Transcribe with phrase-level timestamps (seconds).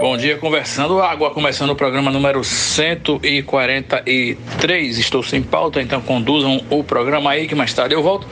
[0.00, 4.96] Bom dia, conversando água, começando o programa número 143.
[4.96, 8.28] Estou sem pauta, então conduzam o programa aí que mais tarde eu volto.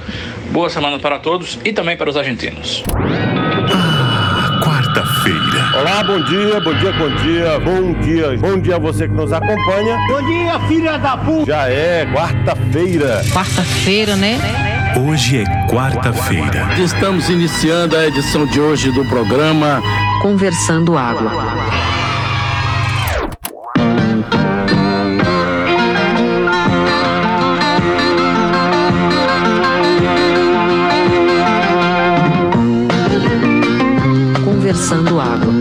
[0.52, 2.84] Boa semana para todos e também para os argentinos.
[3.74, 5.76] Ah, quarta-feira.
[5.76, 9.32] Olá, bom dia, bom dia, bom dia, bom dia, bom dia a você que nos
[9.32, 9.98] acompanha.
[10.08, 11.46] Bom dia, filha da puta.
[11.46, 13.24] Já é quarta-feira.
[13.32, 14.38] Quarta-feira, né?
[15.04, 16.68] Hoje é quarta-feira.
[16.78, 19.82] Estamos iniciando a edição de hoje do programa
[20.22, 21.30] Conversando Água.
[34.44, 35.52] Conversando Água.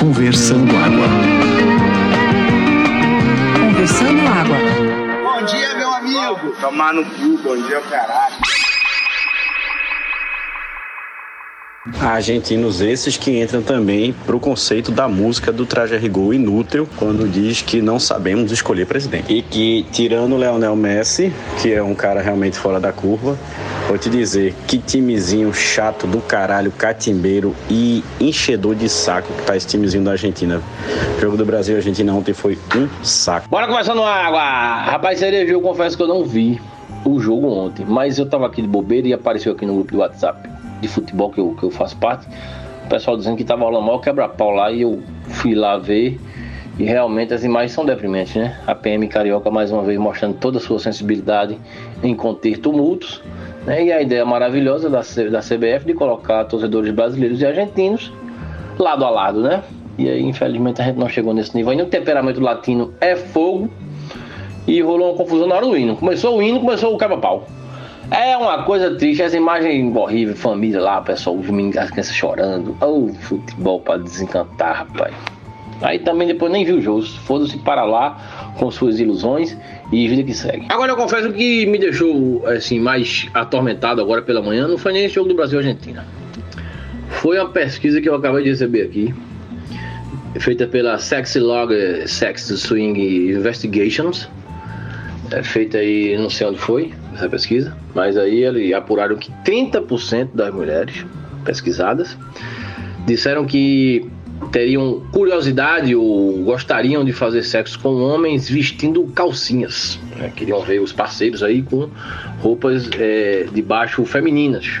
[0.00, 1.08] Conversando água.
[3.58, 4.56] Conversando Água.
[5.22, 6.54] Bom dia, meu amigo.
[6.60, 7.80] Tomar no cu, bom dia,
[11.80, 12.00] caralho.
[12.00, 16.88] Argentinos esses que entram também para o conceito da música do traje a rigor inútil
[16.96, 19.32] quando diz que não sabemos escolher presidente.
[19.32, 23.38] E que, tirando o Leonel Messi, que é um cara realmente fora da curva,
[23.88, 29.56] vou te dizer que timezinho chato do caralho, catimbeiro e enchedor de saco que tá
[29.56, 30.60] esse timezinho da Argentina.
[31.16, 33.48] O jogo do Brasil e Argentina ontem foi um saco.
[33.48, 34.90] Bora começar no água!
[34.90, 36.60] Rapaz, Cereja, eu confesso que eu não vi
[37.04, 39.98] o jogo ontem, mas eu tava aqui de bobeira e apareceu aqui no grupo do
[39.98, 42.26] WhatsApp de futebol que eu, que eu faço parte.
[42.84, 46.18] O pessoal dizendo que tava rolando mal quebra-pau lá e eu fui lá ver.
[46.78, 48.58] E realmente as imagens são deprimentes, né?
[48.66, 51.58] A PM Carioca mais uma vez mostrando toda a sua sensibilidade
[52.02, 53.22] em conter tumultos.
[53.66, 53.84] Né?
[53.84, 58.12] E a ideia maravilhosa da, da CBF de colocar torcedores brasileiros e argentinos
[58.78, 59.62] lado a lado, né?
[59.98, 61.72] E aí, infelizmente, a gente não chegou nesse nível.
[61.72, 63.68] Ainda o temperamento latino é fogo.
[64.66, 65.96] E rolou uma confusão na hora do hino.
[65.96, 67.46] Começou o hino, começou o quebra-pau.
[68.10, 72.76] É uma coisa triste, essa imagem horrível, família lá, pessoal, os meninos, as crianças chorando.
[72.80, 75.14] Oh, futebol pra desencantar, rapaz.
[75.80, 77.02] Aí também depois nem viu o jogo.
[77.02, 79.56] Foda-se para lá com suas ilusões
[79.92, 80.66] e vida que segue.
[80.68, 85.04] Agora eu confesso que me deixou assim mais atormentado agora pela manhã não foi nem
[85.04, 86.04] esse jogo do Brasil Argentina.
[87.08, 89.14] Foi uma pesquisa que eu acabei de receber aqui,
[90.38, 91.72] feita pela Sexy Log
[92.06, 94.28] Sex Swing Investigations.
[95.30, 100.30] É feita aí, não sei onde foi essa pesquisa, mas aí eles apuraram que 30%
[100.34, 101.04] das mulheres
[101.44, 102.16] pesquisadas
[103.06, 104.08] disseram que
[104.50, 109.98] teriam curiosidade ou gostariam de fazer sexo com homens vestindo calcinhas.
[110.16, 110.32] né?
[110.34, 111.88] Queriam ver os parceiros aí com
[112.40, 114.80] roupas é, de baixo femininas.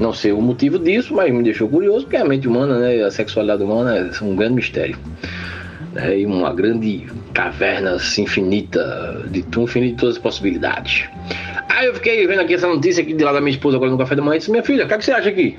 [0.00, 3.10] Não sei o motivo disso, mas me deixou curioso, porque a mente humana, né, a
[3.10, 4.96] sexualidade humana é um grande mistério.
[5.92, 11.04] né, e uma grande caverna assim, infinita, de um infinito de todas as possibilidades.
[11.78, 13.96] Aí eu fiquei vendo aqui essa notícia aqui de lá da minha esposa agora no
[13.96, 15.56] café da manhã e disse, minha filha, o que, é que você acha aqui?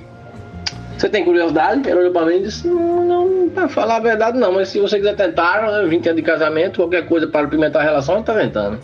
[0.97, 1.89] Você tem curiosidade?
[1.89, 4.97] Ela olhou pra mim e disse, não, pra falar a verdade não, mas se você
[4.97, 8.81] quiser tentar, né, 20 anos de casamento, qualquer coisa para apimentar a relação, tá tentando.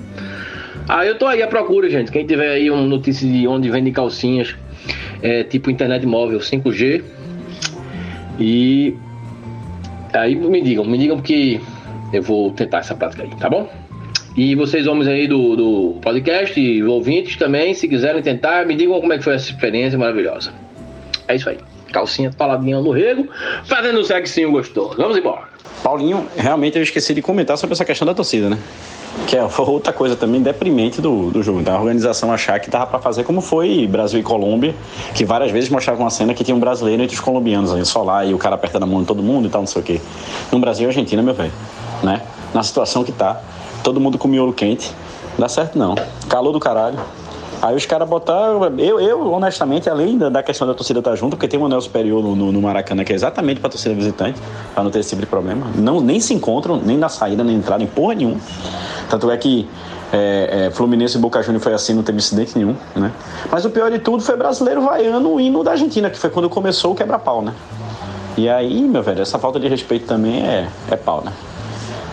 [0.88, 2.10] Aí eu tô aí à procura, gente.
[2.10, 4.56] Quem tiver aí uma notícia de onde vende calcinhas,
[5.22, 7.04] é, tipo internet móvel 5G.
[8.40, 8.96] E
[10.14, 11.60] aí me digam, me digam porque
[12.14, 13.70] eu vou tentar essa prática aí, tá bom?
[14.36, 19.00] E vocês homens aí do, do podcast e ouvintes também, se quiserem tentar, me digam
[19.00, 20.52] como é que foi essa experiência maravilhosa.
[21.28, 21.58] É isso aí.
[21.92, 23.28] Calcinha paladinha no rego,
[23.64, 24.98] fazendo sexinho gostoso.
[24.98, 25.44] Vamos embora.
[25.82, 28.58] Paulinho, realmente eu esqueci de comentar sobre essa questão da torcida, né?
[29.28, 31.62] Que é outra coisa também deprimente do, do jogo.
[31.62, 34.76] Da organização achar que tava para fazer como foi Brasil e Colômbia,
[35.14, 38.04] que várias vezes mostrava uma cena que tinha um brasileiro entre os colombianos ali, só
[38.04, 39.86] lá, e o cara apertando a mão de todo mundo e tal, não sei o
[39.86, 40.02] quê.
[40.52, 41.54] No Brasil e Argentina, meu velho,
[42.04, 42.22] né?
[42.54, 43.42] Na situação que tá,
[43.86, 44.92] todo mundo com miolo quente,
[45.38, 45.94] dá certo não.
[46.28, 46.98] Calor do caralho.
[47.62, 48.64] Aí os caras botaram.
[48.80, 51.80] Eu, eu, honestamente, além da, da questão da torcida estar junto, porque tem um anel
[51.80, 54.42] superior no, no, no Maracanã, que é exatamente pra torcida visitante,
[54.74, 55.68] pra não ter esse tipo de problema.
[55.76, 58.40] Não, nem se encontram, nem na saída, nem na entrada, em porra nenhuma.
[59.08, 59.70] Tanto é que
[60.12, 63.12] é, é, Fluminense e Boca Juniors foi assim, não teve incidente nenhum, né?
[63.52, 66.50] Mas o pior de tudo foi brasileiro vaiando o hino da Argentina, que foi quando
[66.50, 67.54] começou o quebra-pau, né?
[68.36, 71.32] E aí, meu velho, essa falta de respeito também é, é pau, né?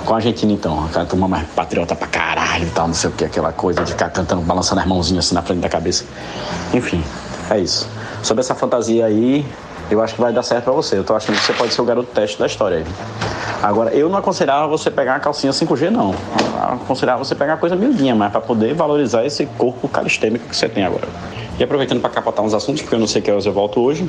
[0.05, 3.13] Com a Argentina, então, aquela turma mais patriota pra caralho e tal, não sei o
[3.13, 6.05] que, aquela coisa de ficar cantando, balançando as mãozinhas assim na frente da cabeça.
[6.75, 7.03] Enfim,
[7.51, 7.89] é isso.
[8.23, 9.47] Sobre essa fantasia aí,
[9.91, 10.99] eu acho que vai dar certo pra você.
[10.99, 12.87] Eu tô achando que você pode ser o garoto teste da história aí.
[13.63, 16.11] Agora, eu não aconselhava você pegar uma calcinha 5G, não.
[16.11, 20.69] Eu aconselhava você pegar coisa miudinha, mas pra poder valorizar esse corpo calistêmico que você
[20.69, 21.07] tem agora.
[21.59, 24.09] E aproveitando para capotar uns assuntos, porque eu não sei que horas eu volto hoje.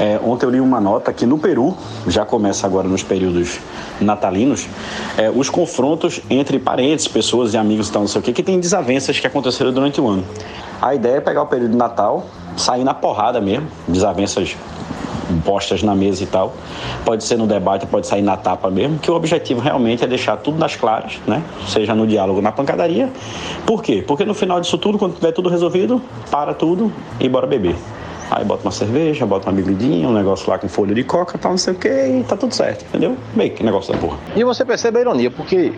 [0.00, 1.76] é, ontem eu li uma nota que no Peru,
[2.06, 3.58] já começa agora nos períodos
[4.00, 4.66] natalinos,
[5.16, 8.58] é, os confrontos entre parentes, pessoas e amigos tal, não sei o que, que tem
[8.58, 10.24] desavenças que aconteceram durante o ano.
[10.80, 12.26] A ideia é pegar o período de Natal,
[12.56, 14.56] sair na porrada mesmo, desavenças
[15.44, 16.52] postas na mesa e tal.
[17.04, 20.36] Pode ser no debate, pode sair na tapa mesmo, que o objetivo realmente é deixar
[20.36, 21.42] tudo nas claras, né?
[21.66, 23.10] Seja no diálogo, na pancadaria.
[23.66, 24.02] Por quê?
[24.06, 26.00] Porque no final disso tudo, quando tiver tudo resolvido,
[26.30, 26.77] para tudo
[27.20, 27.76] e bora beber.
[28.30, 31.52] Aí bota uma cerveja, bota uma bebidinha, um negócio lá com folha de coca, tal,
[31.52, 33.16] não sei o que, e tá tudo certo, entendeu?
[33.34, 34.18] Bem, que negócio da porra.
[34.36, 35.72] E você percebe a ironia, porque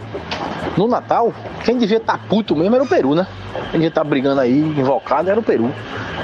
[0.77, 1.33] no Natal,
[1.65, 3.27] quem devia estar tá puto mesmo era o Peru, né?
[3.71, 5.71] Quem devia estar tá brigando aí, invocado, era o Peru.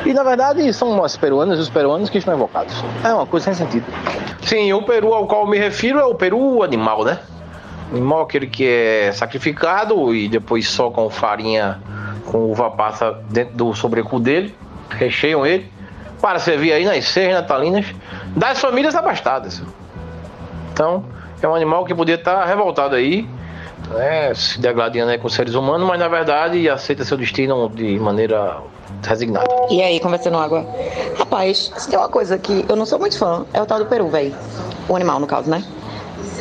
[0.05, 2.75] E na verdade são nós peruanos e os peruanos que estão invocados.
[3.05, 3.85] É uma coisa sem sentido.
[4.43, 7.21] Sim, o Peru ao qual me refiro é o Peru animal, né?
[7.93, 11.81] O animal aquele que é sacrificado e depois só com farinha
[12.27, 14.55] com uva passa dentro do sobrecu dele,
[14.91, 15.71] recheiam ele
[16.21, 17.87] para servir aí nas ceias natalinas
[18.35, 19.63] das famílias abastadas.
[20.73, 21.05] Então,
[21.43, 23.29] é um animal que podia estar revoltado aí,
[23.91, 28.59] né, se degladiando aí com seres humanos, mas na verdade aceita seu destino de maneira
[29.03, 29.47] resignada.
[29.71, 30.67] E aí, conversando água?
[31.19, 33.87] Rapaz, se tem uma coisa que eu não sou muito fã, é o tal do
[33.87, 34.35] peru, velho.
[34.89, 35.63] O animal, no caso, né?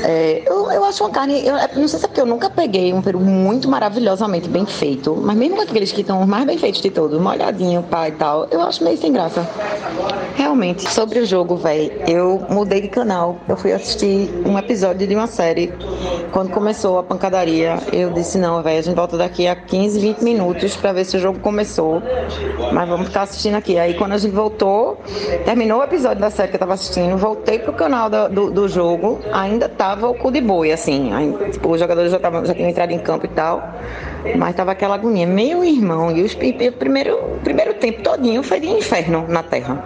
[0.08, 1.44] É, eu, eu acho uma carne.
[1.46, 5.16] Eu, não sei se é porque eu nunca peguei um peru muito maravilhosamente bem feito,
[5.16, 8.62] mas mesmo aqueles que estão mais bem feitos de todos, molhadinho, pá e tal, eu
[8.62, 9.48] acho meio sem graça.
[10.36, 13.38] Realmente, sobre o jogo, velho, eu mudei de canal.
[13.50, 15.74] Eu fui assistir um episódio de uma série.
[16.32, 20.20] Quando começou a pancadaria, eu disse: não, velho, a gente volta daqui a 15, 20
[20.20, 22.04] minutos pra ver se o jogo começou.
[22.72, 23.80] Mas vamos ficar assistindo aqui.
[23.80, 25.00] Aí quando a gente voltou,
[25.46, 28.68] terminou o episódio da série que eu tava assistindo, voltei pro canal do, do, do
[28.68, 31.14] jogo, ainda tava tava o cu de boi, assim.
[31.14, 33.74] Aí, tipo, os jogadores já, tavam, já tinham entrado em campo e tal.
[34.38, 35.26] Mas tava aquela agonia.
[35.26, 39.84] Meu irmão, e, os, e o primeiro, primeiro tempo todinho foi de inferno na Terra.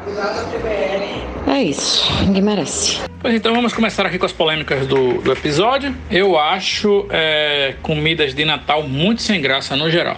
[1.48, 2.12] É isso.
[2.26, 3.00] Ninguém merece.
[3.22, 5.94] Pois então vamos começar aqui com as polêmicas do, do episódio.
[6.10, 10.18] Eu acho é, comidas de Natal muito sem graça no geral.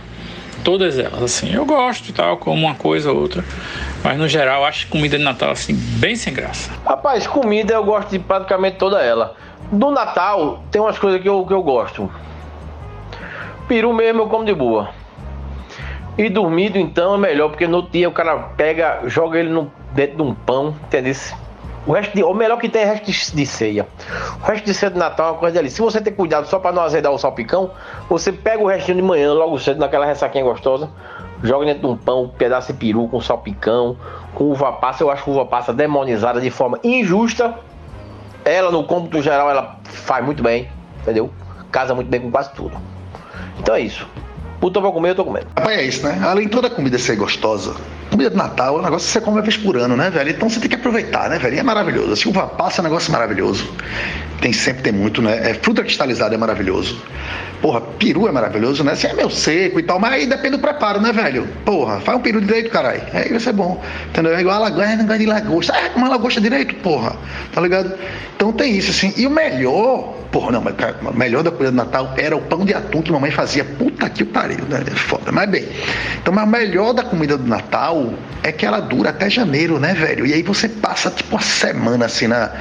[0.63, 1.51] Todas elas, assim.
[1.51, 3.43] Eu gosto e tal, como uma coisa ou outra.
[4.03, 6.71] Mas no geral, acho comida de Natal assim, bem sem graça.
[6.85, 9.35] Rapaz, comida eu gosto de praticamente toda ela.
[9.71, 12.11] Do Natal, tem umas coisas que eu, que eu gosto.
[13.69, 14.89] Peru mesmo eu como de boa.
[16.17, 20.17] E dormido então é melhor, porque no dia o cara pega, joga ele no, dentro
[20.17, 21.15] de um pão, entendeu?
[21.87, 23.87] O resto de, melhor que tem é resto de, de, ceia.
[24.41, 25.69] O resto de ceia de Natal é uma coisa ali.
[25.69, 27.71] Se você ter cuidado só para não azedar o salpicão,
[28.09, 30.89] você pega o restinho de manhã, logo cedo, naquela ressaquinha gostosa,
[31.41, 33.95] joga dentro de um pão, um pedaço de peru com salpicão,
[34.35, 35.01] com uva passa.
[35.01, 37.55] Eu acho uva passa demonizada de forma injusta
[38.51, 40.69] ela, no cômputo geral, ela faz muito bem,
[41.01, 41.31] entendeu?
[41.71, 42.77] Casa muito bem com quase tudo.
[43.59, 44.07] Então é isso.
[44.59, 45.47] Puta pra comer, eu tô comendo.
[45.57, 46.21] Rapaz, é isso, né?
[46.23, 47.75] Além de toda comida ser gostosa,
[48.11, 50.29] comida de Natal é um negócio que você come uma vez por ano, né, velho?
[50.29, 51.55] Então você tem que aproveitar, né, velho?
[51.55, 52.13] E é maravilhoso.
[52.13, 53.67] Assim, uva passa é um negócio maravilhoso.
[54.39, 55.49] Tem sempre, tem muito, né?
[55.49, 57.01] É, fruta cristalizada é maravilhoso.
[57.61, 58.93] Porra, peru é maravilhoso, né?
[58.93, 61.47] Assim, é meio seco e tal, mas aí depende do preparo, né, velho?
[61.63, 63.01] Porra, faz um peru direito, caralho.
[63.13, 63.81] Aí vai ser bom.
[64.09, 64.35] Entendeu?
[64.35, 65.73] É igual a lagosta, não gosta de lagosta.
[65.75, 67.15] Ah, uma lagosta direito, porra.
[67.53, 67.93] Tá ligado?
[68.35, 69.13] Então tem isso, assim.
[69.15, 72.41] E o melhor, porra, não, mas cara, o melhor da comida do Natal era o
[72.41, 73.63] pão de atum que mamãe fazia.
[73.63, 74.83] Puta que pariu, né?
[74.85, 75.31] É foda.
[75.31, 75.67] Mas bem.
[76.19, 78.11] Então, mas o melhor da comida do Natal
[78.43, 80.25] é que ela dura até janeiro, né, velho?
[80.25, 82.51] E aí você passa tipo uma semana assim na,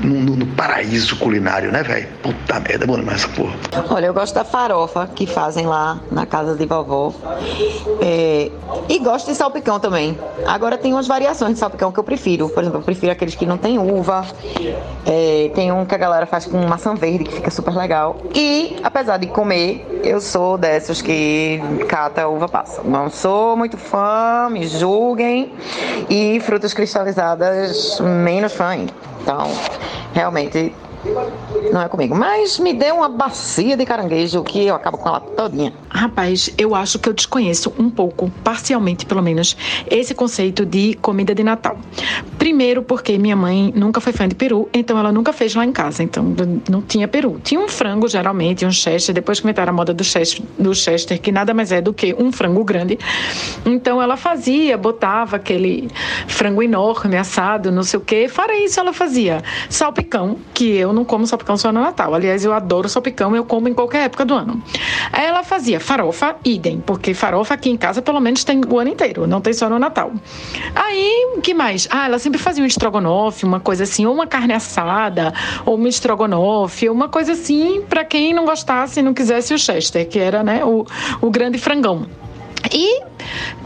[0.00, 2.06] no, no, paraíso culinário, né, velho?
[2.22, 3.54] Puta merda, é bom demais essa porra.
[3.90, 7.12] Olha, eu gosto da farofa que fazem lá na casa de vovó.
[8.00, 8.50] É,
[8.88, 10.18] e gosto de salpicão também.
[10.46, 12.48] Agora tem umas variações de salpicão que eu prefiro.
[12.48, 14.24] Por exemplo, eu prefiro aqueles que não tem uva.
[15.06, 18.16] É, tem um que a galera faz com maçã verde, que fica super legal.
[18.34, 22.82] E, apesar de comer, eu sou dessas que cata uva passa.
[22.84, 25.52] Não sou muito fã, me julguem.
[26.08, 28.76] E frutas cristalizadas, menos fã.
[29.22, 29.50] Então,
[30.12, 30.72] realmente
[31.72, 32.14] não é comigo.
[32.14, 35.72] Mas me dê uma bacia de caranguejo que eu acabo com ela todinha.
[35.88, 39.56] Rapaz, eu acho que eu desconheço um pouco, parcialmente pelo menos,
[39.90, 41.78] esse conceito de comida de Natal.
[42.38, 45.72] Primeiro porque minha mãe nunca foi fã de peru, então ela nunca fez lá em
[45.72, 46.34] casa, então
[46.68, 47.40] não tinha peru.
[47.42, 51.20] Tinha um frango, geralmente, um chester, depois que inventaram a moda do chester, do chester,
[51.20, 52.98] que nada mais é do que um frango grande.
[53.66, 55.88] Então ela fazia, botava aquele
[56.26, 58.28] frango enorme, assado, não sei o quê.
[58.28, 62.14] Fora isso, ela fazia salpicão, que eu não como salpicão só no Natal.
[62.14, 64.62] Aliás, eu adoro salpicão, eu como em qualquer época do ano.
[65.12, 68.90] Aí ela fazia farofa, idem, porque farofa aqui em casa pelo menos tem o ano
[68.90, 70.12] inteiro, não tem só no Natal.
[70.74, 71.86] Aí, que mais?
[71.90, 75.34] Ah, ela sempre fazia um estrogonofe, uma coisa assim, ou uma carne assada,
[75.66, 80.08] ou uma estrogonofe, uma coisa assim, para quem não gostasse e não quisesse o chester,
[80.08, 80.86] que era, né, o,
[81.20, 82.06] o grande frangão.
[82.72, 83.02] E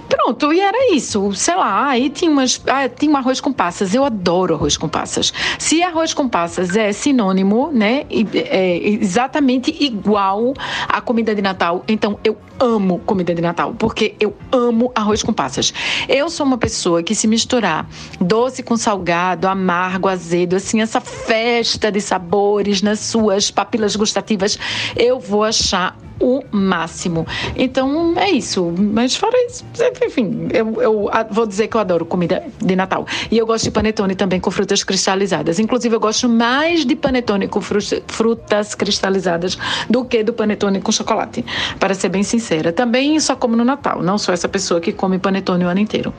[0.08, 1.32] pronto, e era isso.
[1.34, 3.94] Sei lá, aí tinha, umas, ah, tinha um arroz com passas.
[3.94, 5.32] Eu adoro arroz com passas.
[5.58, 8.06] Se arroz com passas é sinônimo, né?
[8.34, 10.54] É exatamente igual
[10.88, 15.32] à comida de Natal, então eu amo comida de Natal, porque eu amo arroz com
[15.32, 15.72] passas.
[16.08, 17.88] Eu sou uma pessoa que se misturar
[18.20, 24.58] doce com salgado, amargo, azedo, assim, essa festa de sabores nas suas papilas gustativas,
[24.96, 27.26] eu vou achar o máximo.
[27.56, 28.72] Então é isso.
[28.76, 29.64] Mas fora isso,
[30.04, 33.06] enfim, eu, eu, vou dizer que eu adoro comida de Natal.
[33.30, 35.58] E eu gosto de panetone também com frutas cristalizadas.
[35.58, 39.58] Inclusive, eu gosto mais de panetone com frutas cristalizadas
[39.88, 41.44] do que do panetone com chocolate,
[41.78, 42.72] para ser bem sincera.
[42.72, 46.12] Também só como no Natal, não sou essa pessoa que come panetone o ano inteiro.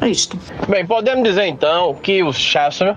[0.00, 0.38] É isto.
[0.68, 2.96] Bem, podemos dizer então que o Chester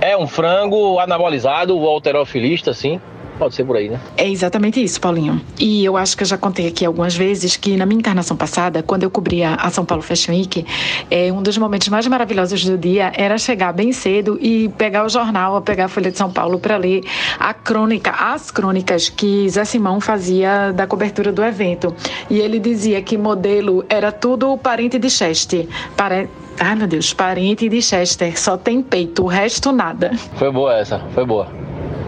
[0.00, 3.00] é um frango anabolizado ou alterofilista, assim,
[3.38, 4.00] Pode ser por aí, né?
[4.16, 5.40] É exatamente isso, Paulinho.
[5.58, 8.82] E eu acho que eu já contei aqui algumas vezes que na minha encarnação passada,
[8.82, 10.66] quando eu cobria a São Paulo Fashion Week,
[11.10, 15.08] é, um dos momentos mais maravilhosos do dia era chegar bem cedo e pegar o
[15.08, 17.02] jornal, pegar a Folha de São Paulo para ler
[17.38, 21.94] a crônica, as crônicas que Zé Simão fazia da cobertura do evento.
[22.28, 25.68] E ele dizia que modelo era tudo parente de Cheste.
[25.96, 26.28] Pare...
[26.60, 30.10] Ai, meu Deus, parente de Chester, só tem peito, o resto nada.
[30.34, 31.46] Foi boa essa, foi boa.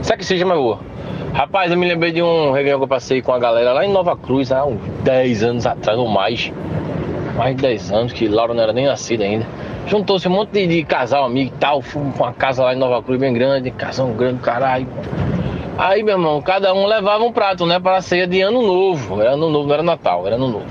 [0.02, 0.80] Será que seja mais boa?
[1.32, 3.92] Rapaz, eu me lembrei de um réveillon que eu passei com a galera lá em
[3.92, 6.52] Nova Cruz, há uns 10 anos atrás ou mais.
[7.36, 9.46] Mais de 10 anos, que Laura não era nem nascida ainda.
[9.86, 11.80] Juntou-se um monte de, de, casal, amigo e tal.
[11.82, 14.88] Fomos com uma casa lá em Nova Cruz bem grande, casão grande, caralho.
[15.78, 19.20] Aí, meu irmão, cada um levava um prato, né, para a ceia de ano novo.
[19.20, 20.66] Era ano novo, não era Natal, era ano novo.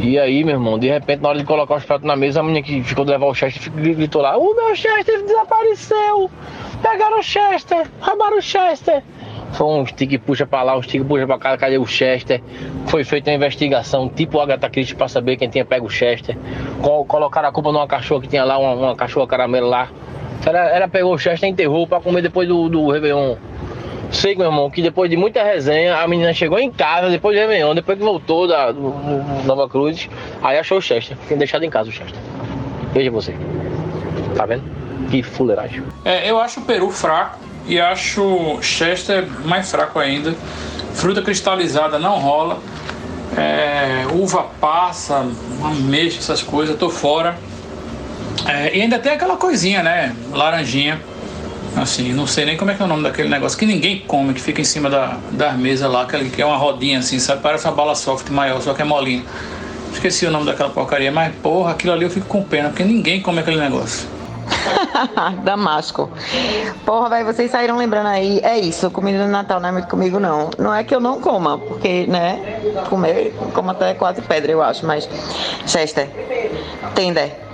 [0.00, 2.42] E aí, meu irmão, de repente, na hora de colocar os pratos na mesa, a
[2.42, 6.30] menina que ficou de levar o Chester gritou lá: O meu Chester desapareceu!
[6.82, 7.86] Pegaram o Chester!
[8.00, 9.02] Roubaram o Chester!
[9.52, 12.40] Foi um stick puxa pra lá, um stick puxa pra cá, cadê o Chester?
[12.86, 16.36] Foi feita uma investigação, tipo Agatha Christie, pra saber quem tinha pego o Chester.
[16.80, 19.88] Colocaram a culpa numa cachorra que tinha lá, uma, uma cachorra caramelo lá.
[20.46, 23.36] Ela, ela pegou o Chester e enterrou pra comer depois do, do Réveillon.
[24.10, 27.40] Sei, meu irmão, que depois de muita resenha, a menina chegou em casa, depois do
[27.40, 30.08] Réveillon, depois que voltou da do, do Nova Cruz,
[30.42, 31.16] aí achou o Chester.
[31.26, 32.18] Tinha deixado em casa o Chester.
[32.92, 33.34] Veja você.
[34.34, 34.77] Tá vendo?
[35.10, 35.82] Que fuleiragem.
[36.04, 40.34] É, eu acho o Peru fraco e acho Chester mais fraco ainda.
[40.94, 42.58] Fruta cristalizada não rola.
[43.36, 45.26] É, uva passa,
[45.62, 47.38] ameixa, essas coisas, tô fora.
[48.46, 50.14] É, e ainda tem aquela coisinha, né?
[50.32, 51.00] Laranjinha.
[51.76, 54.32] Assim, não sei nem como é que é o nome daquele negócio que ninguém come,
[54.34, 57.42] que fica em cima da, da mesa lá, que é uma rodinha assim, sabe?
[57.42, 59.22] Parece uma bala soft maior, só que é molinha.
[59.92, 63.20] Esqueci o nome daquela porcaria, mas porra, aquilo ali eu fico com pena, porque ninguém
[63.20, 64.08] come aquele negócio.
[65.44, 66.10] Damasco.
[66.84, 68.40] Porra, velho, vocês saíram lembrando aí.
[68.42, 70.50] É isso, comida de Natal não é muito comigo, não.
[70.58, 74.86] Não é que eu não coma, porque, né, comer, como até quase pedra, eu acho,
[74.86, 75.08] mas.
[75.66, 76.08] Chester,
[76.94, 77.47] tender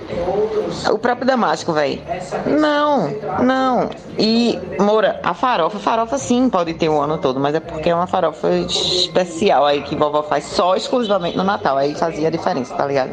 [0.91, 2.01] o próprio Damasco, velho.
[2.45, 3.09] Não,
[3.43, 3.89] não.
[4.17, 7.95] E, Moura, a farofa, farofa sim pode ter o ano todo, mas é porque é
[7.95, 11.77] uma farofa especial aí que vovó faz só exclusivamente no Natal.
[11.77, 13.11] Aí fazia a diferença, tá ligado?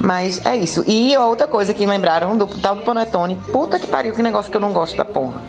[0.00, 0.82] Mas é isso.
[0.86, 3.36] E outra coisa que lembraram do tal do Panetone.
[3.52, 5.40] Puta que pariu, que negócio que eu não gosto da porra.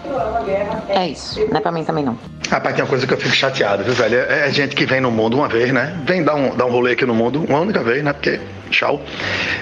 [0.89, 1.39] É isso.
[1.49, 2.17] Não é pra mim também não.
[2.49, 4.17] Rapaz, tem uma coisa que eu fico chateado, viu, velho?
[4.19, 5.97] É, é gente que vem no mundo uma vez, né?
[6.05, 8.11] Vem dar um, dar um rolê aqui no mundo uma única vez, né?
[8.11, 9.01] Porque tchau.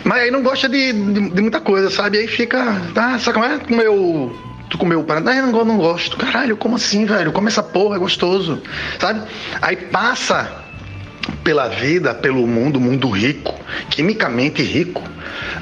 [0.03, 2.17] Mas aí não gosta de, de, de muita coisa, sabe?
[2.17, 3.59] Aí fica, tá, sabe como é?
[3.59, 6.15] Comeu tu comeu o parada, ah, não, não gosto.
[6.15, 7.31] Caralho, como assim, velho?
[7.31, 8.61] Come essa porra, é gostoso.
[8.99, 9.27] Sabe?
[9.61, 10.68] Aí passa
[11.49, 15.01] pela vida, pelo mundo, mundo rico, quimicamente rico,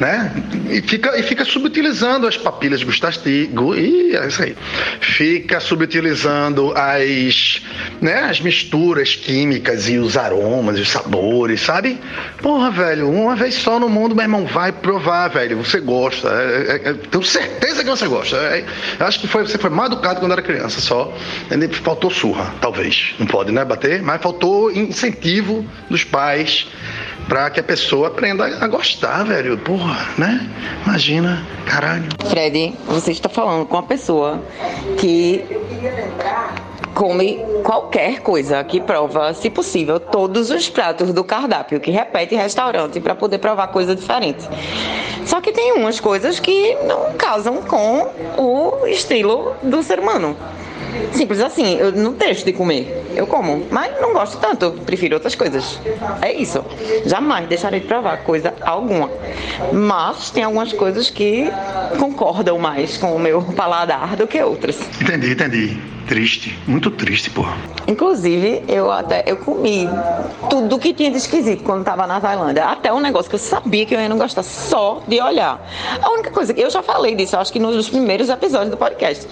[0.02, 0.34] né?
[0.70, 4.54] E fica, e fica subutilizando as papilas gustativas, e é isso aí.
[5.00, 7.62] Fica subutilizando as,
[8.02, 11.98] né, as misturas químicas e os aromas, os sabores, sabe?
[12.42, 15.56] Porra, velho, uma vez só no mundo, meu irmão, vai provar, velho.
[15.58, 16.28] Você gosta.
[16.28, 18.36] É, é, é tenho certeza que você gosta.
[18.36, 18.66] É,
[19.00, 21.14] acho que foi, você foi mal educado quando era criança, só.
[21.82, 23.16] Faltou surra, talvez.
[23.18, 26.68] Não pode, né, bater, mas faltou incentivo dos pais
[27.28, 29.58] para que a pessoa aprenda a gostar, velho.
[29.58, 30.50] Porra, né?
[30.86, 32.08] Imagina, caralho.
[32.30, 34.42] Fred, você está falando com uma pessoa
[34.98, 35.44] que
[36.94, 43.00] come qualquer coisa que prova, se possível, todos os pratos do cardápio, que repete restaurante
[43.00, 44.48] para poder provar coisa diferente.
[45.24, 50.36] Só que tem umas coisas que não casam com o estilo do ser humano.
[51.12, 53.04] Simples assim, eu não deixo de comer.
[53.16, 55.80] Eu como, mas não gosto tanto, prefiro outras coisas.
[56.22, 56.64] É isso.
[57.06, 59.10] Jamais deixarei de provar coisa alguma.
[59.74, 61.50] Mas tem algumas coisas que
[62.00, 64.80] concordam mais com o meu paladar do que outras.
[65.02, 65.97] Entendi, entendi.
[66.08, 67.56] Triste, muito triste, porra.
[67.88, 69.88] Inclusive, eu até eu comi
[70.50, 72.66] tudo que tinha de esquisito quando estava na Tailândia.
[72.66, 75.62] Até um negócio que eu sabia que eu ia não gostar só de olhar.
[76.02, 79.28] A única coisa que eu já falei disso, acho que nos primeiros episódios do podcast.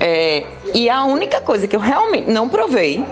[0.00, 0.44] É,
[0.74, 3.04] e a única coisa que eu realmente não provei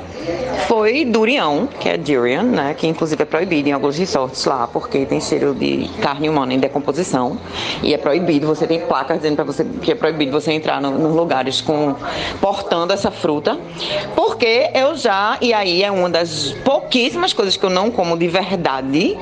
[0.66, 2.74] foi durião, que é durian, né?
[2.74, 6.58] Que inclusive é proibido em alguns resorts lá, porque tem cheiro de carne humana em
[6.58, 7.38] decomposição.
[7.82, 10.90] E é proibido, você tem placas dizendo para você que é proibido você entrar no,
[10.90, 11.94] nos lugares com
[12.40, 13.58] portando essa fruta.
[14.14, 18.28] Porque eu já, e aí é uma das pouquíssimas coisas que eu não como de
[18.28, 19.16] verdade,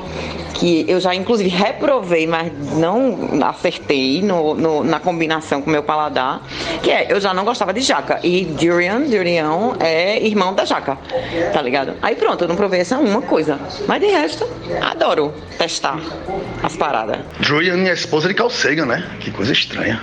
[0.55, 5.83] que eu já inclusive reprovei, mas não acertei no, no, na combinação com o meu
[5.83, 6.43] paladar,
[6.83, 8.21] que é, eu já não gostava de jaca.
[8.23, 10.97] E durian, durião é irmão da jaca,
[11.53, 11.95] tá ligado?
[12.01, 13.59] Aí pronto, eu não provei essa uma coisa.
[13.89, 14.49] Mas de resto,
[14.81, 15.99] adoro testar
[16.63, 17.19] as paradas.
[17.41, 19.05] Julian é a esposa de Carl Sagan, né?
[19.21, 20.01] Que coisa estranha.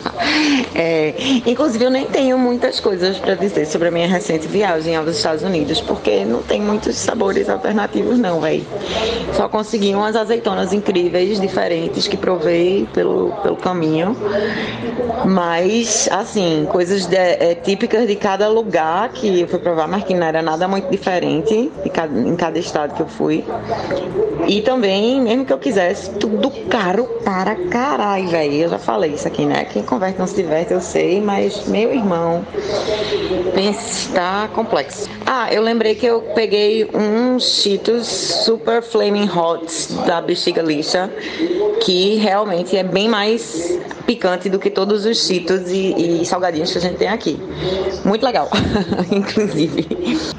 [0.74, 1.14] é,
[1.46, 5.42] inclusive, eu nem tenho muitas coisas para dizer sobre a minha recente viagem aos Estados
[5.42, 8.66] Unidos, porque não tem muitos sabores alternativos, não, velho.
[9.34, 14.16] Só consegui umas azeitonas incríveis, diferentes, que provei pelo, pelo caminho.
[15.24, 20.14] Mas, assim, coisas de, é, típicas de cada lugar que eu fui provar, mas que
[20.14, 23.44] não era nada muito diferente cada, em cada estado que eu fui.
[24.46, 28.54] E também, mesmo que eu quisesse, tudo caro para caralho, velho.
[28.54, 29.64] Eu já falei isso aqui, né?
[29.66, 32.44] Quem converte não se diverte, eu sei, mas meu irmão,
[33.56, 35.08] está complexo.
[35.26, 41.10] Ah, eu lembrei que eu peguei um Cheetos Super Flaming Hot da Bexiga Lixa,
[41.80, 46.78] que realmente é bem mais picante do que todos os Cheetos e, e salgadinhos que
[46.78, 47.38] a gente tem aqui.
[48.04, 48.48] Muito legal,
[49.10, 49.86] inclusive.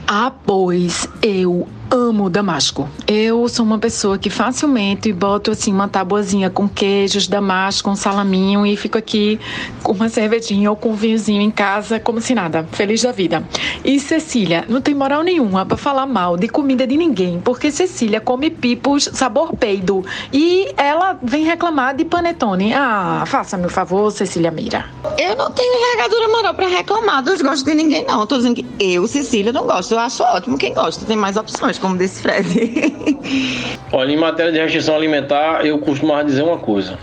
[0.07, 2.89] Ah, pois eu amo damasco.
[3.05, 8.65] Eu sou uma pessoa que facilmente boto assim uma tabuazinha com queijos, damasco, um salaminho
[8.65, 9.39] e fico aqui
[9.83, 13.47] com uma cervejinha ou com um vinhozinho em casa como se nada, feliz da vida.
[13.85, 18.19] E Cecília, não tem moral nenhuma para falar mal de comida de ninguém, porque Cecília
[18.19, 22.73] come pipos sabor peido e ela vem reclamar de panetone.
[22.73, 24.89] Ah, faça-me o favor, Cecília Mira.
[25.15, 28.25] Eu não tenho envergadura moral para reclamar dos gostos de ninguém não.
[28.25, 29.91] tô dizendo que eu, Cecília, não gosto.
[29.91, 32.47] Eu acho ótimo quem gosta, tem mais opções como desse Fred.
[33.91, 36.97] Olha, em matéria de restrição alimentar, eu costumava dizer uma coisa.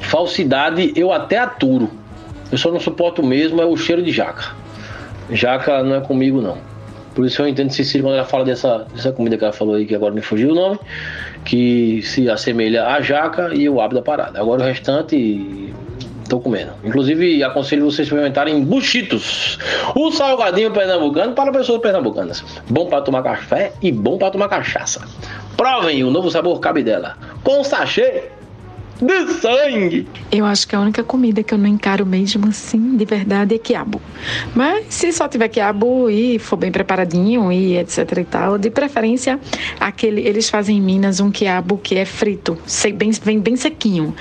[0.00, 1.88] Falsidade eu até aturo.
[2.50, 4.52] Eu só não suporto mesmo é o cheiro de jaca.
[5.30, 6.58] Jaca não é comigo, não.
[7.14, 9.86] Por isso eu entendo Cecília quando ela fala dessa, dessa comida que ela falou aí,
[9.86, 10.80] que agora me fugiu o nome,
[11.44, 14.40] que se assemelha à jaca e o hábito da parada.
[14.40, 15.72] Agora o restante
[16.32, 16.72] Tô comendo.
[16.82, 19.58] Inclusive, aconselho vocês experimentarem buchitos.
[19.94, 22.42] O salgadinho pernambucano para pessoas pernambucanas.
[22.70, 25.06] Bom para tomar café e bom para tomar cachaça.
[25.58, 27.18] Provem o novo sabor cabidela.
[27.44, 28.30] Com sachê
[29.02, 30.06] de sangue.
[30.30, 33.58] Eu acho que a única comida que eu não encaro mesmo assim, de verdade, é
[33.58, 34.00] quiabo.
[34.54, 39.40] Mas se só tiver quiabo e for bem preparadinho e etc e tal, de preferência,
[39.80, 42.56] aquele eles fazem em Minas um quiabo que é frito,
[42.94, 44.14] bem, vem bem sequinho.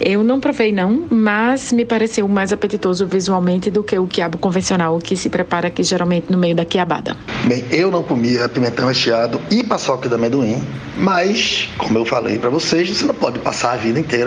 [0.00, 4.98] Eu não provei não, mas me pareceu mais apetitoso visualmente do que o quiabo convencional
[4.98, 7.16] que se prepara aqui geralmente no meio da quiabada.
[7.46, 10.62] Bem, eu não comia pimentão recheado e paçoca de amendoim,
[10.96, 14.19] mas como eu falei para vocês, você não pode passar a vida inteira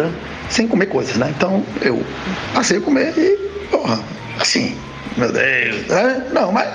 [0.50, 1.34] sem comer coisas, né?
[1.36, 2.04] Então eu
[2.54, 3.38] passei a comer e,
[3.70, 4.00] porra,
[4.40, 4.76] assim,
[5.18, 6.28] meu Deus, né?
[6.34, 6.70] Não, mas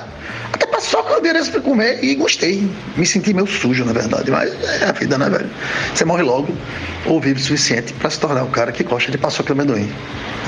[0.53, 2.69] até passou com o endereço pra comer e gostei.
[2.97, 5.51] Me senti meio sujo, na verdade, mas é a vida, né, velho?
[5.95, 6.55] Você morre logo
[7.07, 9.91] ou vive o suficiente para se tornar o cara que gosta de paçoca de amendoim.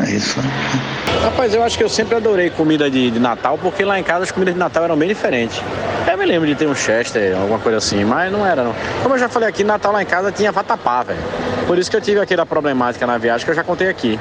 [0.07, 0.51] É isso, né?
[1.23, 4.25] Rapaz, eu acho que eu sempre adorei comida de, de, Natal, porque lá em casa
[4.25, 5.61] as comidas de Natal eram bem diferentes.
[6.11, 8.75] Eu me lembro de ter um Chester, alguma coisa assim, mas não era não.
[9.03, 11.21] Como eu já falei aqui, Natal lá em casa tinha vatapá, velho.
[11.67, 14.19] Por isso que eu tive aquela problemática na viagem que eu já contei aqui.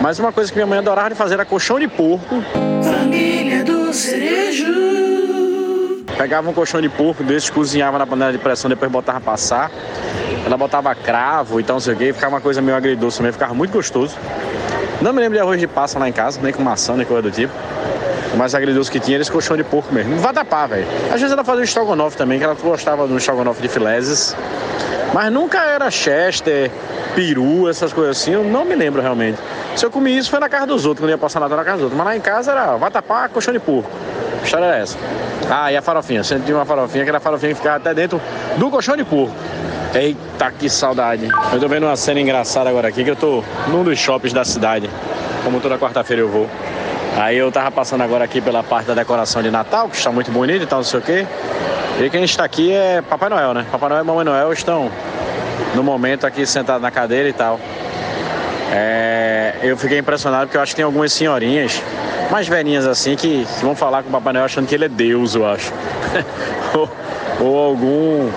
[0.00, 2.42] Mas uma coisa que minha mãe adorava de fazer era colchão de porco.
[2.82, 4.66] Família do Cerejo.
[6.16, 9.70] Pegava um colchão de porco desses, cozinhava na panela de pressão, depois botava passar.
[10.44, 13.32] Ela botava cravo e tal, não sei o que, ficava uma coisa meio agridoce também,
[13.32, 14.16] ficava muito gostoso.
[15.00, 17.22] Não me lembro de arroz de passa lá em casa, nem com maçã, nem coisa
[17.22, 17.52] do tipo.
[18.32, 20.14] O mais agridoce que tinha era esse colchão de porco mesmo.
[20.14, 20.86] Não vatapá, velho.
[21.06, 24.36] Às vezes ela fazia um estrogonofe também, que ela gostava do estrogonofe de fileses.
[25.16, 26.70] Mas nunca era Chester,
[27.14, 29.38] peru, essas coisas assim, eu não me lembro realmente.
[29.74, 31.76] Se eu comi isso foi na casa dos outros, quando ia passar nada na casa
[31.78, 31.96] dos outros.
[31.96, 33.90] Mas lá em casa era vatapá, colchão de porco.
[34.42, 34.98] A história era essa.
[35.48, 36.22] Ah, e a farofinha.
[36.22, 38.20] Sempre tinha uma farofinha, que era farofinha que ficava até dentro
[38.58, 39.34] do colchão de porco.
[39.94, 41.30] Eita, que saudade.
[41.50, 44.44] Eu tô vendo uma cena engraçada agora aqui, que eu tô num dos shoppings da
[44.44, 44.90] cidade.
[45.42, 46.46] Como toda quarta-feira eu vou.
[47.16, 50.30] Aí eu tava passando agora aqui pela parte da decoração de Natal, que está muito
[50.30, 51.26] bonita e tal, não sei o quê.
[52.00, 53.66] E quem está aqui é Papai Noel, né?
[53.70, 54.90] Papai Noel e Mamãe Noel estão
[55.74, 57.58] no momento aqui sentados na cadeira e tal.
[58.72, 61.80] É, eu fiquei impressionado porque eu acho que tem algumas senhorinhas
[62.28, 64.88] umas velhinhas assim que, que vão falar com o Papai Noel achando que ele é
[64.88, 65.72] Deus, eu acho.
[66.74, 66.90] ou,
[67.40, 68.30] ou algum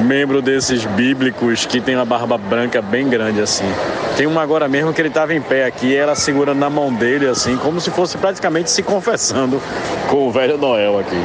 [0.00, 3.70] membro desses bíblicos que tem uma barba branca bem grande assim.
[4.16, 7.26] Tem uma agora mesmo que ele estava em pé aqui, ela segurando na mão dele
[7.26, 9.60] assim, como se fosse praticamente se confessando
[10.08, 11.16] com o velho Noel aqui.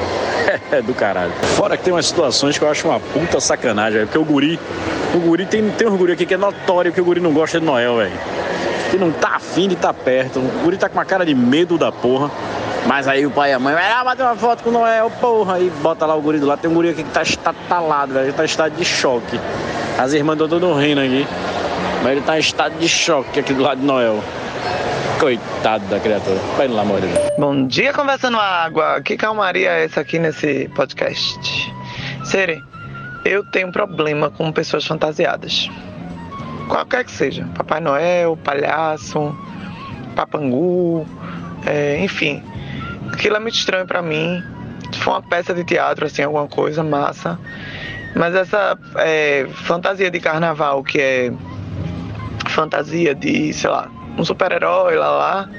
[0.72, 1.32] É do caralho.
[1.56, 4.60] Fora que tem umas situações que eu acho uma puta sacanagem, velho, porque o guri,
[5.14, 7.60] o guri tem, tem um guri aqui que é notório que o guri não gosta
[7.60, 8.12] de Noel, velho.
[8.90, 10.40] Que não tá afim de estar tá perto.
[10.40, 12.32] O guri tá com uma cara de medo da porra.
[12.88, 15.12] Mas aí o pai e a mãe, vai lá bater uma foto com o Noel,
[15.22, 15.56] porra.
[15.56, 16.60] Aí bota lá o guri do lado.
[16.60, 18.34] Tem um guri aqui que tá estatalado, velho.
[18.34, 19.40] Tá em estado de choque.
[19.98, 21.28] As irmãs estão todo rindo aqui.
[22.02, 24.24] Mas ele tá em estado de choque aqui do lado de Noel.
[25.20, 26.40] Coitado da criatura.
[26.56, 27.10] Vai lá, morrer.
[27.38, 29.02] Bom dia, conversando água.
[29.02, 31.74] Que calmaria é essa aqui nesse podcast?
[32.24, 32.64] Sere,
[33.26, 35.70] eu tenho problema com pessoas fantasiadas.
[36.70, 37.46] Qualquer que seja.
[37.54, 39.38] Papai Noel, palhaço,
[40.16, 41.06] papangu,
[41.66, 42.42] é, enfim.
[43.12, 44.42] Aquilo é muito estranho para mim.
[45.00, 47.38] For uma peça de teatro, assim, alguma coisa massa.
[48.16, 51.34] Mas essa é, fantasia de carnaval, que é
[52.60, 55.50] fantasia de, sei lá, um super-herói lá lá.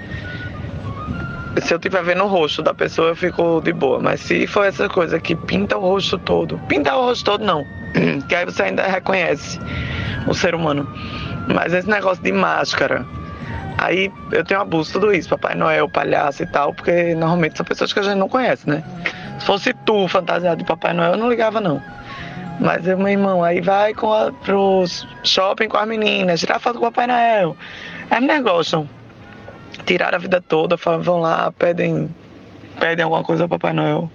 [1.63, 3.99] Se eu tiver vendo o rosto da pessoa, eu fico de boa.
[3.99, 7.65] Mas se for essa coisa que pinta o rosto todo, pinta o rosto todo não.
[8.29, 9.59] Que aí você ainda reconhece
[10.29, 10.87] o ser humano.
[11.53, 13.05] Mas esse negócio de máscara.
[13.79, 17.93] Aí eu tenho abuso tudo isso, Papai Noel, palhaço e tal, porque normalmente são pessoas
[17.95, 18.85] que a gente não conhece, né?
[19.39, 21.83] Se fosse tu fantasiado de Papai Noel, eu não ligava não.
[22.61, 24.85] Mas meu irmão, aí vai com a, pro
[25.25, 27.57] shopping com as meninas, tirar foto com o Papai Noel.
[28.11, 28.89] As mulheres gostam.
[29.87, 32.11] Tiraram a vida toda, vão lá, pedem,
[32.79, 34.11] pedem alguma coisa ao Papai Noel.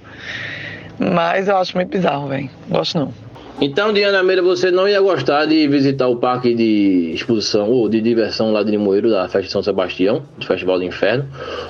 [1.00, 2.48] Mas eu acho muito bizarro, velho.
[2.70, 3.14] Gosto não.
[3.60, 8.00] Então, Diana Meira, você não ia gostar de visitar o parque de exposição ou de
[8.00, 11.26] diversão lá de Limoeiro, da Festa de São Sebastião, do Festival do Inferno,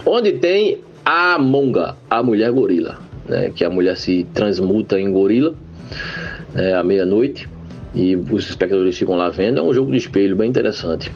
[0.05, 2.97] onde tem a Monga, a mulher gorila,
[3.29, 3.51] né?
[3.55, 5.55] Que a mulher se transmuta em gorila
[6.55, 7.47] né, à meia-noite
[7.93, 9.59] e os espectadores ficam lá vendo.
[9.59, 11.11] É um jogo de espelho bem interessante.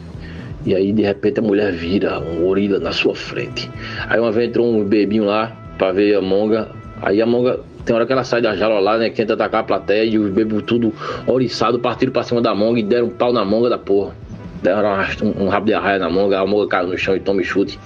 [0.64, 3.68] E aí de repente a mulher vira um gorila na sua frente.
[4.08, 6.68] Aí uma vez entrou um bebinho lá pra ver a monga.
[7.02, 9.08] Aí a monga tem hora que ela sai da jaula lá, né?
[9.08, 10.92] Que tenta atacar a plateia e os bebês tudo
[11.26, 14.14] oriçado, partiram pra cima da monga e deram um pau na monga da porra.
[14.62, 14.90] Deram
[15.22, 17.78] um, um rabo de arraia na monga, a monga caiu no chão e toma chute.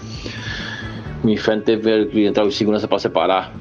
[1.23, 3.53] O inferno teve que entrar os segurança pra separar.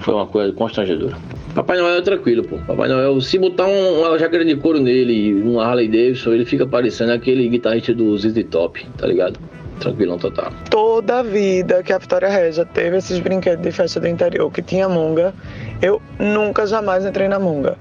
[0.00, 1.16] Foi uma coisa constrangedora.
[1.56, 2.58] Papai Noel é tranquilo, pô.
[2.66, 6.66] Papai Noel, se botar um, uma jaqueta de couro nele uma Harley Davidson, ele fica
[6.66, 9.40] parecendo aquele guitarrista do ZZ Top, tá ligado?
[9.80, 10.52] Tranquilão total.
[10.68, 14.60] Toda a vida que a Vitória Regia teve esses brinquedos de festa do interior que
[14.60, 15.32] tinha monga,
[15.80, 17.78] eu nunca jamais entrei na monga.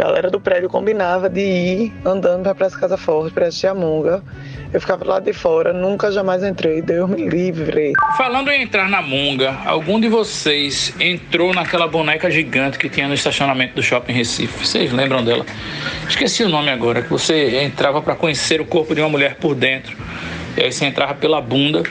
[0.00, 3.74] A galera do prédio combinava de ir andando pra Praça Casa Forte pra assistir a
[3.74, 4.22] monga.
[4.72, 7.92] Eu ficava lá de fora, nunca jamais entrei, Deus me livre.
[8.16, 13.12] Falando em entrar na monga, algum de vocês entrou naquela boneca gigante que tinha no
[13.12, 14.66] estacionamento do Shopping Recife?
[14.66, 15.44] Vocês lembram dela?
[16.08, 19.54] Esqueci o nome agora, que você entrava para conhecer o corpo de uma mulher por
[19.54, 19.94] dentro.
[20.56, 21.82] E aí você entrava pela bunda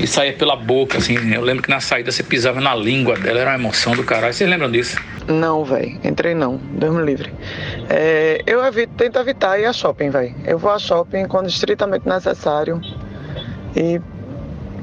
[0.00, 1.14] e saía pela boca, assim.
[1.32, 4.32] Eu lembro que na saída você pisava na língua dela, era uma emoção do caralho.
[4.32, 4.96] Vocês lembram disso?
[5.28, 5.98] Não, velho.
[6.02, 6.56] Entrei não.
[6.56, 7.32] Deus me livre.
[7.88, 10.34] É, eu evito, tento evitar ir a shopping, velho.
[10.44, 12.80] Eu vou a shopping quando estritamente necessário.
[13.76, 14.00] E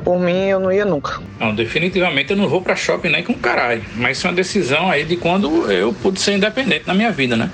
[0.03, 1.19] por mim eu não ia nunca.
[1.39, 3.83] Não, definitivamente eu não vou pra shopping nem com caralho.
[3.95, 7.35] Mas isso é uma decisão aí de quando eu pude ser independente na minha vida,
[7.35, 7.51] né?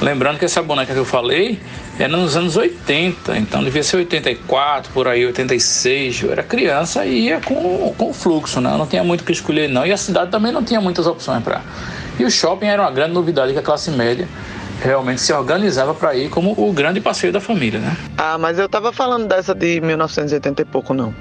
[0.00, 1.58] Lembrando que essa boneca que eu falei
[1.98, 6.22] era nos anos 80, então devia ser 84, por aí, 86.
[6.22, 8.72] Eu era criança e ia com, com fluxo, né?
[8.72, 9.84] Eu não tinha muito o que escolher, não.
[9.84, 11.60] E a cidade também não tinha muitas opções para.
[12.18, 14.28] E o shopping era uma grande novidade que a classe média
[14.80, 17.96] realmente se organizava para ir como o grande passeio da família, né?
[18.16, 21.12] Ah, mas eu tava falando dessa de 1980 e pouco, não.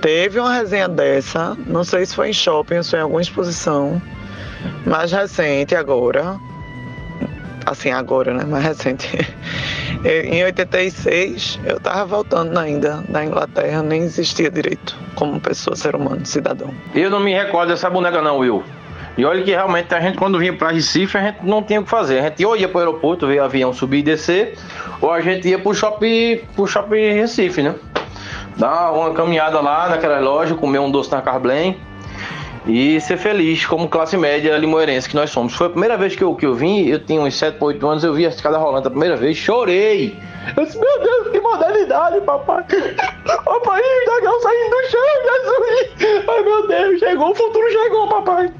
[0.00, 3.22] Teve uma resenha dessa, não sei se foi em shopping ou se foi em alguma
[3.22, 4.00] exposição,
[4.86, 6.36] mais recente agora.
[7.66, 8.44] Assim, agora, né?
[8.44, 9.08] Mais recente.
[10.04, 16.26] em 86, eu tava voltando ainda da Inglaterra, nem existia direito como pessoa, ser humano,
[16.26, 16.74] cidadão.
[16.94, 18.64] Eu não me recordo dessa boneca, não, Will.
[19.16, 21.84] E olha que realmente a gente, quando vinha para Recife, a gente não tinha o
[21.84, 22.18] que fazer.
[22.18, 24.58] A gente ou ia para o aeroporto, ver avião subir e descer,
[25.00, 27.74] ou a gente ia para o shopping, pro shopping Recife, né?
[28.56, 31.76] dar uma caminhada lá naquela loja, comer um doce na Carblém
[32.66, 35.54] e ser feliz como classe média limoeirense que nós somos.
[35.54, 38.04] Foi a primeira vez que eu, que eu vim, eu tinha uns 7 8 anos,
[38.04, 40.16] eu vi a escada rolando a primeira vez, chorei.
[40.56, 42.64] Eu disse, meu Deus, que modernidade, papai.
[42.66, 43.60] o
[44.06, 46.24] dragão saindo do chão, Jesus.
[46.28, 48.52] Ai, meu Deus, chegou, o futuro chegou, papai.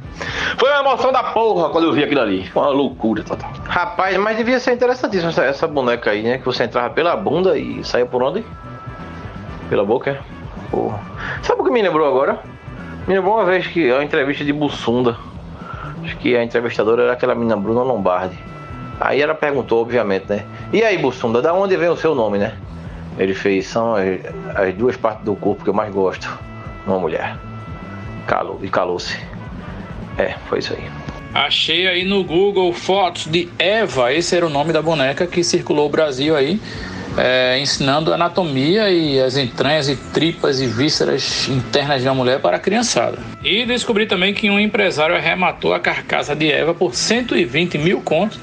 [0.59, 2.51] Foi uma emoção da porra quando eu vi aquilo ali.
[2.55, 3.51] Uma loucura total.
[3.65, 6.39] Rapaz, mas devia ser interessantíssimo essa, essa boneca aí, né?
[6.39, 8.45] Que você entrava pela bunda e saía por onde?
[9.69, 10.19] Pela boca, é?
[10.71, 11.01] Porra.
[11.43, 12.41] Sabe o que me lembrou agora?
[13.07, 15.17] Me lembrou uma vez que a entrevista de Bussunda.
[16.05, 18.39] Acho que a entrevistadora era aquela menina Bruna Lombardi.
[19.01, 20.45] Aí ela perguntou, obviamente, né?
[20.73, 22.55] E aí, Bussunda, da onde vem o seu nome, né?
[23.19, 24.21] Ele fez, são as,
[24.55, 26.29] as duas partes do corpo que eu mais gosto
[26.87, 27.37] numa mulher.
[28.27, 29.19] Calou, e calou-se.
[30.19, 30.91] É, foi isso aí.
[31.35, 35.87] Achei aí no Google fotos de Eva, esse era o nome da boneca que circulou
[35.87, 36.61] o Brasil aí,
[37.17, 42.57] é, ensinando anatomia e as entranhas e tripas e vísceras internas de uma mulher para
[42.57, 43.19] a criançada.
[43.43, 48.39] E descobri também que um empresário arrematou a carcaça de Eva por 120 mil contos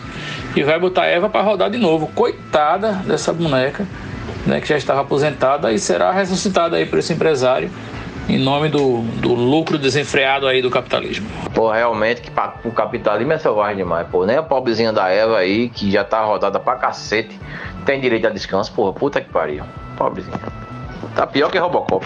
[0.56, 2.08] e vai botar Eva para rodar de novo.
[2.08, 3.88] Coitada dessa boneca,
[4.46, 7.70] né, que já estava aposentada e será ressuscitada aí por esse empresário
[8.30, 11.28] em nome do, do lucro desenfreado aí do capitalismo.
[11.54, 12.32] Pô, realmente que
[12.64, 14.24] o capitalismo é selvagem demais, pô.
[14.24, 17.40] Nem a pobrezinha da Eva aí, que já tá rodada pra cacete,
[17.86, 18.94] tem direito a descanso, porra.
[18.94, 19.64] Puta que pariu.
[19.98, 20.38] Pobrezinha.
[21.16, 22.06] Tá pior que Robocop.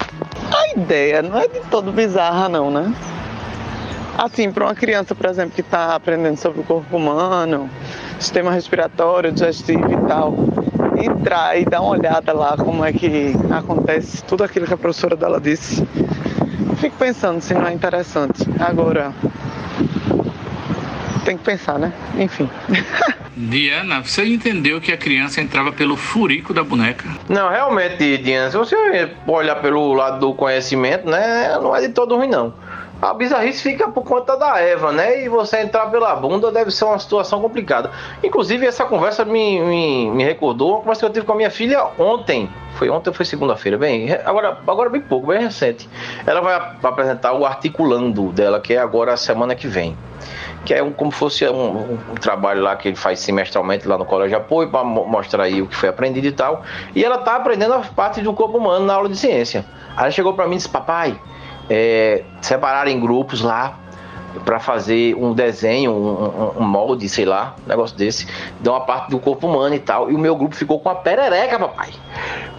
[0.51, 2.93] A ideia não é de todo bizarra, não, né?
[4.17, 7.69] Assim, para uma criança, por exemplo, que está aprendendo sobre o corpo humano,
[8.19, 10.35] sistema respiratório, digestivo e tal,
[11.03, 15.15] entrar e dar uma olhada lá como é que acontece tudo aquilo que a professora
[15.15, 15.85] dela disse,
[16.83, 18.43] fico pensando se não é interessante.
[18.59, 19.13] Agora,
[21.23, 21.93] tem que pensar, né?
[22.17, 22.49] Enfim.
[23.37, 27.07] Diana, você entendeu que a criança entrava pelo furico da boneca?
[27.29, 28.75] Não, realmente, Diana, se você
[29.25, 32.53] olhar pelo lado do conhecimento, né, não é de todo ruim, não.
[33.03, 35.25] A bizarrice fica por conta da Eva, né?
[35.25, 37.91] E você entrar pela bunda deve ser uma situação complicada.
[38.23, 41.51] Inclusive, essa conversa me, me, me recordou uma conversa que eu tive com a minha
[41.51, 42.49] filha ontem.
[42.75, 43.77] Foi ontem ou foi segunda-feira?
[43.77, 45.89] Bem, agora, agora bem pouco, bem recente.
[46.25, 49.97] Ela vai apresentar o articulando dela, que é agora a semana que vem
[50.63, 54.05] que é um, como fosse um, um, trabalho lá que ele faz semestralmente lá no
[54.05, 56.63] Colégio Apoio para mostrar aí o que foi aprendido e tal.
[56.95, 59.65] E ela tá aprendendo as partes do corpo humano na aula de ciência.
[59.89, 61.19] Aí ela chegou para mim e disse: Papai,
[61.69, 63.79] é, separaram em grupos lá
[64.45, 68.27] para fazer um desenho, um, um, molde, sei lá, um negócio desse,
[68.59, 70.09] de uma parte do corpo humano e tal.
[70.11, 71.89] E o meu grupo ficou com a perereca, papai.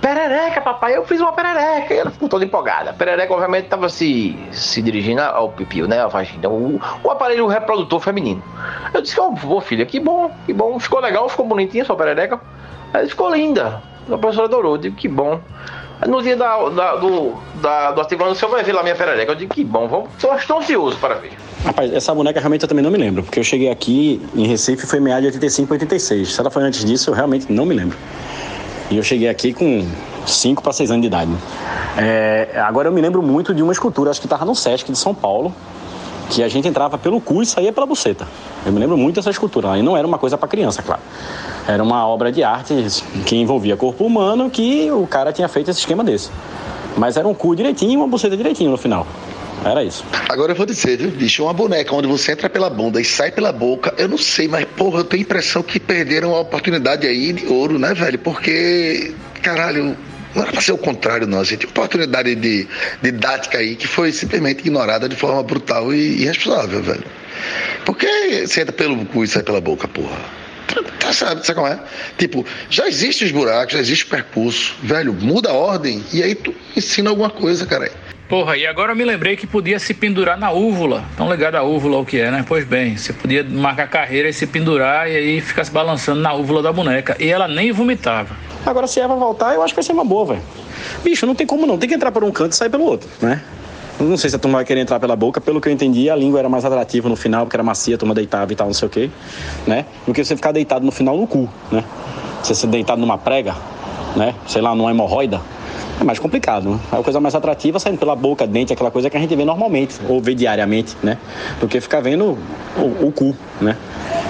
[0.00, 1.92] Perereca, papai, eu fiz uma perereca.
[1.92, 2.90] E ela ficou toda empolgada.
[2.90, 6.00] A perereca, obviamente, estava se, se dirigindo ao pipio, né?
[6.00, 8.42] A vagina, o, o aparelho reprodutor feminino.
[8.92, 10.78] Eu disse, ó, oh, filha, que bom, que bom.
[10.78, 12.40] Ficou legal, ficou bonitinha sua perereca.
[12.92, 13.82] Aí ficou linda.
[14.10, 15.40] A professora adorou, eu digo, que bom.
[16.06, 19.32] No dia da, da, do, da, do ativando, o senhor vai ver lá minha perereca.
[19.32, 21.32] Eu digo, que bom, vamos, estou ansioso para ver.
[21.64, 24.86] Rapaz, essa boneca realmente eu também não me lembro, porque eu cheguei aqui em Recife
[24.86, 26.34] foi meado de 85 86.
[26.34, 27.96] Se ela foi antes disso, eu realmente não me lembro.
[28.90, 29.86] E eu cheguei aqui com
[30.26, 31.30] 5 para 6 anos de idade.
[31.96, 34.98] É, agora eu me lembro muito de uma escultura, acho que estava no Sesc de
[34.98, 35.54] São Paulo,
[36.30, 38.26] que a gente entrava pelo cu e saía pela buceta.
[38.64, 39.76] Eu me lembro muito dessa escultura.
[39.78, 41.02] E não era uma coisa para criança, claro.
[41.66, 42.74] Era uma obra de arte
[43.24, 46.30] que envolvia corpo humano que o cara tinha feito esse esquema desse.
[46.96, 49.06] Mas era um cu direitinho e uma buceta direitinho no final.
[49.64, 50.04] Era isso.
[50.28, 53.30] Agora eu vou dizer, viu, bicho, uma boneca onde você entra pela bunda e sai
[53.30, 57.06] pela boca, eu não sei, mas porra, eu tenho a impressão que perderam a oportunidade
[57.06, 58.18] aí de ouro, né, velho?
[58.18, 59.96] Porque, caralho,
[60.34, 61.40] não era pra ser o contrário, não.
[61.40, 62.66] A gente oportunidade de,
[63.02, 67.04] didática aí que foi simplesmente ignorada de forma brutal e irresponsável, velho.
[67.84, 70.18] Porque você entra pelo cu e sai pela boca, porra.
[70.98, 71.78] Tá, sabe, sabe como é?
[72.18, 76.34] Tipo, já existem os buracos, já existe o percurso, velho, muda a ordem e aí
[76.34, 77.90] tu ensina alguma coisa, cara.
[78.28, 81.04] Porra, e agora eu me lembrei que podia se pendurar na úvula.
[81.16, 82.44] Tão ligado à úvula o que é, né?
[82.46, 86.32] Pois bem, você podia marcar carreira e se pendurar e aí ficar se balançando na
[86.32, 87.16] úvula da boneca.
[87.20, 88.34] E ela nem vomitava.
[88.64, 90.42] Agora, se Eva voltar, eu acho que vai ser uma boa, velho.
[91.02, 91.76] Bicho, não tem como não.
[91.76, 93.42] Tem que entrar por um canto e sair pelo outro, né?
[94.00, 95.40] Não sei se a turma vai querer entrar pela boca.
[95.40, 97.98] Pelo que eu entendi, a língua era mais atrativa no final, porque era macia, a
[97.98, 99.10] turma deitava e tal, não sei o quê,
[99.66, 99.84] né?
[100.06, 101.84] Do que você ficar deitado no final no cu, né?
[102.42, 103.54] Você ser deitado numa prega,
[104.16, 104.34] né?
[104.46, 105.40] Sei lá, numa hemorroida.
[106.00, 106.80] É mais complicado, né?
[106.92, 109.44] É a coisa mais atrativa saindo pela boca, dente, aquela coisa que a gente vê
[109.44, 111.18] normalmente, ou vê diariamente, né?
[111.60, 112.36] Do que ficar vendo
[112.76, 113.76] o, o cu, né?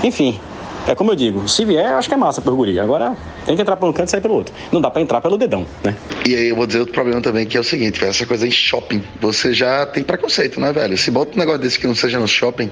[0.02, 0.38] Enfim,
[0.86, 2.78] é como eu digo, se vier, acho que é massa pro guri.
[2.78, 4.54] Agora tem que entrar por um canto e sair pelo outro.
[4.70, 5.96] Não dá para entrar pelo dedão, né?
[6.26, 8.50] E aí eu vou dizer outro problema também, que é o seguinte, essa coisa em
[8.50, 10.96] shopping, você já tem preconceito, né, velho?
[10.98, 12.70] Se bota um negócio desse que não seja no shopping,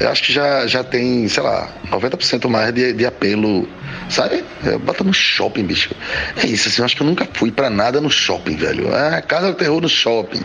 [0.00, 3.68] eu acho que já, já tem, sei lá, 90% mais de, de apelo,
[4.08, 4.44] sabe?
[4.64, 5.90] É, bota no shopping, bicho.
[6.42, 8.94] É isso, assim, eu acho que eu nunca fui para nada no shopping, velho.
[8.94, 10.42] É Casa do Terror no shopping.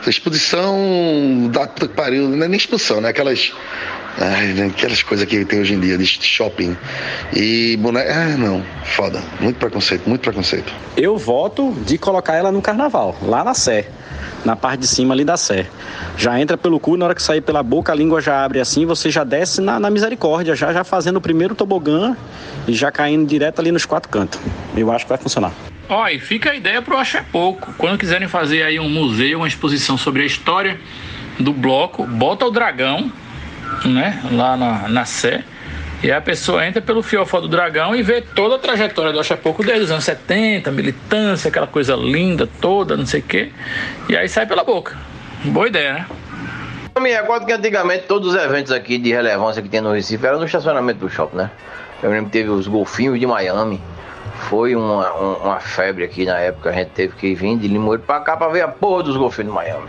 [0.00, 3.08] Essa exposição da puta que pariu, não é nem exposição, né?
[3.10, 3.52] Aquelas
[4.18, 6.76] Ai, né, aquelas coisas que tem hoje em dia de shopping.
[7.32, 8.12] E boneca.
[8.14, 8.64] Ah, não.
[8.84, 9.20] Foda.
[9.40, 10.72] Muito preconceito, muito preconceito.
[10.96, 13.88] Eu voto de colocar ela no carnaval, lá na Sé.
[14.44, 15.66] Na parte de cima ali da Sé.
[16.16, 18.84] Já entra pelo cu, na hora que sair pela boca, a língua já abre assim,
[18.84, 22.16] você já desce na, na misericórdia, já, já fazendo o primeiro tobogã
[22.66, 24.38] e já caindo direto ali nos quatro cantos.
[24.76, 25.52] Eu acho que vai funcionar.
[26.12, 27.72] E fica a ideia pro Acho é Pouco.
[27.76, 30.78] Quando quiserem fazer aí um museu, uma exposição sobre a história
[31.38, 33.12] do bloco, bota o dragão,
[33.84, 34.22] né?
[34.32, 35.44] Lá na, na Sé.
[36.04, 39.64] E a pessoa entra pelo fiofó do dragão e vê toda a trajetória do Achapoco
[39.64, 43.50] desde os anos 70, militância, aquela coisa linda toda, não sei o quê.
[44.06, 44.98] E aí sai pela boca.
[45.44, 46.06] Boa ideia, né?
[46.94, 50.26] Eu me recordo que antigamente todos os eventos aqui de relevância que tinha no Recife
[50.26, 51.50] eram no estacionamento do shopping, né?
[52.02, 53.80] Eu lembro que teve os golfinhos de Miami.
[54.50, 56.68] Foi uma, uma febre aqui na época.
[56.68, 59.50] A gente teve que vir de Limoeiro pra cá pra ver a porra dos golfinhos
[59.50, 59.88] de Miami.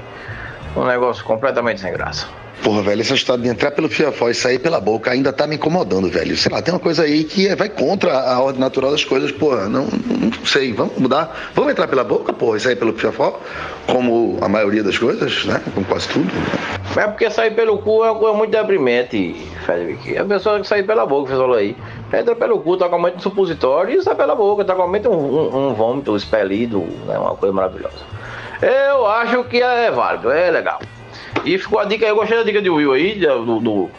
[0.78, 2.26] Um negócio completamente sem graça.
[2.66, 5.56] Porra, velho, essa história de entrar pelo fiofó e sair pela boca ainda tá me
[5.56, 6.36] incomodando, velho.
[6.36, 9.32] Sei lá, tem uma coisa aí que é- vai contra a ordem natural das coisas,
[9.32, 9.70] porra.
[9.70, 11.52] Não, não sei, vamos mudar.
[11.54, 13.40] Vamos entrar pela boca, porra, e sair pelo fiofó,
[13.86, 15.62] como a maioria das coisas, né?
[15.76, 16.28] Como quase tudo.
[16.98, 20.18] É porque sair pelo cu é uma coisa muito deprimente, Frederic.
[20.18, 21.78] A pessoa que sair pela boca, você falou aí.
[22.12, 25.12] Entra pelo cu, tá com aumento de supositório e sai pela boca, tá com aumento
[25.12, 27.16] um, um, um vômito expelido, né?
[27.16, 27.94] Uma coisa maravilhosa.
[28.60, 30.80] Eu acho que é válido, é legal.
[31.44, 33.90] E ficou a dica, eu gostei da dica de Will aí, do, do,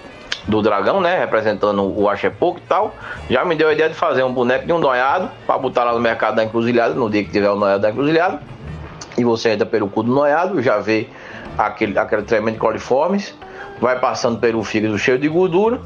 [0.49, 1.18] do dragão, né?
[1.18, 2.94] Representando o Achepoco e tal.
[3.29, 5.92] Já me deu a ideia de fazer um boneco de um noiado pra botar lá
[5.92, 8.40] no mercado da encruzilhada, no dia que tiver o noiado da encruzilhada.
[9.18, 11.09] E você entra pelo cu do noiado, já vê
[11.57, 13.35] aquele, aquele tremendo coliformes,
[13.81, 15.81] vai passando pelo fígado cheio de gordura,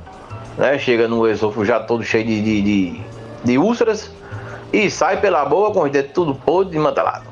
[0.57, 0.79] né?
[0.79, 3.01] Chega no esôfago já todo cheio de, de, de,
[3.45, 4.11] de úlceras
[4.73, 7.30] e sai pela boca com os dedos tudo podre e desmantelado.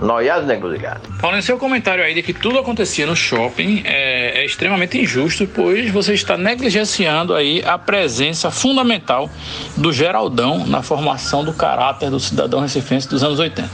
[0.00, 1.00] Noiado na encruzilhada.
[1.20, 5.90] Paulo, seu comentário aí de que tudo acontecia no shopping é, é extremamente injusto, pois
[5.90, 9.30] você está negligenciando aí a presença fundamental
[9.76, 13.70] do Geraldão na formação do caráter do cidadão recifense dos anos 80.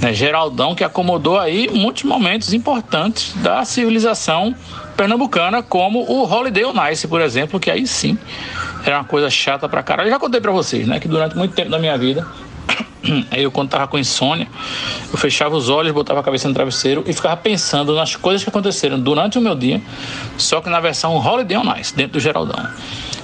[0.00, 4.54] Né, Geraldão que acomodou aí muitos momentos importantes da civilização
[4.96, 8.18] pernambucana, como o Holiday on Ice, por exemplo, que aí sim
[8.84, 10.08] era uma coisa chata pra caralho.
[10.08, 12.26] Eu já contei pra vocês, né, que durante muito tempo da minha vida
[13.32, 14.48] eu, quando tava com insônia,
[15.10, 18.50] eu fechava os olhos, botava a cabeça no travesseiro e ficava pensando nas coisas que
[18.50, 19.80] aconteceram durante o meu dia,
[20.36, 22.68] só que na versão Holiday on Ice, dentro do Geraldão.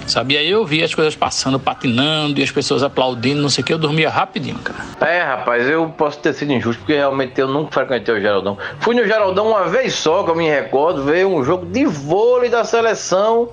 [0.07, 0.37] Sabe?
[0.37, 3.73] Aí eu via as coisas passando, patinando e as pessoas aplaudindo, não sei o que,
[3.73, 4.85] eu dormia rapidinho, cara.
[5.01, 8.59] É, rapaz, eu posso ter sido injusto, porque realmente eu nunca frequentei o Geraldão.
[8.81, 12.51] Fui no Geraldão uma vez só, que eu me recordo, veio um jogo de vôlei
[12.51, 13.49] da seleção,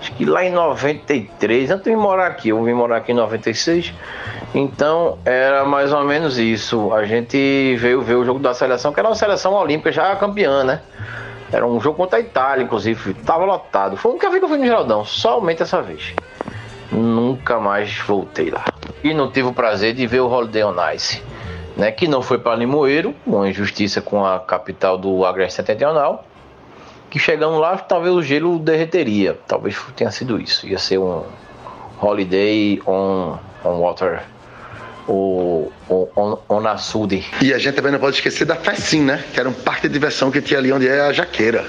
[0.00, 3.92] acho que lá em 93, antes de morar aqui, eu vim morar aqui em 96.
[4.54, 6.92] Então era mais ou menos isso.
[6.92, 10.64] A gente veio ver o jogo da seleção, que era uma seleção olímpica já campeã,
[10.64, 10.82] né?
[11.52, 13.14] Era um jogo contra a Itália, inclusive.
[13.14, 13.96] Tava lotado.
[13.96, 16.14] Foi a única vez que eu fui no Geraldão, somente essa vez.
[16.90, 18.64] Nunca mais voltei lá.
[19.02, 21.22] E não tive o prazer de ver o Holiday on Ice,
[21.76, 21.92] né?
[21.92, 26.24] Que não foi para Limoeiro, uma injustiça com a capital do Agreste Setentrional.
[27.08, 29.38] Que chegando lá, talvez o gelo derreteria.
[29.46, 30.66] Talvez tenha sido isso.
[30.68, 31.24] Ia ser um
[32.00, 34.22] Holiday on, on Water
[35.08, 36.40] o, o, o.
[37.42, 39.24] E a gente também não pode esquecer da Fessim, né?
[39.32, 41.66] Que era um parque de diversão que tinha ali onde é a Jaqueira.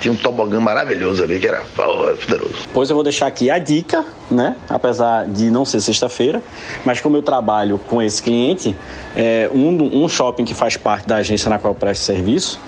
[0.00, 2.54] Tinha um tobogã maravilhoso ali, que era porra, poderoso.
[2.72, 4.56] Pois eu vou deixar aqui a dica, né?
[4.68, 6.42] Apesar de não ser sexta-feira,
[6.84, 8.74] mas como eu trabalho com esse cliente,
[9.14, 12.60] é, um, um shopping que faz parte da agência na qual eu presto serviço,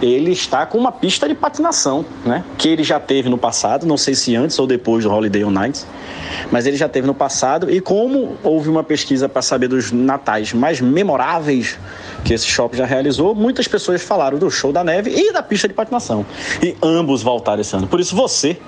[0.00, 2.44] ele está com uma pista de patinação, né?
[2.56, 5.50] Que ele já teve no passado, não sei se antes ou depois do Holiday on
[5.50, 5.84] Night,
[6.50, 7.70] mas ele já teve no passado.
[7.70, 11.78] E como houve uma pesquisa para saber dos natais mais memoráveis
[12.24, 15.68] que esse shopping já realizou, muitas pessoas falaram do show da neve e da pista
[15.68, 16.24] de patinação.
[16.62, 17.86] E ambos voltaram esse ano.
[17.86, 18.58] Por isso você,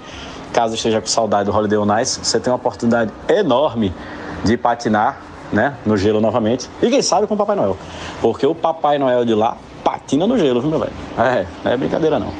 [0.53, 3.93] caso esteja com saudade do Holiday on Ice, você tem uma oportunidade enorme
[4.45, 5.21] de patinar,
[5.53, 6.69] né, no gelo novamente.
[6.81, 7.77] E quem sabe com o Papai Noel.
[8.21, 10.93] Porque o Papai Noel de lá patina no gelo, viu, meu velho?
[11.19, 12.33] É, não é brincadeira não.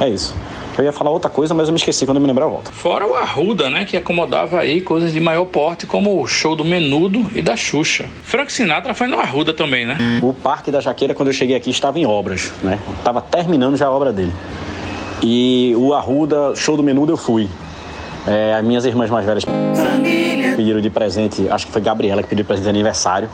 [0.00, 0.34] É isso.
[0.78, 2.72] Eu ia falar outra coisa, mas eu me esqueci quando eu me lembrar eu volto.
[2.72, 6.64] Fora o Arruda, né, que acomodava aí coisas de maior porte, como o show do
[6.64, 8.06] Menudo e da Xuxa.
[8.22, 9.98] Frank Sinatra foi no Arruda também, né?
[10.22, 12.78] O Parque da Jaqueira, quando eu cheguei aqui, estava em obras, né?
[13.04, 14.32] Tava terminando já a obra dele.
[15.22, 17.48] E o Arruda, show do Menudo, eu fui.
[18.26, 19.44] É, as minhas irmãs mais velhas
[20.56, 23.28] pediram de presente, acho que foi Gabriela que pediu presente de aniversário.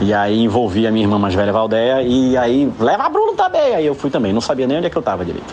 [0.00, 3.74] E aí envolvi a minha irmã mais velha, Valdeia, e aí leva a Bruno também.
[3.74, 5.52] Aí eu fui também, não sabia nem onde é que eu tava direito.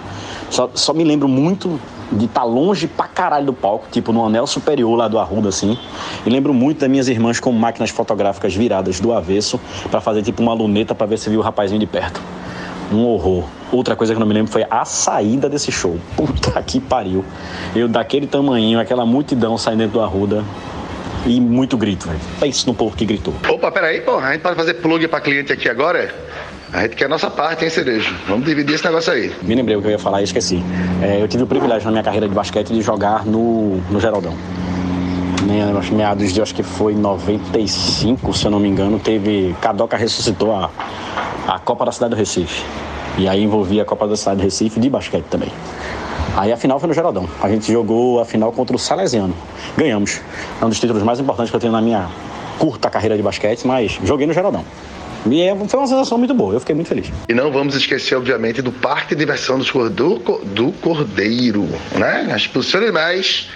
[0.51, 1.79] Só, só me lembro muito
[2.11, 5.49] de estar tá longe pra caralho do palco, tipo no anel superior lá do Arruda,
[5.49, 5.77] assim.
[6.25, 10.43] E lembro muito das minhas irmãs com máquinas fotográficas viradas do avesso para fazer tipo
[10.43, 12.21] uma luneta para ver se viu o rapazinho de perto.
[12.91, 13.45] Um horror.
[13.71, 15.97] Outra coisa que eu não me lembro foi a saída desse show.
[16.15, 17.23] Puta que pariu.
[17.75, 20.43] Eu daquele tamanho, aquela multidão saindo dentro do Arruda.
[21.25, 22.19] E muito grito, velho.
[22.39, 23.33] Pense no povo que gritou.
[23.49, 24.27] Opa, peraí, porra.
[24.27, 26.13] A gente pode fazer plug pra cliente aqui agora?
[26.71, 28.13] A gente quer a nossa parte, hein, Cerejo?
[28.27, 29.33] Vamos dividir esse negócio aí.
[29.41, 30.61] Me lembrei o que eu ia falar e esqueci.
[31.01, 34.35] É, eu tive o privilégio na minha carreira de basquete de jogar no, no Geraldão.
[35.45, 39.55] Meados de, acho que foi 95, se eu não me engano, teve.
[39.61, 40.69] Cadoca ressuscitou a,
[41.47, 42.63] a Copa da Cidade do Recife.
[43.17, 45.49] E aí envolvia a Copa da Cidade de Recife de basquete também.
[46.35, 47.29] Aí a final foi no Geraldão.
[47.41, 49.35] A gente jogou a final contra o Salesiano.
[49.77, 50.19] Ganhamos.
[50.61, 52.09] É um dos títulos mais importantes que eu tenho na minha
[52.57, 54.65] curta carreira de basquete, mas joguei no Geraldão.
[55.27, 57.11] E é, foi uma sensação muito boa, eu fiquei muito feliz.
[57.27, 61.67] E não vamos esquecer, obviamente, do Parque de Diversão do, do, do Cordeiro,
[61.97, 62.29] né?
[62.31, 63.49] A expulsão de animais,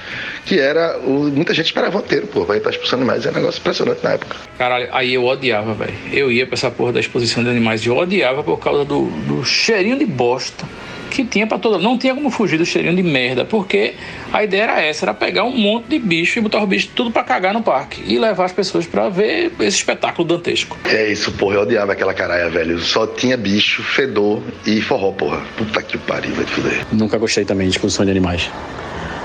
[0.46, 0.98] que era.
[1.00, 2.46] O, muita gente esperava o roteiro, pô.
[2.46, 4.36] Vai estar expulsando animais, é um negócio impressionante na época.
[4.58, 5.94] Caralho, aí eu odiava, velho.
[6.12, 7.86] Eu ia pra essa porra da exposição de animais.
[7.86, 10.66] Eu odiava por causa do, do cheirinho de bosta
[11.10, 11.78] que tinha para toda.
[11.80, 13.96] Não tinha como fugir do cheirinho de merda, porque
[14.32, 17.12] a ideia era essa: era pegar um monte de bicho e botar os bichos tudo
[17.12, 20.78] para cagar no parque e levar as pessoas para ver esse espetáculo dantesco.
[20.86, 21.56] É isso, porra.
[21.56, 22.80] Eu odiava aquela caralha, velho.
[22.80, 25.42] Só tinha bicho, fedor e forró, porra.
[25.58, 26.86] Puta que pariu, vai te fuder.
[26.92, 28.50] Nunca gostei também de exposição de animais.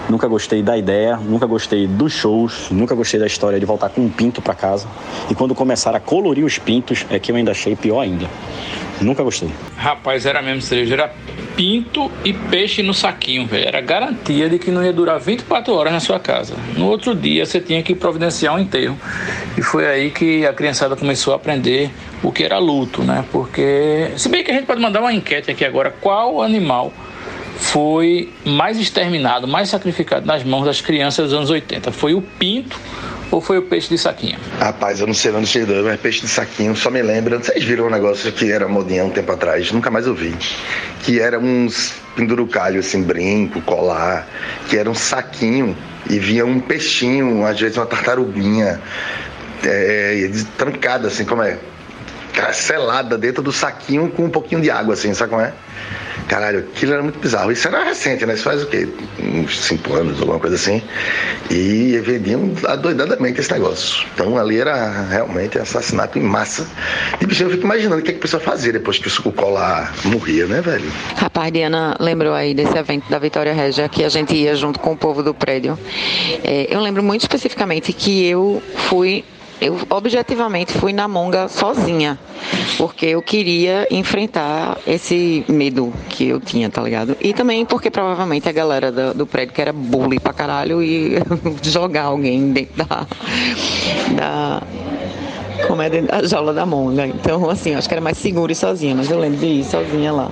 [0.09, 4.03] Nunca gostei da ideia, nunca gostei dos shows, nunca gostei da história de voltar com
[4.03, 4.87] um pinto para casa.
[5.31, 8.29] E quando começaram a colorir os pintos, é que eu ainda achei pior ainda.
[9.01, 9.51] Nunca gostei.
[9.77, 10.95] Rapaz, era mesmo cereja.
[10.95, 11.13] Era
[11.57, 13.67] pinto e peixe no saquinho, velho.
[13.67, 16.55] Era garantia de que não ia durar 24 horas na sua casa.
[16.77, 18.97] No outro dia você tinha que providenciar um enterro.
[19.57, 21.91] E foi aí que a criançada começou a aprender
[22.23, 23.25] o que era luto, né?
[23.33, 26.93] Porque, se bem que a gente pode mandar uma enquete aqui agora: qual animal
[27.57, 31.93] foi mais exterminado, mais sacrificado nas mãos das crianças dos anos 80?
[31.93, 32.79] Foi o pinto
[33.31, 34.39] ou foi o peixe de saquinho?
[34.59, 37.39] Rapaz, eu não sei onde chegou, mas peixe de saquinho só me lembra.
[37.39, 40.35] Vocês viram um negócio que era modinha um tempo atrás, nunca mais ouvi.
[41.03, 44.27] Que era uns pendurucalho, assim, brinco, colar,
[44.69, 45.77] que era um saquinho
[46.09, 48.81] e vinha um peixinho, às vezes uma tartaruguinha,
[49.65, 51.59] é, trancada, assim, como é?
[52.53, 55.53] Selada dentro do saquinho com um pouquinho de água, assim, sabe como é?
[56.29, 57.53] Caralho, aquilo era muito bizarro.
[57.53, 58.35] Isso era recente, né?
[58.35, 58.89] Isso faz o quê?
[59.21, 60.83] Uns cinco anos, alguma coisa assim.
[61.51, 64.07] E vendiam adoidadamente esse negócio.
[64.15, 66.67] Então ali era realmente assassinato em massa.
[67.21, 69.33] E bicho, eu fico imaginando o que, é que a pessoa fazia depois que o
[69.33, 70.91] colar morria, né, velho?
[71.17, 74.93] Rapaz, Diana lembrou aí desse evento da Vitória Régia que a gente ia junto com
[74.93, 75.79] o povo do prédio.
[76.43, 79.25] É, eu lembro muito especificamente que eu fui
[79.61, 82.19] eu objetivamente fui na monga sozinha,
[82.77, 87.17] porque eu queria enfrentar esse medo que eu tinha, tá ligado?
[87.21, 91.15] E também porque provavelmente a galera do, do prédio que era bully pra caralho e
[91.63, 93.07] jogar alguém dentro da,
[94.17, 94.63] da
[95.67, 97.07] como é dentro da jaula da monga.
[97.07, 100.13] Então, assim, acho que era mais seguro ir sozinha, mas eu lembro de ir sozinha
[100.13, 100.31] lá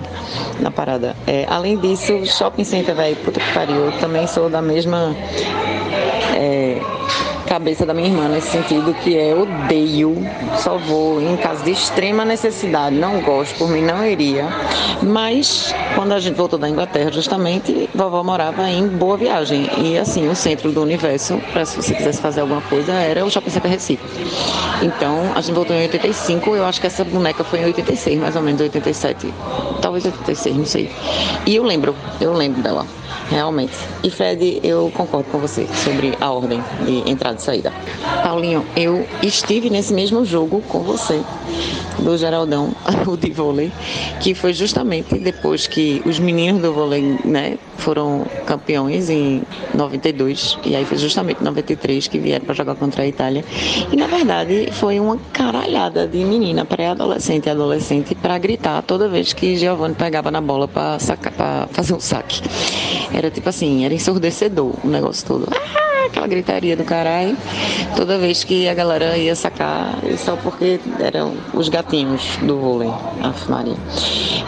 [0.61, 1.17] na parada.
[1.27, 5.17] É, além disso, shopping center, velho, puta que pariu, eu também sou da mesma.
[6.35, 6.81] É,
[7.53, 10.17] cabeça da minha irmã nesse sentido, que é odeio,
[10.57, 14.49] só vou em caso de extrema necessidade, não gosto, por mim não iria.
[15.03, 19.69] Mas quando a gente voltou da Inglaterra, justamente, vovó morava em Boa Viagem.
[19.77, 23.31] E assim, o centro do universo, para se você quisesse fazer alguma coisa, era o
[23.31, 24.03] Shopping Center Recife.
[24.81, 28.35] Então, a gente voltou em 85, eu acho que essa boneca foi em 86, mais
[28.35, 29.31] ou menos, 87.
[29.83, 30.91] Talvez 86, não sei.
[31.45, 32.87] E eu lembro, eu lembro dela
[33.29, 33.73] realmente.
[34.03, 37.73] E Fred, eu concordo com você sobre a ordem de entrada e saída.
[38.23, 41.23] Paulinho, eu estive nesse mesmo jogo com você,
[41.99, 42.75] do Geraldão,
[43.07, 43.73] o de vôlei,
[44.21, 49.43] que foi justamente depois que os meninos do vôlei, né, foram campeões em
[49.75, 53.45] 92, e aí foi justamente em 93 que vieram para jogar contra a Itália.
[53.91, 59.33] E na verdade foi uma caralhada de menina, pré-adolescente e adolescente, para gritar toda vez
[59.33, 60.99] que Giovanni pegava na bola para
[61.73, 62.43] fazer um saque.
[63.13, 65.49] Era tipo assim, era ensurdecedor o negócio todo.
[65.51, 67.37] Ah, aquela gritaria do caralho.
[67.97, 73.33] Toda vez que a galera ia sacar, só porque eram os gatinhos do vôlei, a
[73.51, 73.77] Maria.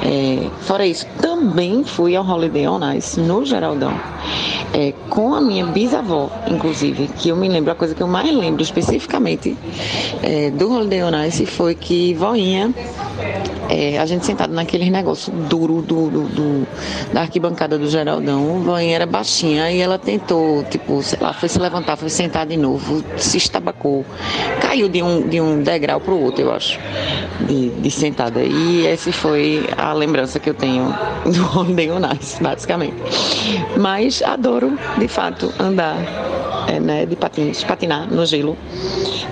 [0.03, 3.93] É, fora isso, também fui ao Holiday on Ice, no Geraldão.
[4.73, 8.35] É, com a minha bisavó, inclusive, que eu me lembro, a coisa que eu mais
[8.35, 9.57] lembro especificamente
[10.23, 12.75] é, do Holiday on Ice foi que voinha
[13.69, 16.67] é, a gente sentado naquele negócio duro do, do, do,
[17.13, 21.59] da arquibancada do Geraldão, a era baixinha e ela tentou, tipo, sei lá, foi se
[21.59, 24.03] levantar, foi sentar de novo, se estabacou,
[24.63, 26.81] caiu de um, de um degrau para o outro, eu acho,
[27.41, 28.43] de, de sentada.
[28.43, 30.87] E essa foi a lembrança que eu tenho
[31.31, 32.97] do Holiday on Ice, basicamente.
[33.77, 35.99] Mas adoro, de fato, andar
[36.67, 38.57] é, né, de patins, patinar no gelo.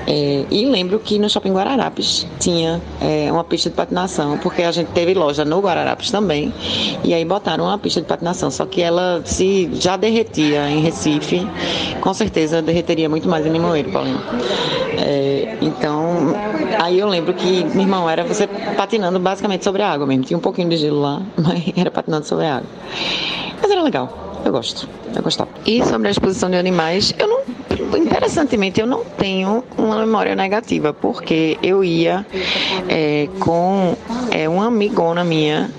[0.06, 4.72] É, e lembro que no Shopping Guararapes tinha é, uma pista de patinação, porque a
[4.72, 6.52] gente teve loja no Guararapes também,
[7.04, 11.46] e aí botaram uma pista de patinação, só que ela se já derretia em Recife,
[12.03, 14.20] com certeza derreteria muito mais em Limoeiro, Paulinho.
[14.98, 16.34] É, então,
[16.80, 20.36] aí eu lembro que, meu irmão, era você patinando basicamente sobre a água mesmo, tinha
[20.36, 22.68] um pouquinho de gelo lá, mas era patinando sobre a água.
[23.61, 25.51] Mas era legal Eu gosto, eu gostava.
[25.64, 27.43] E sobre a exposição de animais, eu não.
[27.97, 32.26] Interessantemente, eu não tenho uma memória negativa, porque eu ia
[32.88, 33.95] é, com
[34.30, 35.70] é, uma amigona minha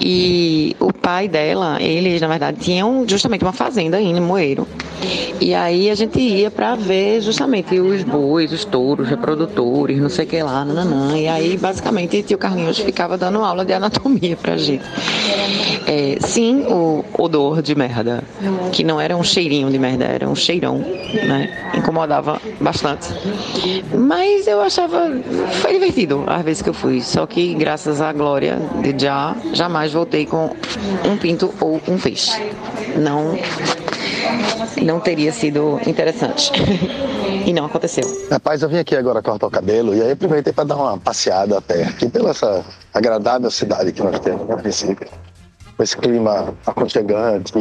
[0.00, 4.66] e o pai dela, eles na verdade tinham justamente uma fazenda em Moeiro.
[5.40, 10.24] E aí a gente ia para ver justamente os bois, os touros, reprodutores, não sei
[10.24, 11.16] o que lá, nananã.
[11.16, 14.84] E aí basicamente tio Carlinhos ficava dando aula de anatomia pra gente.
[15.86, 17.95] É, sim, o odor de merda,
[18.72, 21.70] que não era um cheirinho de merda, era um cheirão, né?
[21.74, 23.08] Incomodava bastante.
[23.94, 25.10] Mas eu achava,
[25.62, 27.00] foi divertido às vezes que eu fui.
[27.00, 30.50] Só que graças à glória de já, jamais voltei com
[31.04, 32.32] um pinto ou um peixe.
[32.96, 33.36] Não
[34.82, 36.52] não teria sido interessante.
[37.46, 38.04] e não aconteceu.
[38.30, 41.58] Rapaz, eu vim aqui agora cortar o cabelo e aí aproveitei para dar uma passeada
[41.58, 45.06] até aqui pela essa agradável cidade que nós temos, né, Recife.
[45.76, 47.52] Com esse clima aconchegante,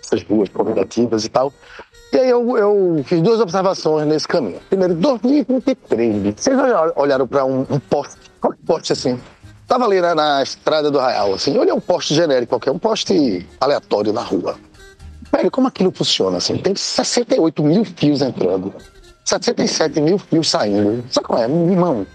[0.00, 1.52] essas ruas convidativas e tal.
[2.12, 4.60] E aí eu, eu, fiz duas observações nesse caminho.
[4.68, 6.34] Primeiro, 2023.
[6.36, 6.56] Vocês
[6.94, 9.18] olharam para um, um poste, qual poste assim?
[9.66, 13.48] Tava ali né, na estrada do Raial, assim, olhei um poste genérico qualquer, um poste
[13.58, 14.56] aleatório na rua.
[15.34, 16.58] Velho, como aquilo funciona assim?
[16.58, 18.74] Tem 68 mil fios entrando,
[19.24, 21.02] 77 mil fios saindo.
[21.10, 21.44] Sabe qual é?
[21.44, 22.06] Irmão,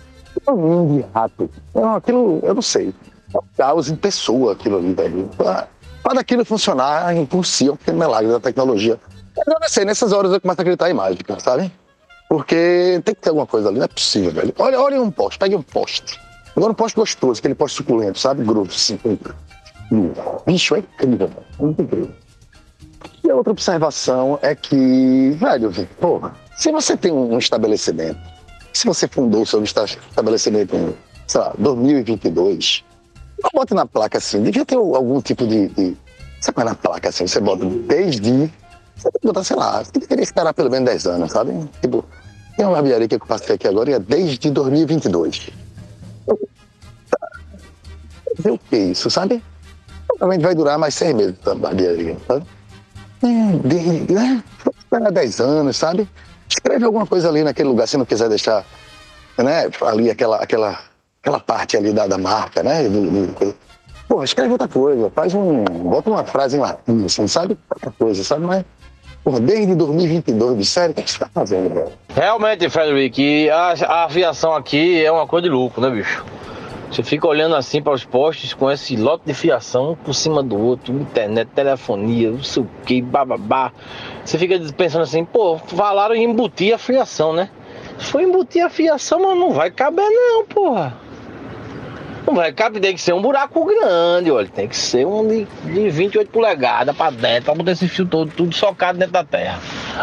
[0.45, 1.49] é um de rato.
[1.73, 2.93] Não, aquilo, eu não sei.
[3.33, 5.29] É um caos em pessoa aquilo ali, velho.
[5.37, 8.99] Para daquilo funcionar, é impossível, porque é milagre da tecnologia.
[9.35, 11.71] Eu não sei, nessas horas eu começo a acreditar em mágica, sabe?
[12.29, 14.53] Porque tem que ter alguma coisa ali, não é possível, velho.
[14.57, 16.19] Olha, olha um poste, pegue um poste.
[16.55, 18.43] Agora um poste gostoso, aquele poste suculento, sabe?
[18.43, 18.99] Grosso, assim.
[20.45, 21.45] Bicho, é incrível, velho.
[21.59, 22.11] É muito incrível.
[23.23, 28.19] E a outra observação é que, velho, porra, se você tem um estabelecimento,
[28.73, 30.95] se você fundou seu estabelecimento em,
[31.27, 32.83] sei lá, 2022,
[33.41, 35.67] não bota na placa assim, devia ter algum tipo de.
[35.69, 35.97] de
[36.41, 37.27] sabe é na placa assim?
[37.27, 38.51] Você bota desde.
[38.95, 41.51] Você tem que botar, sei lá, você deveria esperar pelo menos 10 anos, sabe?
[41.81, 42.03] Tipo,
[42.55, 45.51] tem uma barbearia que eu passei aqui agora e é desde 2022.
[48.39, 49.43] Ver o que isso, sabe?
[50.07, 52.45] Provavelmente vai durar mais seis meses a barbearia, sabe?
[53.21, 54.43] É, de, né?
[54.79, 56.09] Esperar 10 anos, sabe?
[56.49, 58.65] Escreve alguma coisa ali naquele lugar, se não quiser deixar
[59.43, 60.79] né, ali aquela, aquela,
[61.27, 62.83] aquela parte ali da, da marca, né?
[64.07, 65.65] Pô, escreve outra coisa, faz um.
[65.65, 67.57] Bota uma frase em latim, assim, sabe?
[67.69, 68.45] Outra coisa, sabe?
[68.45, 68.63] Mas,
[69.21, 71.91] porra, desde 2022, de sério, o que você tá fazendo, velho?
[72.15, 76.23] Realmente, Frederico, a, a aviação aqui é uma coisa de louco, né, bicho?
[76.89, 80.41] Você fica olhando assim para os postes com esse lote de fiação um por cima
[80.41, 83.73] do outro, internet, telefonia, não sei o que, bababá.
[84.23, 87.49] Você fica pensando assim, pô, falaram em embutir a fiação, né?
[87.99, 91.06] For embutir a fiação, mas não vai caber não, porra.
[92.27, 94.49] Não vai caber, tem que ser um buraco grande, olha.
[94.49, 98.29] Tem que ser um de, de 28 polegadas para dentro, para botar esse fio todo,
[98.29, 99.57] tudo socado dentro da terra.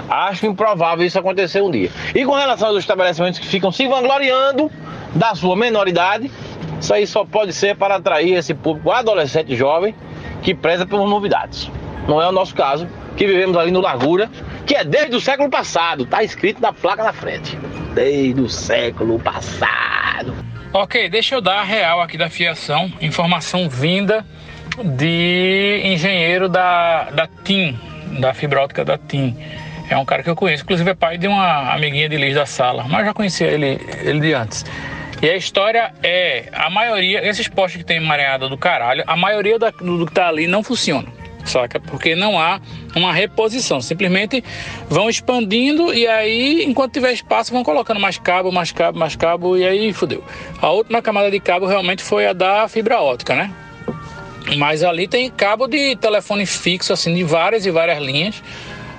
[0.09, 1.91] Acho improvável isso acontecer um dia.
[2.15, 4.73] E com relação aos estabelecimentos que ficam se vangloriando
[5.15, 6.33] da sua menoridade,
[6.81, 9.95] isso aí só pode ser para atrair esse público adolescente jovem
[10.43, 11.71] que preza pelas novidades.
[12.09, 14.31] Não é o nosso caso, que vivemos ali no Largura,
[14.65, 17.59] que é desde o século passado, tá escrito na placa na frente.
[17.95, 20.54] Desde o século passado.
[20.77, 24.27] Ok, deixa eu dar a real aqui da fiação, informação vinda
[24.83, 27.79] de engenheiro da, da TIM,
[28.19, 29.39] da fibra ótica da TIM.
[29.89, 32.45] É um cara que eu conheço, inclusive é pai de uma amiguinha de Liz da
[32.45, 34.65] sala, mas já conhecia ele, ele de antes.
[35.23, 39.61] E a história é, a maioria, esses postes que tem mareada do caralho, a maioria
[39.61, 41.07] da, do que tá ali não funciona.
[41.45, 41.79] Saca?
[41.79, 42.61] Porque não há
[42.97, 43.81] uma reposição.
[43.81, 44.43] Simplesmente
[44.89, 49.57] vão expandindo e aí, enquanto tiver espaço, vão colocando mais cabo, mais cabo, mais cabo
[49.57, 50.25] e aí fudeu.
[50.61, 53.51] A última camada de cabo realmente foi a da fibra ótica, né?
[54.57, 58.43] Mas ali tem cabo de telefone fixo, assim, de várias e várias linhas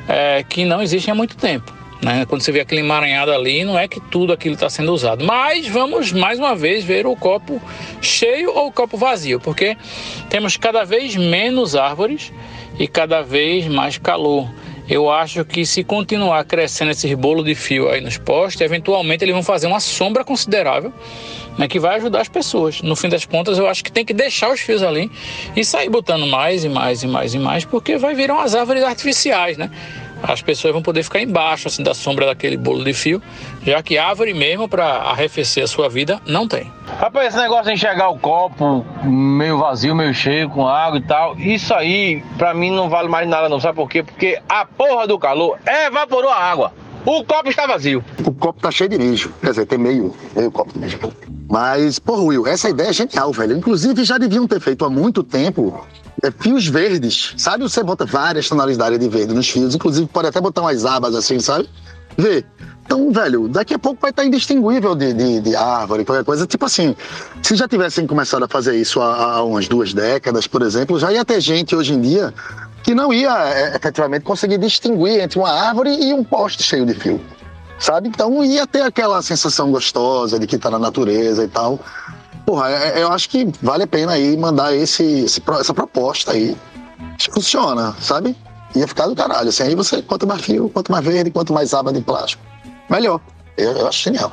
[0.07, 1.74] é, que não existem há muito tempo.
[2.05, 2.23] Né?
[2.23, 5.25] Quando você vê aquele emaranhado ali, não é que tudo aquilo está sendo usado.
[5.25, 7.59] Mas vamos mais uma vez ver o copo
[7.99, 9.75] cheio ou o copo vazio, porque
[10.29, 12.31] temos cada vez menos árvores
[12.77, 14.47] e cada vez mais calor.
[14.87, 19.33] Eu acho que se continuar crescendo esse bolo de fio aí nos postes, eventualmente eles
[19.33, 20.93] vão fazer uma sombra considerável,
[21.57, 22.83] né, que vai ajudar as pessoas.
[22.83, 25.09] No fim das contas, eu acho que tem que deixar os fios ali
[25.55, 28.83] e sair botando mais e mais e mais e mais, porque vai virar umas árvores
[28.83, 29.71] artificiais, né?
[30.27, 33.21] As pessoas vão poder ficar embaixo assim da sombra daquele bolo de fio,
[33.63, 36.71] já que árvore mesmo para arrefecer a sua vida não tem.
[36.99, 41.37] Rapaz, esse negócio de enxergar o copo meio vazio, meio cheio, com água e tal,
[41.37, 44.03] isso aí pra mim não vale mais nada não, sabe por quê?
[44.03, 46.73] Porque a porra do calor evaporou a água.
[47.05, 48.03] O copo está vazio.
[48.25, 49.31] O copo tá cheio de lixo.
[49.39, 50.97] Quer dizer, tem meio, meio copo de lixo.
[51.47, 53.55] Mas, porra, Will, essa ideia é genial, velho.
[53.55, 55.85] Inclusive, já deviam ter feito há muito tempo
[56.25, 57.63] é, fios verdes, sabe?
[57.63, 61.39] Você bota várias tonalidades de verde nos fios, inclusive pode até botar umas abas assim,
[61.39, 61.69] sabe?
[62.17, 62.43] Vê.
[62.85, 66.45] Então, velho, daqui a pouco vai estar indistinguível de, de, de árvore, qualquer coisa.
[66.45, 66.95] Tipo assim,
[67.41, 71.11] se já tivessem começado a fazer isso há, há umas duas décadas, por exemplo, já
[71.11, 72.33] ia ter gente hoje em dia
[72.83, 76.93] que não ia é, efetivamente conseguir distinguir entre uma árvore e um poste cheio de
[76.93, 77.19] fio.
[77.79, 78.07] Sabe?
[78.07, 81.79] Então ia ter aquela sensação gostosa de que tá na natureza e tal.
[82.45, 86.55] Porra, é, eu acho que vale a pena aí mandar esse, esse essa proposta aí.
[87.31, 88.35] Funciona, sabe?
[88.75, 89.49] Ia ficar do caralho.
[89.49, 92.43] Assim, aí você, quanto mais fio, quanto mais verde, quanto mais aba de plástico,
[92.89, 93.19] melhor.
[93.57, 94.31] Eu, eu acho genial.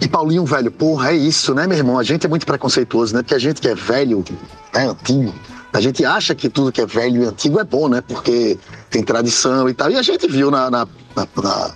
[0.00, 1.98] E Paulinho, velho, porra, é isso, né, meu irmão?
[1.98, 3.22] A gente é muito preconceituoso, né?
[3.22, 4.24] Porque a gente que é velho,
[4.72, 5.34] né, antigo,
[5.72, 8.00] a gente acha que tudo que é velho e antigo é bom, né?
[8.00, 8.56] Porque
[8.90, 9.90] tem tradição e tal.
[9.90, 10.86] E a gente viu na, na,
[11.16, 11.70] na, na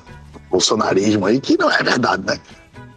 [0.48, 2.38] bolsonarismo aí que não é verdade, né?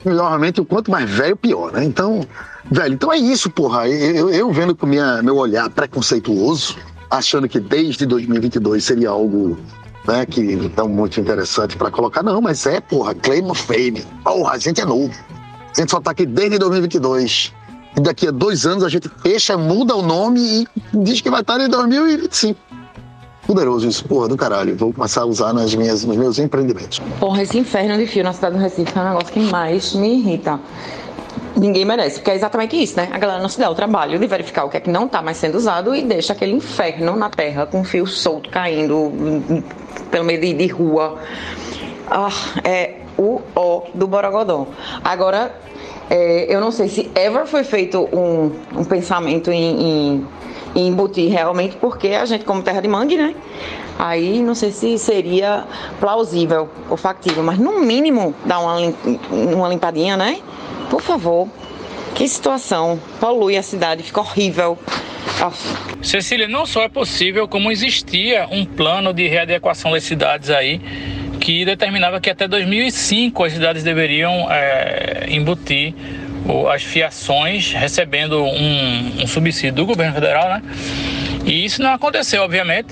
[0.06, 1.84] Normalmente, o quanto mais velho, pior, né?
[1.84, 2.22] Então,
[2.70, 3.88] velho, então é isso, porra.
[3.88, 6.76] Eu, eu vendo com minha, meu olhar preconceituoso,
[7.10, 9.58] achando que desde 2022 seria algo
[10.08, 12.24] né, que é muito interessante para colocar.
[12.24, 14.04] Não, mas é, porra, claim of fame.
[14.24, 15.14] Porra, a gente é novo.
[15.76, 17.54] A gente só tá aqui desde 2022.
[17.98, 21.42] E daqui a dois anos a gente fecha, muda o nome e diz que vai
[21.42, 22.60] estar em 2025.
[23.46, 24.76] Poderoso isso, porra, do caralho.
[24.78, 27.02] Vou começar a usar nas minhas, nos meus empreendimentos.
[27.20, 30.20] Porra, esse inferno de fio na cidade do Recife é um negócio que mais me
[30.20, 30.60] irrita.
[31.56, 33.10] Ninguém merece, porque é exatamente isso, né?
[33.12, 35.22] A galera não se dá o trabalho de verificar o que é que não está
[35.22, 39.12] mais sendo usado e deixa aquele inferno na terra com fio solto caindo
[40.10, 41.20] pelo meio de, de rua.
[42.10, 42.30] Ah,
[42.64, 44.68] é o O do Borogodó.
[45.04, 45.54] Agora,
[46.10, 50.28] é, eu não sei se ever foi feito um, um pensamento em, em,
[50.76, 53.36] em, embutir realmente, porque a gente, como terra de mangue, né?
[54.00, 55.66] Aí não sei se seria
[56.00, 58.78] plausível ou factível, mas no mínimo dar uma,
[59.30, 60.42] uma limpadinha, né?
[60.92, 61.48] Por favor.
[62.14, 63.00] Que situação.
[63.22, 64.78] Polui a cidade, fica horrível.
[66.04, 70.82] Cecília, não só é possível, como existia um plano de readequação das cidades aí
[71.40, 75.96] que determinava que até 2005 as cidades deveriam é, embutir
[76.72, 80.62] as fiações recebendo um, um, subsídio do governo federal, né?
[81.46, 82.90] E isso não aconteceu, obviamente.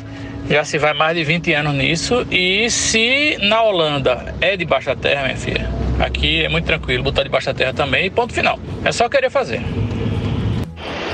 [0.49, 2.25] Já se vai mais de 20 anos nisso.
[2.31, 5.69] E se na Holanda é debaixo da terra, minha filha,
[5.99, 8.59] aqui é muito tranquilo botar debaixo da terra também e ponto final.
[8.83, 9.61] É só querer fazer.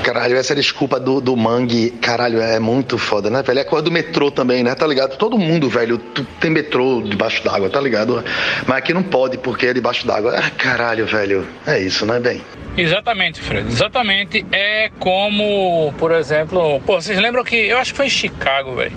[0.04, 3.58] Caralho, essa desculpa do, do mangue, caralho, é muito foda, né, velho?
[3.58, 4.76] É a coisa do metrô também, né?
[4.76, 5.18] Tá ligado?
[5.18, 5.98] Todo mundo, velho,
[6.40, 8.24] tem metrô debaixo d'água, tá ligado?
[8.68, 10.36] Mas aqui não pode porque é debaixo d'água.
[10.38, 11.48] Ah, caralho, velho.
[11.66, 12.40] É isso, né, bem?
[12.78, 13.68] Exatamente, Fred.
[13.68, 14.46] Exatamente.
[14.52, 18.96] É como, por exemplo, pô, vocês lembram que eu acho que foi em Chicago, velho.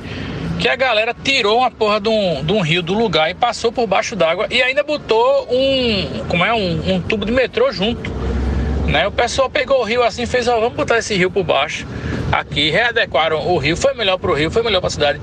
[0.59, 3.71] Que a galera tirou uma porra de um, de um rio do lugar e passou
[3.71, 6.25] por baixo d'água e ainda botou um.
[6.29, 6.53] Como é?
[6.53, 8.11] Um, um tubo de metrô junto.
[8.87, 9.07] Né?
[9.07, 11.87] O pessoal pegou o rio assim fez, ó, vamos botar esse rio por baixo.
[12.33, 15.21] Aqui, readequaram o rio, foi melhor para o rio, foi melhor para a cidade.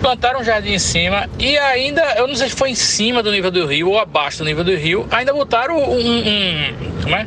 [0.00, 3.30] Plantaram um jardim em cima e ainda, eu não sei se foi em cima do
[3.30, 7.26] nível do rio ou abaixo do nível do rio, ainda botaram um, um como é?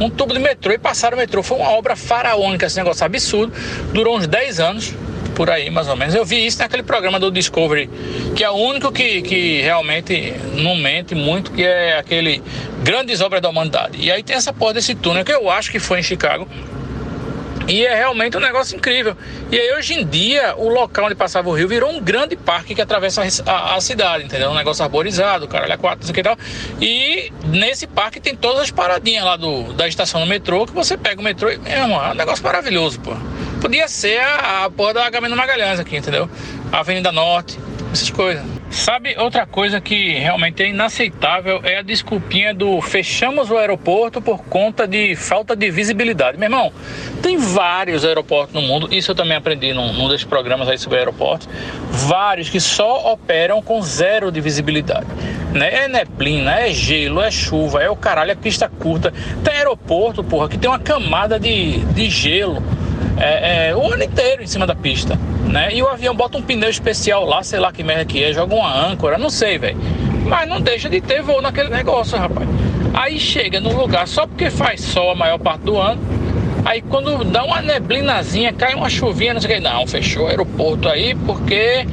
[0.00, 1.42] um tubo de metrô e passaram o metrô.
[1.42, 3.52] Foi uma obra faraônica, esse negócio absurdo.
[3.92, 4.94] Durou uns 10 anos
[5.34, 6.14] por aí, mais ou menos.
[6.14, 7.90] Eu vi isso naquele programa do Discovery,
[8.34, 12.42] que é o único que, que realmente não mente muito, que é aquele
[12.82, 13.98] Grandes Obras da Humanidade.
[14.00, 16.48] E aí tem essa porra desse túnel que eu acho que foi em Chicago.
[17.66, 19.16] E é realmente um negócio incrível.
[19.50, 22.74] E aí, hoje em dia, o local onde passava o rio virou um grande parque
[22.74, 24.50] que atravessa a, a, a cidade, entendeu?
[24.50, 26.36] Um negócio arborizado, caralho, é quatro, não que tal.
[26.80, 30.96] E nesse parque tem todas as paradinhas lá do, da estação do metrô, que você
[30.96, 33.16] pega o metrô e, é um negócio maravilhoso, pô.
[33.64, 36.28] Podia ser a, a porra da Agamemnon Magalhães aqui, entendeu?
[36.70, 37.58] A Avenida Norte,
[37.90, 38.44] essas coisas.
[38.70, 44.44] Sabe, outra coisa que realmente é inaceitável é a desculpinha do fechamos o aeroporto por
[44.44, 46.36] conta de falta de visibilidade.
[46.36, 46.70] Meu irmão,
[47.22, 50.98] tem vários aeroportos no mundo, isso eu também aprendi num, num desses programas aí sobre
[50.98, 51.48] aeroportos,
[51.90, 55.06] vários que só operam com zero de visibilidade.
[55.54, 55.84] Né?
[55.84, 59.10] É neblina, é gelo, é chuva, é o caralho, é pista curta.
[59.42, 62.62] Tem aeroporto, porra, que tem uma camada de, de gelo
[63.18, 65.68] é, é, o ano inteiro em cima da pista, né?
[65.72, 68.54] E o avião bota um pneu especial lá, sei lá que merda que é, joga
[68.54, 69.78] uma âncora, não sei, velho.
[70.26, 72.48] Mas não deixa de ter voo naquele negócio, rapaz.
[72.92, 76.00] Aí chega no lugar só porque faz sol a maior parte do ano.
[76.64, 79.60] Aí quando dá uma neblinazinha, cai uma chuvinha, não sei o que.
[79.60, 81.86] Não, fechou o aeroporto aí porque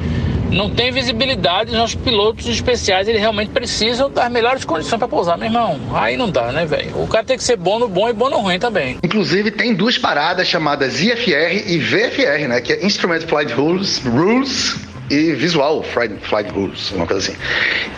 [0.52, 5.46] não tem visibilidade, os pilotos especiais eles realmente precisam das melhores condições para pousar, meu
[5.46, 5.80] irmão.
[5.94, 7.02] Aí não dá, né, velho?
[7.02, 8.98] O cara tem que ser bom no bom e bom no ruim também.
[9.02, 12.60] Inclusive, tem duas paradas chamadas IFR e VFR, né?
[12.60, 17.38] Que é Instrument Flight Rules, Rules e visual, flight, flight rules, uma coisa assim.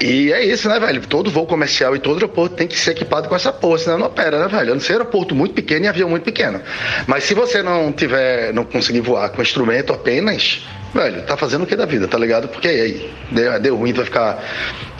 [0.01, 1.01] E é isso, né, velho?
[1.07, 4.07] Todo voo comercial e todo aeroporto tem que ser equipado com essa porra, senão não
[4.07, 4.73] opera, né, velho?
[4.73, 6.61] A não ser aeroporto muito pequeno e avião muito pequeno.
[7.07, 11.67] Mas se você não tiver, não conseguir voar com instrumento apenas, velho, tá fazendo o
[11.67, 12.49] que da vida, tá ligado?
[12.49, 14.45] Porque aí, deu, deu ruim, tu vai ficar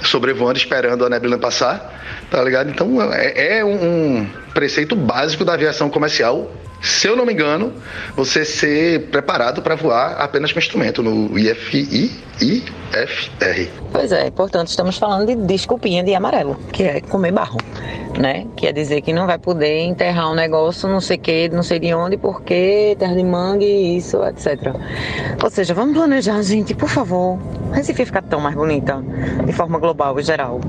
[0.03, 2.71] sobrevoando esperando a neblina passar, tá ligado?
[2.71, 6.51] Então é, é um preceito básico da aviação comercial
[6.85, 7.73] se eu não me engano,
[8.15, 12.13] você ser preparado para voar apenas com instrumento no IFI,
[12.43, 13.71] IFR.
[13.91, 17.57] Pois é, portanto, estamos falando de desculpinha de amarelo, que é comer barro,
[18.19, 18.47] né?
[18.55, 21.95] Quer dizer que não vai poder enterrar um negócio, não sei que, não sei de
[21.95, 24.75] onde, porque terra de mangue, isso, etc.
[25.43, 27.39] Ou seja, vamos planejar, gente, por favor.
[27.73, 29.03] Recife ficar tão mais bonita,
[29.47, 30.61] de forma global e geral.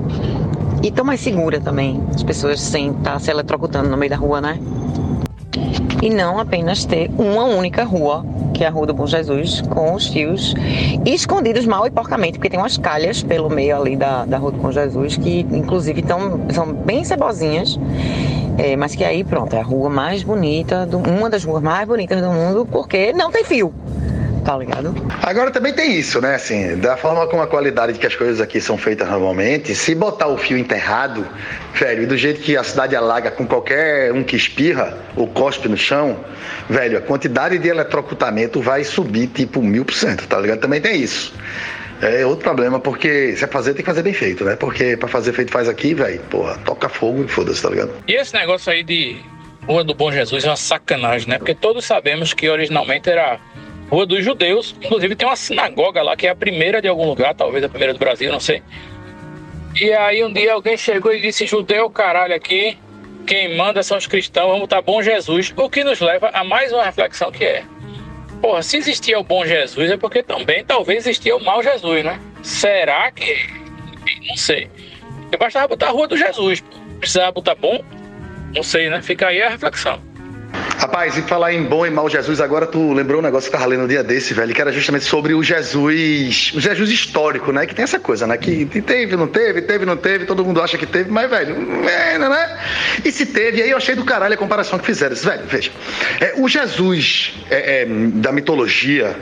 [0.81, 4.39] E tão mais segura também, as pessoas sem estar se eletrocutando no meio da rua,
[4.39, 4.57] né?
[6.05, 9.95] E não apenas ter uma única rua, que é a Rua do Bom Jesus, com
[9.95, 10.53] os fios
[11.03, 14.59] escondidos mal e porcamente, porque tem umas calhas pelo meio ali da, da Rua do
[14.59, 17.79] Bom Jesus, que inclusive tão, são bem cebozinhas,
[18.55, 21.87] é, mas que aí pronto, é a rua mais bonita, do, uma das ruas mais
[21.87, 23.73] bonitas do mundo, porque não tem fio
[24.45, 24.93] tá ligado?
[25.23, 26.35] Agora também tem isso, né?
[26.35, 30.27] Assim, da forma como a qualidade que as coisas aqui são feitas normalmente, se botar
[30.27, 31.27] o fio enterrado,
[31.73, 35.67] velho, e do jeito que a cidade alaga com qualquer um que espirra ou cospe
[35.67, 36.23] no chão,
[36.69, 40.59] velho, a quantidade de eletrocutamento vai subir tipo mil por cento, tá ligado?
[40.59, 41.33] Também tem isso.
[42.01, 44.55] É outro problema, porque se é fazer, tem que fazer bem feito, né?
[44.55, 47.93] Porque pra fazer feito faz aqui, velho, porra, toca fogo e foda-se, tá ligado?
[48.07, 49.17] E esse negócio aí de
[49.65, 51.39] Rua do Bom Jesus é uma sacanagem, né?
[51.39, 53.39] Porque todos sabemos que originalmente era
[53.89, 54.75] Rua dos Judeus.
[54.81, 57.93] Inclusive tem uma sinagoga lá que é a primeira de algum lugar, talvez a primeira
[57.93, 58.61] do Brasil, não sei.
[59.79, 62.77] E aí um dia alguém chegou e disse: Judeu, caralho, aqui.
[63.27, 65.51] Quem manda são os cristãos, vamos botar bom Jesus.
[65.57, 67.63] O que nos leva a mais uma reflexão que é.
[68.39, 72.19] Porra, se existia o bom Jesus é porque também talvez existia o mau Jesus, né?
[72.43, 73.49] Será que.
[74.27, 74.69] Não sei.
[75.31, 76.63] Eu bastava botar a rua do Jesus.
[76.99, 77.83] Precisava botar bom?
[78.53, 79.01] Não sei, né?
[79.01, 79.99] Fica aí a reflexão.
[80.85, 83.59] Rapaz, e falar em bom e mal Jesus, agora tu lembrou um negócio que eu
[83.59, 87.51] tava lendo um dia desse, velho, que era justamente sobre o Jesus, o Jesus histórico,
[87.51, 87.65] né?
[87.65, 88.37] Que tem essa coisa, né?
[88.37, 91.55] Que teve, não teve, teve, não teve, todo mundo acha que teve, mas, velho,
[91.89, 92.59] é, né?
[93.03, 95.15] E se teve, aí eu achei do caralho a comparação que fizeram.
[95.15, 95.71] Velho, veja,
[96.19, 99.17] é, o Jesus é, é, da mitologia,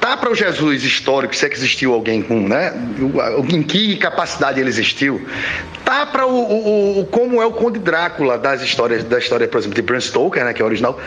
[0.00, 2.72] tá para o Jesus histórico, se é que existiu alguém com, né?
[3.52, 5.24] Em que capacidade ele existiu?
[5.84, 9.58] Tá para o, o, o, como é o Conde Drácula das histórias, da história, por
[9.58, 10.98] exemplo, de Bram Stoker, né, que é o original,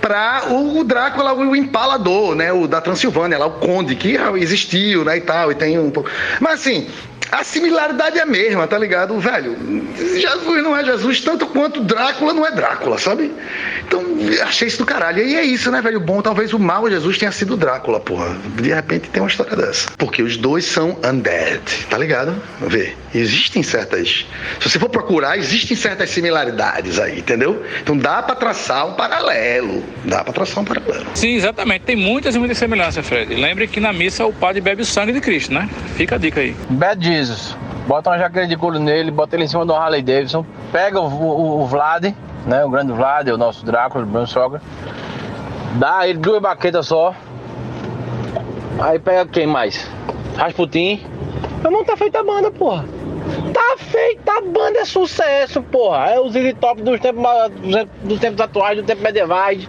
[0.00, 5.18] para o Drácula, o empalador, né, o da Transilvânia, lá o Conde que existiu, né,
[5.18, 6.10] e tal, e tem um pouco.
[6.40, 6.88] Mas assim,
[7.32, 9.18] a similaridade é a mesma, tá ligado?
[9.18, 9.56] Velho,
[9.96, 13.32] Jesus não é Jesus tanto quanto Drácula não é Drácula, sabe?
[13.86, 14.04] Então,
[14.42, 15.24] achei isso do caralho.
[15.24, 15.98] E é isso, né, velho?
[15.98, 18.36] Bom, talvez o mal Jesus tenha sido Drácula, porra.
[18.56, 19.90] De repente tem uma história dessa.
[19.96, 22.34] Porque os dois são undead, tá ligado?
[22.60, 24.26] Vê, existem certas.
[24.60, 27.64] Se você for procurar, existem certas similaridades aí, entendeu?
[27.82, 29.82] Então dá pra traçar um paralelo.
[30.04, 31.06] Dá pra traçar um paralelo.
[31.14, 31.84] Sim, exatamente.
[31.84, 33.34] Tem muitas e muitas semelhanças, Fred.
[33.34, 35.68] Lembre que na missa o padre bebe o sangue de Cristo, né?
[35.96, 36.54] Fica a dica aí.
[36.68, 37.56] Bad Jesus.
[37.86, 41.06] Bota uma jaqueta de couro nele, bota ele em cima do Harley Davidson, pega o,
[41.06, 42.14] o, o Vlad,
[42.46, 42.64] né?
[42.64, 44.60] O grande Vlad, o nosso Drácula, o Bruno Sogra.
[45.74, 47.14] Dá ele duas baquetas só.
[48.78, 49.88] Aí pega quem mais?
[50.36, 51.04] Rasputin.
[51.62, 52.84] Não tá feita a banda, porra.
[53.52, 56.10] Tá feita a banda, é sucesso, porra.
[56.10, 57.22] É os Ziggy Top dos tempos,
[58.02, 59.66] dos tempos atuais, dos tempos medievais.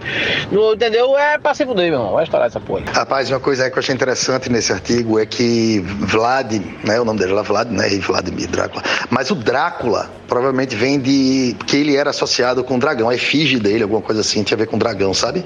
[0.50, 1.16] No, entendeu?
[1.16, 2.12] É se fuder, meu irmão.
[2.14, 2.82] Vai estourar essa porra.
[2.92, 6.52] Rapaz, uma coisa que eu achei interessante nesse artigo é que Vlad,
[6.82, 7.00] né?
[7.00, 7.88] O nome dele é Vlad, né?
[7.98, 8.82] Vladimir Drácula.
[9.10, 11.56] Mas o Drácula provavelmente vem de.
[11.66, 14.58] que ele era associado com o dragão, a efígie dele, alguma coisa assim, tinha a
[14.58, 15.44] ver com o dragão, sabe?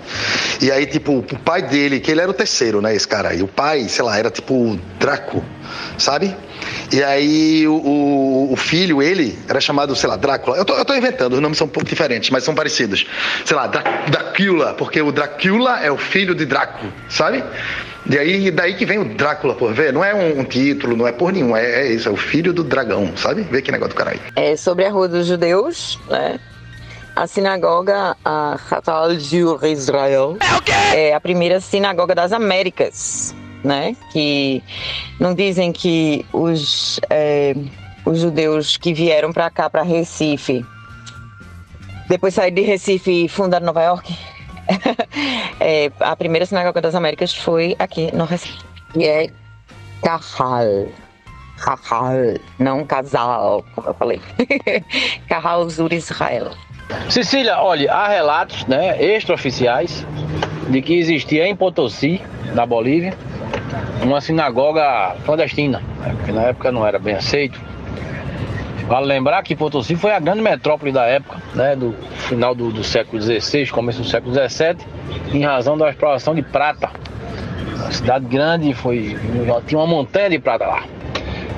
[0.60, 2.94] E aí, tipo, o pai dele, que ele era o terceiro, né?
[2.94, 3.42] Esse cara aí.
[3.42, 5.44] O pai, sei lá, era tipo Draco,
[5.98, 6.34] sabe?
[6.92, 10.56] E aí o, o, o, filho, ele, era chamado, sei lá, Drácula.
[10.56, 13.06] Eu tô, eu tô, inventando, os nomes são um pouco diferentes, mas são parecidos.
[13.44, 17.44] Sei lá, Drácula, porque o Drácula é o filho de Draco, sabe?
[18.10, 19.92] E aí, daí que vem o Drácula, por ver.
[19.92, 22.52] Não é um, um título, não é por nenhum, é, é, isso, é o filho
[22.52, 23.42] do dragão, sabe?
[23.42, 24.20] Vê que negócio do caralho.
[24.34, 26.40] É sobre a Rua dos Judeus, né?
[27.14, 30.36] A sinagoga, a Hatal Israel,
[30.94, 33.34] é a primeira sinagoga das Américas
[33.64, 33.96] né?
[34.12, 34.62] Que
[35.18, 37.54] não dizem que os, é,
[38.04, 40.64] os judeus que vieram para cá, para Recife,
[42.08, 44.16] depois saíram de Recife e fundaram Nova York.
[45.60, 48.58] é, a primeira sinagoga das Américas foi aqui no Recife.
[48.96, 49.30] E é
[50.02, 50.88] Kahal.
[51.58, 54.20] Kahal, não casal, como eu falei.
[55.28, 56.52] Kahal Zur Israel.
[57.10, 60.06] Cecília, olha, há relatos né, extraoficiais
[60.70, 62.20] de que existia em Potosí,
[62.54, 63.14] na Bolívia,
[64.04, 65.82] numa sinagoga clandestina,
[66.16, 67.60] porque na época não era bem aceito.
[68.86, 72.82] Vale lembrar que Potosí foi a grande metrópole da época, né, do final do, do
[72.82, 74.78] século XVI, começo do século XVII,
[75.34, 76.90] em razão da exploração de prata.
[77.74, 79.18] Uma cidade grande, foi,
[79.66, 80.84] tinha uma montanha de prata lá.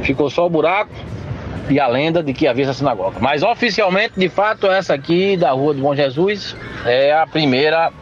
[0.03, 0.91] Ficou só o buraco
[1.68, 3.18] e a lenda de que havia essa sinagoga.
[3.20, 7.93] Mas oficialmente, de fato, essa aqui da Rua do Bom Jesus é a primeira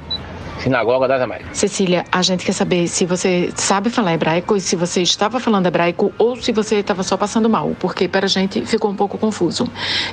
[0.63, 1.57] Sinagoga das Américas.
[1.57, 5.67] Cecília, a gente quer saber se você sabe falar hebraico e se você estava falando
[5.67, 9.17] hebraico ou se você estava só passando mal, porque para a gente ficou um pouco
[9.19, 9.69] confuso.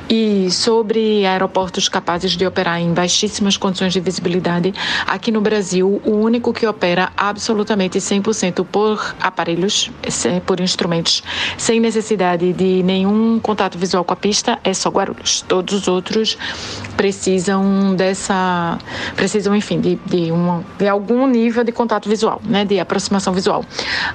[0.10, 4.74] E sobre aeroportos capazes de operar em baixíssimas condições de visibilidade,
[5.08, 9.92] aqui no Brasil, o único que opera absolutamente 100% por aparelhos,
[10.46, 11.24] por instrumentos,
[11.58, 15.42] sem necessidade de nenhum contato visual com a pista, é só Guarulhos.
[15.42, 16.38] Todos os outros
[16.96, 18.78] precisam dessa,
[19.16, 23.64] precisam, enfim, de, de uma, de algum nível de contato visual, né, de aproximação visual.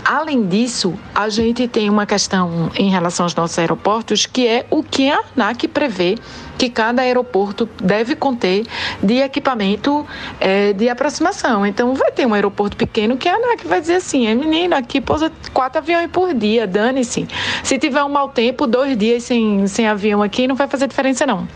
[0.05, 4.83] Além disso, a gente tem uma questão em relação aos nossos aeroportos, que é o
[4.83, 6.17] que a ANAC prevê
[6.59, 8.67] que cada aeroporto deve conter
[9.03, 10.07] de equipamento
[10.39, 11.65] é, de aproximação.
[11.65, 15.01] Então, vai ter um aeroporto pequeno que a ANAC vai dizer assim: é menino, aqui
[15.01, 17.27] pousa quatro aviões por dia, dane-se.
[17.63, 21.27] Se tiver um mau tempo, dois dias sem, sem avião aqui, não vai fazer diferença,
[21.27, 21.49] não.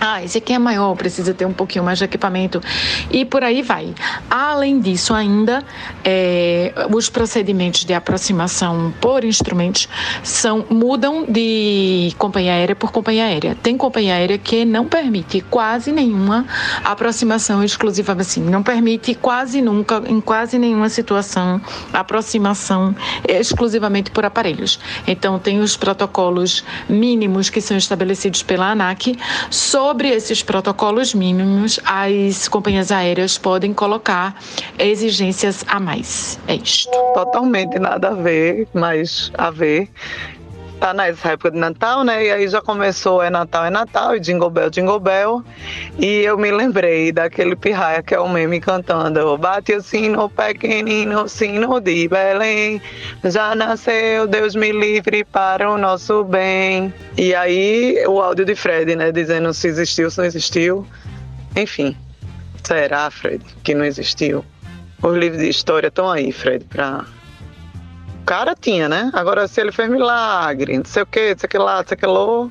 [0.00, 2.60] Ah, esse aqui é maior, precisa ter um pouquinho mais de equipamento
[3.10, 3.94] e por aí vai.
[4.28, 5.62] Além disso, ainda
[6.04, 9.88] é, os procedimentos de aproximação por instrumentos
[10.22, 13.56] são mudam de companhia aérea por companhia aérea.
[13.62, 16.44] Tem companhia aérea que não permite quase nenhuma
[16.84, 21.60] aproximação exclusiva assim, não permite quase nunca, em quase nenhuma situação,
[21.92, 22.94] aproximação
[23.26, 24.78] exclusivamente por aparelhos.
[25.06, 29.16] Então, tem os protocolos mínimos que são estabelecidos pela ANAC
[29.50, 34.40] sobre esses protocolos mínimos, as companhias aéreas podem colocar
[34.78, 36.38] exigências a mais.
[36.48, 36.90] É isto.
[37.14, 39.88] Totalmente nada a ver, mas a ver
[40.80, 42.26] tá nessa época de Natal, né?
[42.26, 45.44] E aí já começou é Natal, é Natal, e Jingle Bell, Jingle Bell.
[45.98, 51.28] E eu me lembrei daquele pirraia que é o meme cantando Bate o sino pequenino,
[51.28, 52.80] sino de Belém
[53.24, 58.94] Já nasceu, Deus me livre para o nosso bem E aí o áudio de Fred,
[58.96, 59.12] né?
[59.12, 60.86] Dizendo se existiu, se não existiu
[61.56, 61.96] Enfim,
[62.62, 64.44] será, Fred, que não existiu?
[65.02, 67.04] Os livros de história estão aí, Fred, para
[68.24, 69.10] cara tinha, né?
[69.12, 71.86] Agora, se ele fez milagre, não sei o que, não sei o que lá, não
[71.86, 72.48] sei o que lá,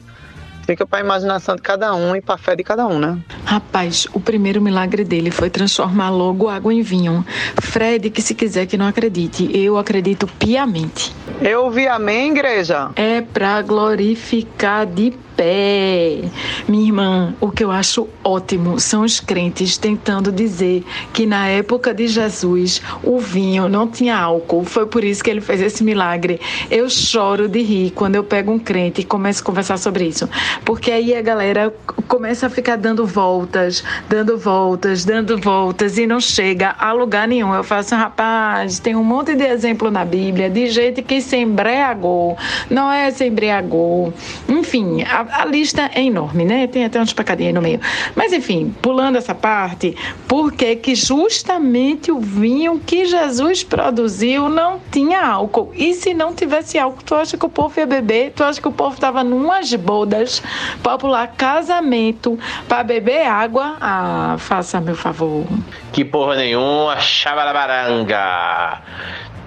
[0.66, 3.18] fica pra imaginação de cada um e pra fé de cada um, né?
[3.46, 7.26] Rapaz, o primeiro milagre dele foi transformar logo água em vinho.
[7.62, 11.14] Fred, que se quiser que não acredite, eu acredito piamente.
[11.42, 12.92] Eu ouvi amém, igreja?
[12.96, 15.12] É pra glorificar de
[15.44, 16.22] pé.
[16.68, 21.94] Minha irmã, o que eu acho ótimo são os crentes tentando dizer que na época
[21.94, 24.64] de Jesus o vinho não tinha álcool.
[24.64, 26.40] Foi por isso que ele fez esse milagre.
[26.72, 30.30] Eu choro de rir quando eu pego um crente e começo a conversar sobre isso.
[30.64, 31.74] Porque aí a galera
[32.08, 37.54] começa a ficar dando voltas, dando voltas, dando voltas e não chega a lugar nenhum.
[37.54, 42.38] Eu faço, rapaz, tem um monte de exemplo na Bíblia de gente que se embriagou.
[42.70, 44.14] Não é se embriagou.
[44.48, 46.68] Enfim, a a, lista é enorme, né?
[46.68, 47.80] Tem até uns pecadinhos no meio.
[48.16, 49.96] Mas enfim, pulando essa parte,
[50.28, 55.72] porque que justamente o vinho que Jesus produziu não tinha álcool.
[55.76, 58.32] E se não tivesse álcool, tu acha que o povo ia beber?
[58.36, 60.42] Tu acha que o povo tava numas bodas
[60.82, 63.78] para pular casamento, para beber água?
[63.80, 65.46] Ah, faça meu favor.
[65.92, 68.82] Que porra nenhuma, chavalabaranga.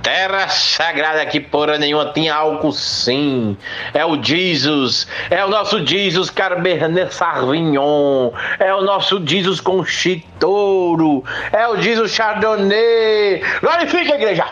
[0.07, 3.57] Terra sagrada que porra nenhuma tinha álcool sim.
[3.92, 8.30] É o Jesus, é o nosso Jesus Cabernet Sauvignon,
[8.61, 13.42] é o nosso Jesus Conchitouro, é o Jesus Chardonnay.
[13.61, 14.46] Glorifica igreja!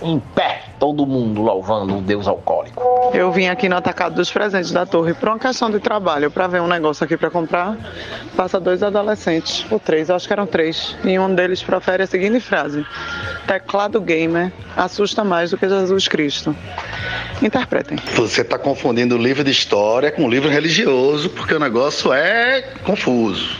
[0.00, 3.10] Em pé, todo mundo louvando o Deus alcoólico.
[3.14, 6.46] Eu vim aqui no atacado dos presentes da torre por uma questão de trabalho, para
[6.46, 7.74] ver um negócio aqui para comprar.
[8.36, 12.38] Passa dois adolescentes, ou três, acho que eram três, e um deles profere a seguinte
[12.38, 12.84] frase:
[13.46, 16.54] Teclado gamer assusta mais do que Jesus Cristo.
[17.42, 17.96] Interpretem.
[18.14, 22.62] Você está confundindo o livro de história com o livro religioso, porque o negócio é
[22.84, 23.58] confuso.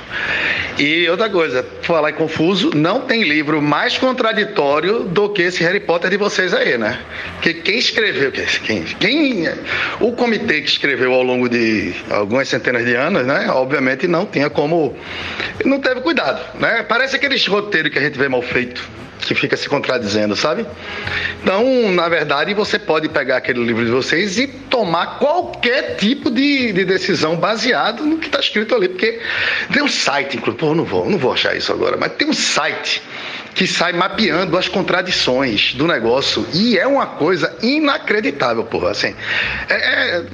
[0.79, 5.81] E outra coisa, falar em confuso, não tem livro mais contraditório do que esse Harry
[5.81, 6.99] Potter de vocês aí, né?
[7.35, 9.49] Porque quem escreveu, quem, quem
[10.01, 13.49] o comitê que escreveu ao longo de algumas centenas de anos, né?
[13.51, 14.97] Obviamente não tinha como,
[15.65, 16.83] não teve cuidado, né?
[16.83, 18.83] Parece aqueles roteiros que a gente vê mal feito
[19.25, 20.67] que fica se contradizendo, sabe?
[21.43, 26.73] Então, na verdade, você pode pegar aquele livro de vocês e tomar qualquer tipo de,
[26.73, 29.21] de decisão baseado no que está escrito ali, porque
[29.73, 32.35] tem um site, inclusive, pô, não vou, não vou achar isso agora, mas tem um
[32.35, 33.03] site
[33.55, 39.15] que sai mapeando as contradições do negócio e é uma coisa inacreditável, porra, assim.
[39.69, 40.25] é, é...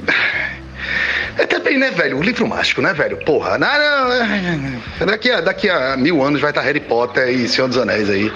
[1.39, 2.19] É também, né, velho?
[2.19, 3.17] O livro mágico, né, velho?
[3.19, 3.69] Porra, não,
[4.99, 8.11] não, daqui, a, daqui a mil anos vai estar Harry Potter e Senhor dos Anéis
[8.11, 8.33] aí.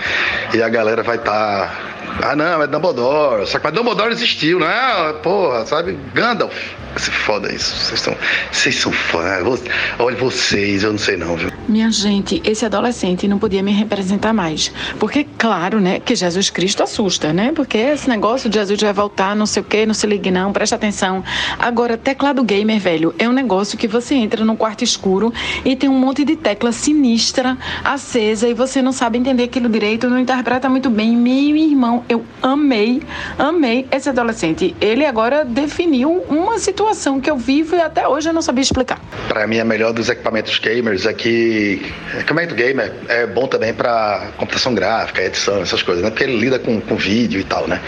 [0.54, 1.94] E a galera vai estar.
[2.22, 3.46] Ah, não, é Dumbledore.
[3.46, 5.14] Só que mas Dumbledore existiu, né?
[5.22, 5.98] Porra, sabe?
[6.14, 6.54] Gandalf.
[6.96, 7.74] Se foda isso.
[7.74, 8.16] Vocês são,
[8.52, 9.62] vocês são fãs.
[9.98, 11.50] Olha vocês, eu não sei não, viu?
[11.68, 14.72] Minha gente, esse adolescente não podia me representar mais.
[14.98, 17.52] Porque, claro, né, que Jesus Cristo assusta, né?
[17.54, 20.52] Porque esse negócio de Jesus vai voltar, não sei o quê, não se ligue não,
[20.52, 21.24] presta atenção.
[21.58, 25.32] Agora, teclado gamer, velho, é um negócio que você entra num quarto escuro
[25.64, 30.08] e tem um monte de tecla sinistra acesa e você não sabe entender aquilo direito,
[30.08, 31.16] não interpreta muito bem.
[31.16, 33.02] Meu irmão, eu amei,
[33.38, 34.74] amei esse adolescente.
[34.80, 39.00] Ele agora definiu uma situação que eu vivo e até hoje eu não sabia explicar.
[39.28, 41.82] Para mim, a melhor dos equipamentos gamers é que
[42.18, 46.10] equipamento gamer é bom também para computação gráfica, edição, essas coisas, né?
[46.10, 47.80] Porque ele lida com, com vídeo e tal, né?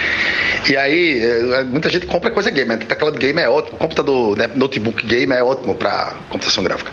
[0.68, 2.78] E aí, é, muita gente compra coisa gamer.
[2.78, 4.50] Teclado gamer é ótimo, computador, né?
[4.54, 6.90] notebook gamer é ótimo para computação gráfica.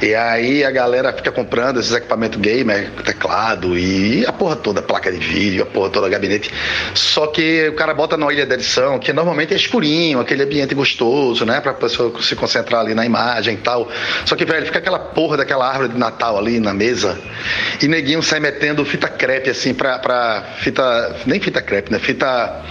[0.00, 5.10] E aí a galera fica comprando esses equipamentos gamer, teclado e a porra toda, placa
[5.10, 6.47] de vídeo, a porra toda, gabinete.
[6.94, 10.74] Só que o cara bota na ilha da edição, que normalmente é escurinho, aquele ambiente
[10.74, 11.60] gostoso, né?
[11.60, 13.88] Pra pessoa se concentrar ali na imagem e tal.
[14.24, 17.18] Só que, velho, fica aquela porra daquela árvore de Natal ali na mesa
[17.82, 21.16] e neguinho sai metendo fita crepe assim pra, pra fita.
[21.26, 21.98] Nem fita crepe, né?
[21.98, 22.62] Fita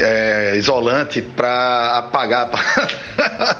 [0.00, 3.56] é, isolante pra apagar, pra,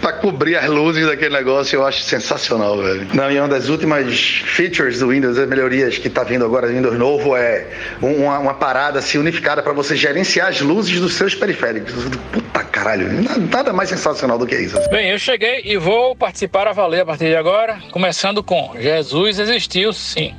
[0.00, 1.76] pra cobrir as luzes daquele negócio.
[1.76, 3.08] Eu acho sensacional, velho.
[3.14, 6.96] Não, e uma das últimas features do Windows, as melhorias que tá vindo agora, Windows
[6.98, 7.66] novo, é
[8.00, 11.92] uma, parada assim unificada para você gerenciar as luzes dos seus periféricos.
[12.32, 13.08] Puta caralho,
[13.50, 14.78] nada mais sensacional do que isso.
[14.90, 19.38] Bem, eu cheguei e vou participar a valer a partir de agora, começando com Jesus
[19.38, 20.34] existiu sim.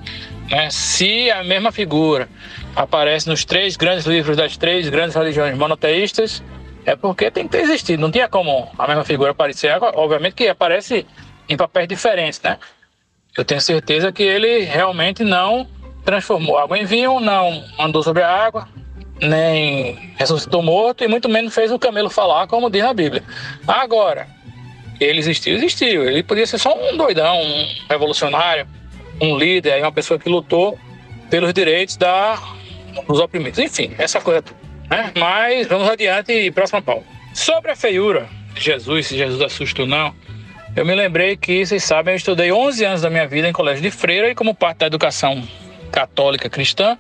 [0.50, 0.70] Né?
[0.70, 2.28] Se a mesma figura
[2.76, 6.44] aparece nos três grandes livros das três grandes religiões monoteístas,
[6.86, 8.02] é porque tem que ter existido.
[8.02, 9.72] Não tinha como a mesma figura aparecer.
[9.96, 11.06] Obviamente que aparece
[11.48, 12.58] em papéis diferentes, né?
[13.38, 15.68] Eu tenho certeza que ele realmente não
[16.04, 18.68] transformou água em vinho, não andou sobre a água,
[19.22, 23.24] nem ressuscitou morto e muito menos fez o camelo falar, como diz na Bíblia.
[23.68, 24.28] Agora,
[25.00, 26.04] ele existiu, existiu.
[26.04, 28.68] Ele podia ser só um doidão, um revolucionário,
[29.20, 30.78] um líder, uma pessoa que lutou
[31.30, 32.38] pelos direitos da,
[33.08, 33.60] dos oprimidos.
[33.60, 34.44] Enfim, essa coisa.
[34.90, 35.12] Né?
[35.18, 37.06] Mas vamos adiante e próxima pauta.
[37.34, 40.14] Sobre a feiura de Jesus, se Jesus assusta ou não,
[40.76, 43.82] eu me lembrei que, vocês sabem, eu estudei 11 anos da minha vida em colégio
[43.82, 45.42] de freira e como parte da educação
[45.92, 46.98] católica cristã,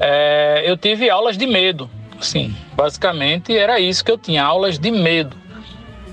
[0.00, 1.88] é, eu tive aulas de medo.
[2.20, 5.36] Sim, basicamente era isso que eu tinha, aulas de medo.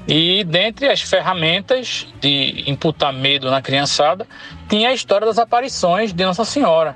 [0.08, 4.28] E dentre as ferramentas de imputar medo na criançada,
[4.68, 6.96] tinha a história das aparições de Nossa Senhora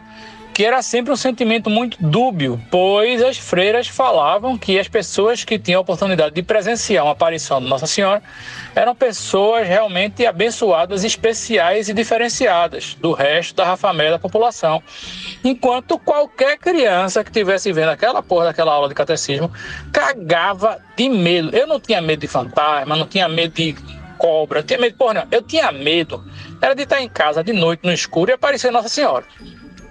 [0.56, 5.60] que era sempre um sentimento muito dúbio, pois as freiras falavam que as pessoas que
[5.60, 8.24] tinham a oportunidade de presenciar uma aparição de Nossa Senhora
[8.74, 14.82] eram pessoas realmente abençoadas, especiais e diferenciadas do resto da rafamé da população.
[15.44, 19.52] Enquanto qualquer criança que tivesse vendo aquela porra daquela aula de catecismo
[19.92, 21.54] cagava de medo.
[21.54, 23.76] Eu não tinha medo de fantasma, não tinha medo de
[24.18, 25.28] cobra, tinha medo porra não.
[25.30, 26.24] Eu tinha medo
[26.62, 29.26] era de estar em casa de noite no escuro e aparecer Nossa Senhora.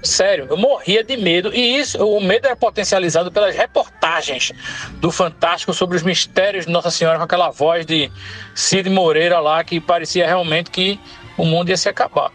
[0.05, 1.51] Sério, eu morria de medo.
[1.55, 4.53] E isso, o medo era potencializado pelas reportagens
[5.01, 8.13] do Fantástico sobre os mistérios de Nossa Senhora, com aquela voz de
[8.55, 11.01] Cid Moreira lá, que parecia realmente que
[11.39, 12.31] o mundo ia se acabar.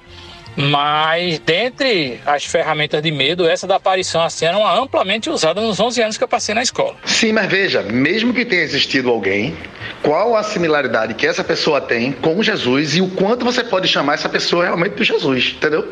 [0.55, 6.01] Mas dentre as ferramentas de medo, essa da aparição assim era amplamente usada nos 11
[6.01, 6.95] anos que eu passei na escola.
[7.05, 9.55] Sim, mas veja, mesmo que tenha existido alguém,
[10.01, 14.15] qual a similaridade que essa pessoa tem com Jesus e o quanto você pode chamar
[14.15, 15.91] essa pessoa realmente de Jesus, entendeu?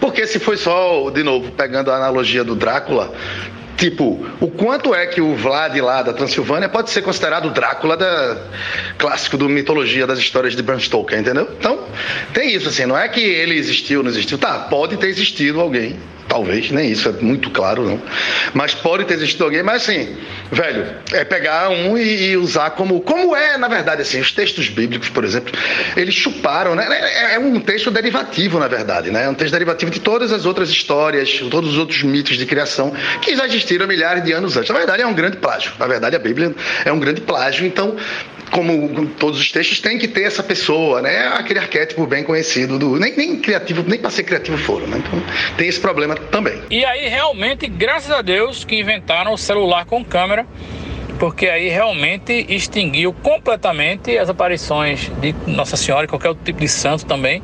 [0.00, 3.12] Porque se foi só, de novo, pegando a analogia do Drácula,
[3.78, 7.96] Tipo, o quanto é que o Vlad lá da Transilvânia pode ser considerado o Drácula
[7.96, 8.36] da
[8.98, 11.48] clássico do mitologia das histórias de Bram Stoker, entendeu?
[11.56, 11.84] Então,
[12.34, 14.36] tem isso assim, não é que ele existiu, não existiu.
[14.36, 15.96] Tá, pode ter existido alguém
[16.28, 18.02] Talvez, nem isso é muito claro, não.
[18.52, 20.14] Mas pode ter existido alguém, mas assim,
[20.52, 23.00] velho, é pegar um e, e, usar como.
[23.00, 25.54] Como é, na verdade, assim, os textos bíblicos, por exemplo,
[25.96, 26.86] eles chuparam, né?
[26.90, 29.24] É, é um texto derivativo, na verdade, né?
[29.24, 32.92] É um texto derivativo de todas as outras histórias, todos os outros mitos de criação
[33.22, 34.70] que já existiram milhares de anos antes.
[34.70, 35.72] Na verdade, é um grande plágio.
[35.78, 36.54] Na verdade, a Bíblia
[36.84, 37.66] é um grande plágio.
[37.66, 37.96] Então,
[38.50, 41.28] como todos os textos, tem que ter essa pessoa, né?
[41.34, 42.98] Aquele arquétipo bem conhecido do.
[42.98, 45.02] Nem, nem criativo, nem para ser criativo foram, né?
[45.06, 45.22] Então
[45.56, 46.62] tem esse problema também.
[46.70, 50.46] E aí, realmente, graças a Deus que inventaram o celular com câmera,
[51.18, 56.68] porque aí realmente extinguiu completamente as aparições de Nossa Senhora e qualquer outro tipo de
[56.68, 57.42] santo também.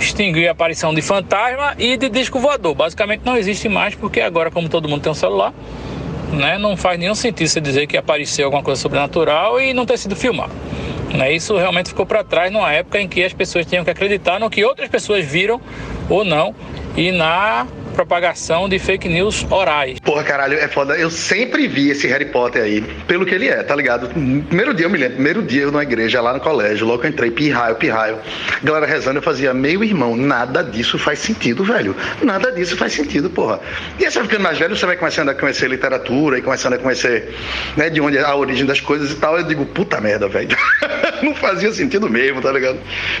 [0.00, 2.74] Extinguiu a aparição de fantasma e de disco voador.
[2.74, 5.52] Basicamente não existe mais, porque agora, como todo mundo tem um celular,
[6.32, 9.98] né, não faz nenhum sentido você dizer que apareceu alguma coisa sobrenatural e não ter
[9.98, 10.52] sido filmado.
[11.12, 14.40] Né, isso realmente ficou para trás numa época em que as pessoas tinham que acreditar
[14.40, 15.60] no que outras pessoas viram
[16.08, 16.54] ou não
[16.96, 17.66] e na
[18.00, 20.00] propagação de fake news orais.
[20.00, 20.96] Porra, caralho, é foda.
[20.96, 24.08] Eu sempre vi esse Harry Potter aí, pelo que ele é, tá ligado?
[24.08, 27.10] Primeiro dia, eu me lembro, primeiro dia eu na igreja, lá no colégio, logo eu
[27.10, 28.18] entrei, pirraio, pirraio.
[28.64, 31.94] Galera rezando, eu fazia, meu irmão, nada disso faz sentido, velho.
[32.22, 33.60] Nada disso faz sentido, porra.
[33.98, 36.72] E aí você vai ficando mais velho, você vai começando a conhecer literatura e começando
[36.72, 37.34] a conhecer,
[37.76, 39.36] né, de onde é a origem das coisas e tal.
[39.36, 40.56] Eu digo, puta merda, velho.
[41.22, 42.78] Não fazia sentido mesmo, tá ligado?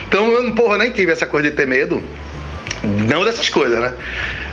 [0.08, 2.02] Então, eu, porra, nem tive essa coisa de ter medo.
[2.82, 3.92] Não dessas coisas, né?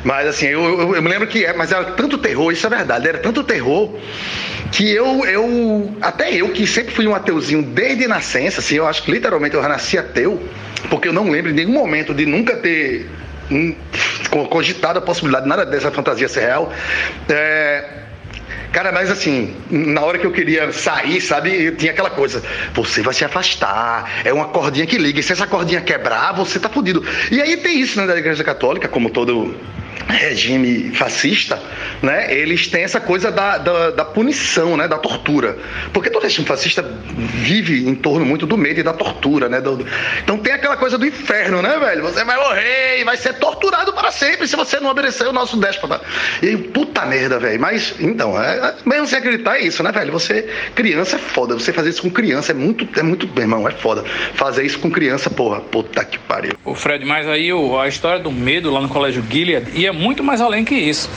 [0.04, 2.70] Mas assim, eu, eu, eu, me lembro que é, mas era tanto terror, isso é
[2.70, 3.98] verdade, era tanto terror
[4.72, 9.04] que eu, eu, até eu que sempre fui um ateuzinho desde nascença, assim, eu acho
[9.04, 10.42] que literalmente eu nasci ateu,
[10.90, 13.10] porque eu não lembro em nenhum momento de nunca ter
[13.50, 13.76] um,
[14.50, 16.72] cogitado a possibilidade de nada dessa fantasia ser real.
[17.30, 17.84] É,
[18.78, 22.44] Cara, mas assim, na hora que eu queria sair, sabe, tinha aquela coisa,
[22.76, 26.60] você vai se afastar, é uma cordinha que liga, e se essa cordinha quebrar, você
[26.60, 27.04] tá fudido.
[27.32, 29.56] E aí tem isso, né, da Igreja Católica, como todo
[30.08, 31.62] regime fascista,
[32.02, 35.58] né, eles têm essa coisa da, da, da, punição, né, da tortura.
[35.94, 39.62] Porque todo regime fascista vive em torno muito do medo e da tortura, né?
[39.62, 39.86] Do,
[40.24, 42.04] então tem aquela coisa do inferno, né, velho?
[42.04, 45.58] Você vai morrer e vai ser torturado para sempre se você não obedecer o nosso
[45.58, 46.02] déspota.
[46.42, 47.60] E aí, puta merda, velho.
[47.60, 50.12] Mas, então, é, mesmo sem acreditar é isso, né, velho?
[50.12, 51.56] Você, criança é foda.
[51.56, 54.04] Você fazer isso com criança é muito, é muito, irmão, é foda.
[54.34, 56.54] Fazer isso com criança, porra, puta que pariu.
[56.64, 60.64] O Fred, mas aí a história do medo lá no Colégio Gilead muito mais além
[60.64, 61.10] que isso.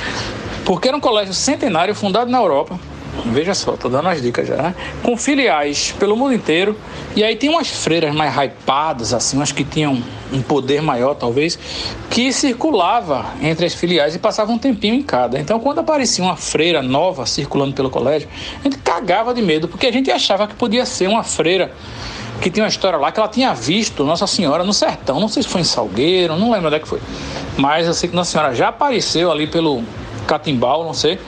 [0.65, 2.79] Porque era um colégio centenário fundado na Europa.
[3.27, 4.75] Veja só, tô dando as dicas já, né?
[5.03, 6.77] Com filiais pelo mundo inteiro.
[7.15, 10.01] E aí tem umas freiras mais hypadas, assim, umas que tinham
[10.33, 11.59] um poder maior, talvez,
[12.09, 15.39] que circulava entre as filiais e passava um tempinho em cada.
[15.39, 18.29] Então, quando aparecia uma freira nova circulando pelo colégio,
[18.61, 21.73] a gente cagava de medo, porque a gente achava que podia ser uma freira
[22.41, 25.21] que tinha uma história lá que ela tinha visto Nossa Senhora no sertão.
[25.21, 27.01] Não sei se foi em Salgueiro, não lembro onde é que foi.
[27.57, 29.83] Mas eu sei que Nossa Senhora já apareceu ali pelo
[30.27, 31.19] Catimbau, não sei.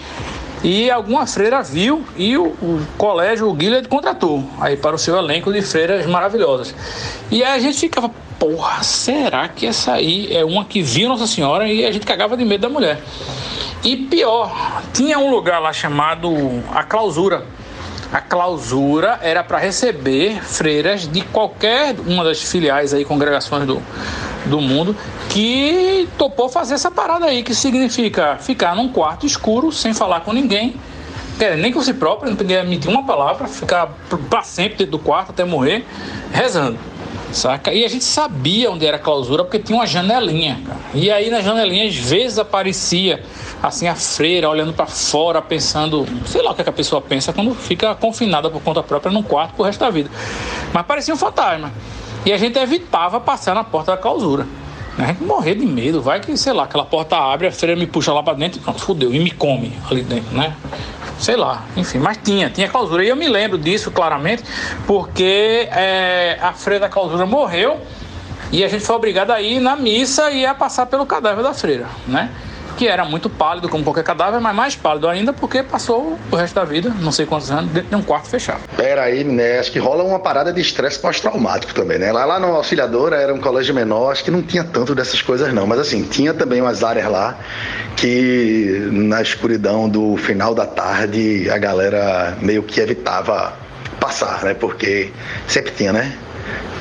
[0.64, 5.16] E alguma freira viu e o, o colégio, o Guilherme, contratou aí para o seu
[5.16, 6.74] elenco de freiras maravilhosas.
[7.30, 8.08] E aí a gente ficava,
[8.38, 12.36] porra, será que essa aí é uma que viu Nossa Senhora e a gente cagava
[12.36, 13.02] de medo da mulher?
[13.82, 16.30] E pior, tinha um lugar lá chamado
[16.72, 17.44] a clausura.
[18.12, 23.82] A clausura era para receber freiras de qualquer uma das filiais aí, congregações do,
[24.44, 24.94] do mundo,
[25.30, 30.32] que topou fazer essa parada aí, que significa ficar num quarto escuro, sem falar com
[30.32, 30.76] ninguém,
[31.58, 33.88] nem com si próprio, não podia emitir uma palavra, ficar
[34.28, 35.86] para sempre dentro do quarto até morrer,
[36.30, 36.78] rezando.
[37.32, 37.72] Saca?
[37.72, 40.78] E a gente sabia onde era a clausura porque tinha uma janelinha, cara.
[40.94, 43.22] E aí na janelinha às vezes aparecia
[43.62, 47.00] assim a freira olhando para fora, pensando, sei lá o que, é que, a pessoa
[47.00, 50.10] pensa quando fica confinada por conta própria num quarto pro resto da vida.
[50.72, 51.72] Mas parecia um fantasma.
[52.24, 54.46] E a gente evitava passar na porta da clausura.
[54.98, 57.86] A gente morrer de medo, vai que, sei lá, aquela porta abre, a freira me
[57.86, 60.54] puxa lá para dentro pronto, fudeu, e me come ali dentro, né?
[61.18, 63.04] Sei lá, enfim, mas tinha, tinha clausura.
[63.04, 64.42] E eu me lembro disso claramente,
[64.86, 67.80] porque é, a freira da clausura morreu
[68.50, 71.54] e a gente foi obrigado a ir na missa e a passar pelo cadáver da
[71.54, 72.30] freira, né?
[72.76, 76.54] Que era muito pálido como qualquer cadáver, mas mais pálido ainda porque passou o resto
[76.54, 78.60] da vida, não sei quantos anos, dentro de um quarto fechado.
[78.76, 79.58] Pera aí, né?
[79.58, 82.12] Acho que rola uma parada de estresse pós-traumático também, né?
[82.12, 85.52] Lá, lá no Auxiliadora era um colégio menor, acho que não tinha tanto dessas coisas
[85.52, 87.38] não, mas assim, tinha também umas áreas lá
[87.96, 93.56] que na escuridão do final da tarde a galera meio que evitava
[94.00, 94.54] passar, né?
[94.54, 95.10] Porque
[95.46, 96.16] sempre tinha, né?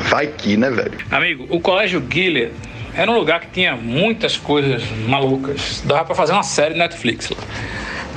[0.03, 0.97] Vai que, né, velho?
[1.11, 2.51] Amigo, o colégio Gilead
[2.93, 5.81] era um lugar que tinha muitas coisas malucas.
[5.85, 7.37] Dava para fazer uma série Netflix lá.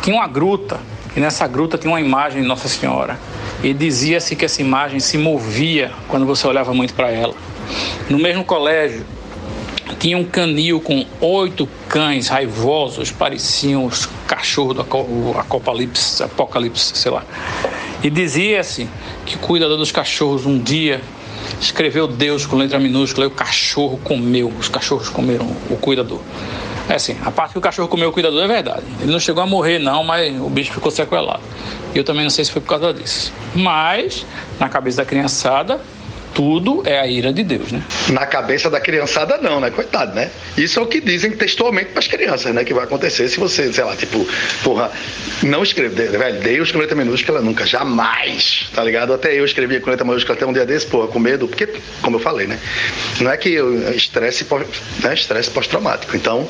[0.03, 0.81] Tinha uma gruta,
[1.17, 3.19] e nessa gruta tinha uma imagem de Nossa Senhora.
[3.63, 7.35] E dizia-se que essa imagem se movia quando você olhava muito para ela.
[8.11, 9.07] No mesmo colégio,
[9.99, 14.83] tinha um canil com oito cães raivosos, pareciam os cachorros do
[15.39, 17.25] Apocalipse, Apocalipse, sei lá.
[18.03, 18.89] E dizia-se
[19.25, 21.01] que o cuidador dos cachorros um dia
[21.61, 26.21] escreveu Deus com letra minúscula e o cachorro comeu, os cachorros comeram o cuidador.
[26.89, 28.85] É assim, a parte que o cachorro comeu o cuidador é verdade.
[29.01, 31.43] Ele não chegou a morrer, não, mas o bicho ficou sequelado.
[31.95, 33.33] E eu também não sei se foi por causa disso.
[33.55, 34.27] Mas,
[34.61, 35.81] na cabeça da criançada,
[36.35, 37.83] tudo é a ira de Deus, né?
[38.11, 39.71] Na cabeça da criançada, não, né?
[39.71, 40.31] Coitado, né?
[40.57, 42.65] Isso é o que dizem textualmente para as crianças, né?
[42.65, 44.27] Que vai acontecer se você, sei lá, tipo,
[44.63, 44.91] porra,
[45.43, 49.13] não escrever, velho, Deus com letra minúscula nunca, jamais, tá ligado?
[49.13, 51.69] Até eu escrevia com letra maiúscula até um dia desse, porra, com medo, porque,
[52.03, 52.59] como eu falei, né?
[53.21, 54.47] Não é que eu estresse,
[55.03, 55.15] né?
[55.15, 56.17] estresse pós-traumático.
[56.17, 56.49] Então,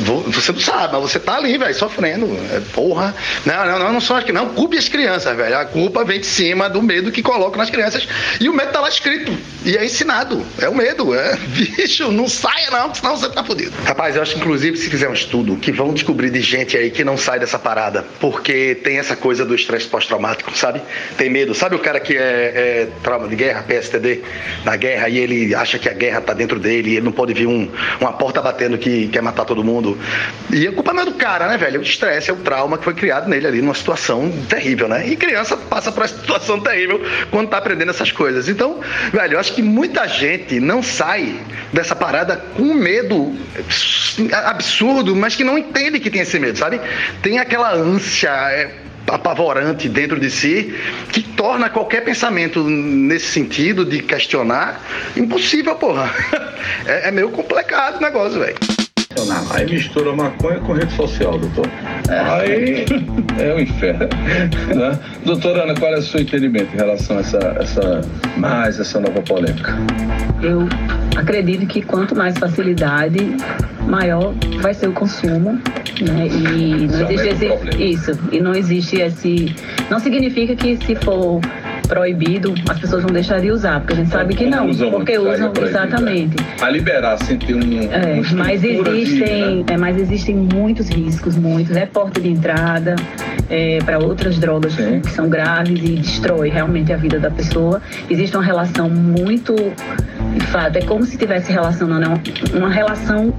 [0.00, 2.26] vo- você não sabe, mas você tá ali, velho, sofrendo.
[2.52, 3.14] É, Porra.
[3.44, 4.46] Não, não, não, não são as crianças.
[4.48, 5.58] Não, culpe as crianças, velho.
[5.58, 8.06] A culpa vem de cima do medo que colocam nas crianças.
[8.40, 9.17] E o medo tá lá escrito.
[9.64, 10.44] E é ensinado.
[10.60, 11.14] É o medo.
[11.14, 13.72] É, bicho, não saia não, senão você tá fudido.
[13.84, 16.90] Rapaz, eu acho que inclusive se fizer um estudo, que vão descobrir de gente aí
[16.90, 18.04] que não sai dessa parada.
[18.20, 20.80] Porque tem essa coisa do estresse pós-traumático, sabe?
[21.16, 21.54] Tem medo.
[21.54, 24.22] Sabe o cara que é, é trauma de guerra, PSTD,
[24.64, 27.34] na guerra, e ele acha que a guerra tá dentro dele, e ele não pode
[27.34, 27.68] vir um,
[28.00, 29.98] uma porta batendo que quer matar todo mundo.
[30.52, 31.80] E a culpa não é do cara, né, velho?
[31.80, 35.06] O estresse é o trauma que foi criado nele ali numa situação terrível, né?
[35.06, 37.00] E criança passa por uma situação terrível
[37.30, 38.48] quando tá aprendendo essas coisas.
[38.48, 38.80] Então,
[39.12, 41.40] velho, eu acho que muita gente não sai
[41.72, 43.34] dessa parada com medo
[44.32, 46.80] absurdo, mas que não entende que tem esse medo, sabe?
[47.22, 48.30] Tem aquela ânsia.
[48.30, 50.74] é, apavorante dentro de si
[51.12, 54.80] que torna qualquer pensamento nesse sentido de questionar
[55.16, 56.10] impossível, porra.
[56.84, 58.56] É, é meio complicado o negócio, velho.
[59.50, 61.66] Aí mistura maconha com rede social, doutor.
[62.08, 62.84] Aí
[63.38, 64.06] é o inferno.
[64.76, 64.98] Né?
[65.24, 68.00] Doutora Ana, qual é o seu entendimento em relação a essa, essa
[68.36, 69.74] mais essa nova polêmica?
[70.42, 70.68] Eu
[71.16, 73.18] acredito que quanto mais facilidade,
[73.86, 75.52] maior vai ser o consumo,
[76.02, 76.26] né?
[76.28, 77.82] E não Isso existe esse, problema.
[77.82, 78.18] isso.
[78.30, 79.56] E não existe esse.
[79.90, 81.40] Não significa que se for
[81.88, 85.18] proibido, as pessoas vão deixar de usar, porque a gente sabe que não, usam porque
[85.18, 86.36] usam é exatamente.
[86.60, 87.60] A liberar sem ter um.
[87.90, 89.64] É, mas estrutura de, existem, né?
[89.68, 91.74] é, mas existem muitos riscos, muitos.
[91.74, 92.94] É porta de entrada
[93.84, 97.80] para outras drogas que são graves e destrói realmente a vida da pessoa.
[98.10, 102.20] Existe uma relação muito, de fato, é como se estivesse relacionando é uma,
[102.54, 103.32] uma relação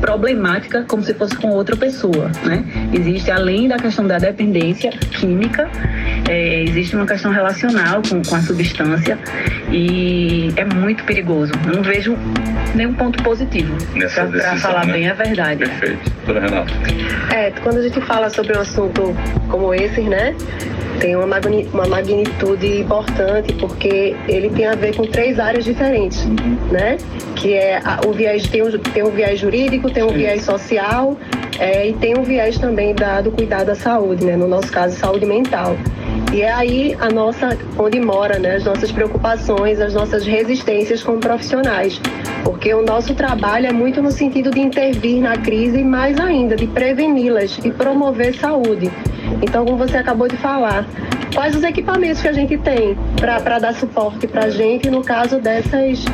[0.00, 2.64] problemática como se fosse com outra pessoa, né?
[2.92, 5.68] Existe além da questão da dependência química,
[6.28, 9.18] é, existe uma questão relacional com, com a substância
[9.70, 11.52] e é muito perigoso.
[11.66, 12.16] Eu não vejo
[12.74, 14.92] nenhum ponto positivo Nessa para falar né?
[14.92, 15.58] bem a verdade.
[15.58, 16.10] Perfeito.
[16.26, 16.72] Doutora Renata.
[17.34, 19.14] É, quando a gente fala sobre um assunto
[19.48, 20.34] como esse, né,
[21.00, 26.24] tem uma, magni- uma magnitude importante porque ele tem a ver com três áreas diferentes,
[26.70, 26.96] né?
[27.36, 31.16] Que é a- o viés tem um, tem um viés jurídico, tem um viés social
[31.58, 34.36] é, e tem um viés também da, do cuidado da saúde, né?
[34.36, 35.76] No nosso caso, saúde mental.
[36.32, 41.18] E é aí a nossa, onde mora, né, as nossas preocupações, as nossas resistências como
[41.18, 42.00] profissionais.
[42.42, 46.56] Porque o nosso trabalho é muito no sentido de intervir na crise e mais ainda,
[46.56, 48.90] de preveni-las e promover saúde.
[49.40, 50.86] Então, como você acabou de falar,
[51.32, 55.38] quais os equipamentos que a gente tem para dar suporte para a gente no caso
[55.38, 56.04] dessas,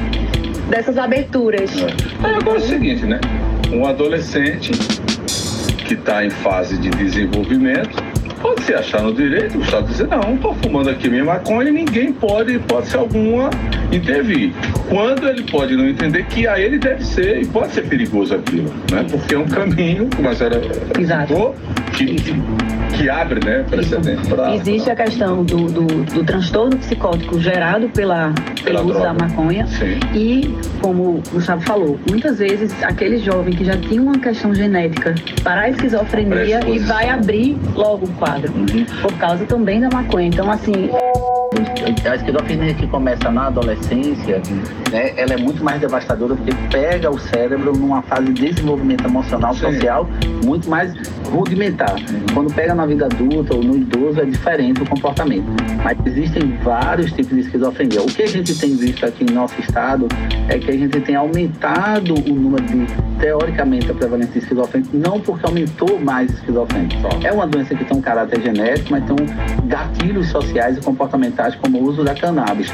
[0.68, 1.70] dessas aberturas?
[2.22, 3.20] Aí agora é o seguinte, né?
[3.72, 4.72] Um adolescente
[5.86, 8.02] que está em fase de desenvolvimento
[8.40, 11.72] pode se achar no direito, o Estado dizer, não, estou fumando aqui minha maconha e
[11.72, 13.51] ninguém pode, hipótese alguma,
[13.92, 14.52] intervir.
[14.88, 18.72] Quando ele pode não entender que a ele deve ser, e pode ser perigoso aquilo,
[18.90, 19.05] né?
[19.10, 21.55] Porque é um caminho, como a senhora citou,
[21.92, 22.16] que,
[23.01, 23.64] que abre, né.
[24.55, 28.32] Existe a questão do, do, do transtorno psicótico gerado pela,
[28.62, 29.66] pelo uso da maconha.
[30.14, 35.14] E, como o Gustavo falou, muitas vezes aquele jovem que já tinha uma questão genética
[35.43, 38.52] para a esquizofrenia e vai abrir logo o quadro,
[39.01, 40.28] por causa também da maconha.
[40.28, 40.90] Então, assim,
[42.09, 44.40] A esquizofrenia que começa na adolescência,
[44.93, 49.52] né, ela é muito mais devastadora porque pega o cérebro numa fase de desenvolvimento emocional,
[49.55, 50.09] social,
[50.44, 50.94] muito mais
[51.28, 51.97] rudimentar.
[52.32, 55.45] Quando pega na vida adulta ou no idoso é diferente o comportamento.
[55.83, 58.03] Mas existem vários tipos de esquizofrenia.
[58.03, 60.09] O que a gente tem visto aqui em nosso estado
[60.49, 62.87] é que a gente tem aumentado o número de,
[63.21, 66.99] teoricamente, a prevalência de esquizofrênicos, não porque aumentou mais esquizofrênicos.
[67.25, 71.55] É uma doença que tem um caráter genético, mas tem um gatilhos sociais e comportamentais
[71.55, 72.71] como o uso da cannabis.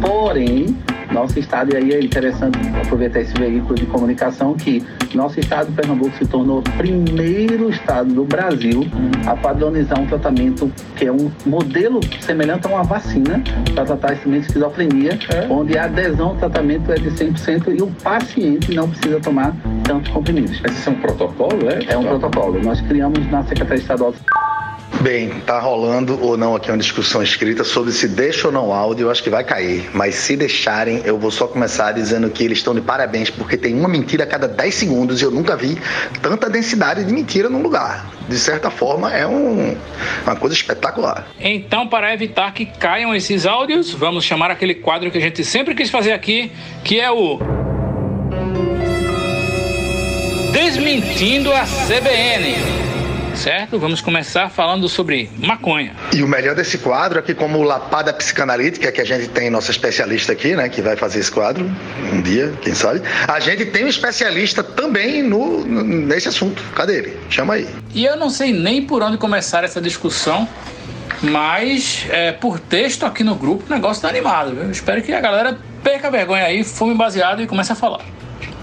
[0.00, 0.76] Porém,
[1.12, 4.84] nosso estado, e aí é interessante aproveitar esse veículo de comunicação, que
[5.14, 8.86] nosso estado, Pernambuco, se tornou o primeiro estado do Brasil
[9.26, 13.42] a padronizar um tratamento que é um modelo semelhante a uma vacina
[13.74, 15.18] para tratar esse de esquizofrenia,
[15.48, 20.12] onde a adesão ao tratamento é de 100% e o paciente não precisa tomar tantos
[20.12, 20.60] comprimidos.
[20.62, 21.92] Esse é um protocolo, é?
[21.92, 22.62] É um protocolo.
[22.62, 24.14] Nós criamos na Secretaria Estadual
[25.00, 29.06] Bem, tá rolando ou não aqui uma discussão escrita sobre se deixa ou não áudio,
[29.06, 29.90] eu acho que vai cair.
[29.92, 33.74] Mas se deixarem, eu vou só começar dizendo que eles estão de parabéns, porque tem
[33.74, 35.78] uma mentira a cada 10 segundos e eu nunca vi
[36.22, 38.10] tanta densidade de mentira num lugar.
[38.26, 39.76] De certa forma, é um,
[40.24, 41.26] uma coisa espetacular.
[41.38, 45.74] Então, para evitar que caiam esses áudios, vamos chamar aquele quadro que a gente sempre
[45.74, 46.50] quis fazer aqui,
[46.82, 47.38] que é o.
[50.52, 52.85] Desmentindo a CBN
[53.36, 53.78] certo?
[53.78, 55.94] Vamos começar falando sobre maconha.
[56.12, 59.70] E o melhor desse quadro é que, como lapada psicanalítica, que a gente tem nossa
[59.70, 61.70] especialista aqui, né, que vai fazer esse quadro
[62.12, 66.62] um dia, quem sabe, a gente tem um especialista também no, nesse assunto.
[66.74, 67.16] Cadê ele?
[67.28, 67.68] Chama aí.
[67.94, 70.48] E eu não sei nem por onde começar essa discussão.
[71.22, 74.54] Mas é, por texto aqui no grupo o negócio tá animado.
[74.54, 74.70] Viu?
[74.70, 78.04] Espero que a galera perca a vergonha aí, fume baseado e comece a falar.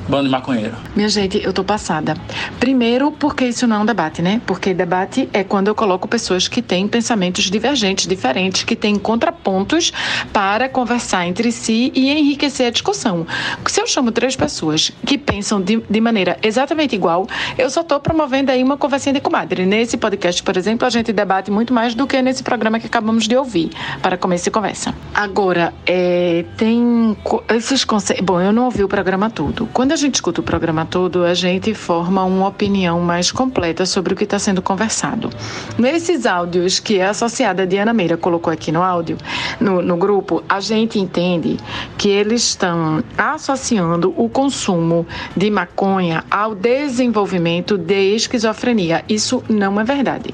[0.07, 0.75] Bando de maconheiro.
[0.95, 2.15] Minha gente, eu tô passada.
[2.59, 4.41] Primeiro, porque isso não é um debate, né?
[4.45, 9.93] Porque debate é quando eu coloco pessoas que têm pensamentos divergentes, diferentes, que têm contrapontos
[10.31, 13.25] para conversar entre si e enriquecer a discussão.
[13.65, 17.27] Se eu chamo três pessoas que pensam de, de maneira exatamente igual,
[17.57, 19.65] eu só tô promovendo aí uma conversinha de comadre.
[19.65, 23.27] Nesse podcast, por exemplo, a gente debate muito mais do que nesse programa que acabamos
[23.27, 23.69] de ouvir,
[24.01, 24.95] para começar a conversa.
[25.13, 27.15] Agora, é, tem
[27.49, 28.25] esses conceitos.
[28.25, 29.67] Bom, eu não ouvi o programa todo.
[29.71, 34.13] Quando a gente escuta o programa todo, a gente forma uma opinião mais completa sobre
[34.13, 35.29] o que está sendo conversado.
[35.77, 39.17] Nesses áudios que a associada Diana Meira colocou aqui no áudio,
[39.59, 41.57] no, no grupo, a gente entende
[41.95, 45.05] que eles estão associando o consumo
[45.37, 49.05] de maconha ao desenvolvimento de esquizofrenia.
[49.07, 50.31] Isso não é verdade.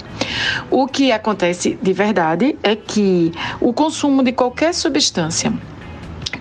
[0.71, 5.51] O que acontece de verdade é que o consumo de qualquer substância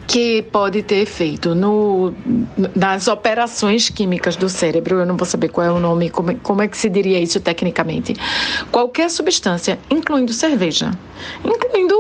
[0.09, 2.15] que pode ter efeito no,
[2.75, 6.63] nas operações químicas do cérebro, eu não vou saber qual é o nome, como, como
[6.63, 8.17] é que se diria isso tecnicamente.
[8.73, 10.93] Qualquer substância, incluindo cerveja,
[11.45, 11.95] incluindo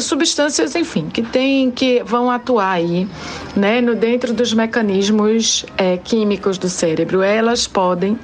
[0.00, 3.06] substâncias, enfim, que tem, que vão atuar aí,
[3.54, 8.18] né, no dentro dos mecanismos é, químicos do cérebro, elas podem,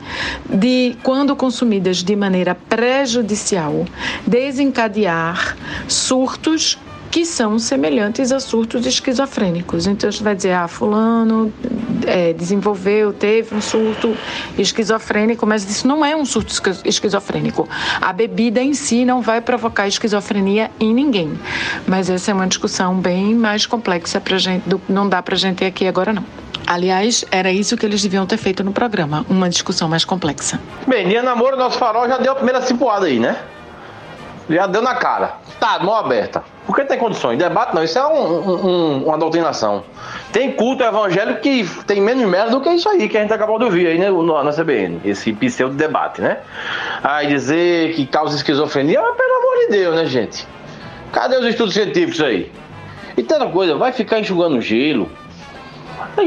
[0.52, 3.85] de quando consumidas de maneira prejudicial,
[4.27, 5.56] desencadear
[5.86, 6.77] surtos
[7.11, 9.87] que são semelhantes a surtos esquizofrênicos.
[9.87, 11.53] Então, você vai dizer, ah, fulano
[12.07, 14.17] é, desenvolveu, teve um surto
[14.59, 16.53] esquizofrênico, mas isso não é um surto
[16.85, 17.69] esquizofrênico.
[18.01, 21.39] A bebida em si não vai provocar esquizofrenia em ninguém.
[21.87, 25.67] Mas essa é uma discussão bem mais complexa para gente, não dá para gente ter
[25.67, 26.25] aqui agora não.
[26.67, 30.61] Aliás, era isso que eles deviam ter feito no programa, uma discussão mais complexa.
[30.87, 33.39] Bem, dia namoro, nosso farol já deu a primeira cipuada aí, né?
[34.51, 35.37] Já deu na cara.
[35.59, 36.45] Tá, mão aberta.
[36.69, 37.39] Porque tem condições.
[37.39, 39.82] Debate não, isso é um, um, uma doutrinação.
[40.31, 43.59] Tem culto evangélico que tem menos merda do que isso aí que a gente acabou
[43.59, 45.01] de ouvir aí né, na CBN.
[45.03, 46.40] Esse pseudo-debate, né?
[47.03, 50.47] Aí dizer que causa esquizofrenia, mas pelo amor de Deus, né, gente?
[51.11, 52.53] Cadê os estudos científicos aí?
[53.16, 55.11] E outra coisa, vai ficar enxugando gelo.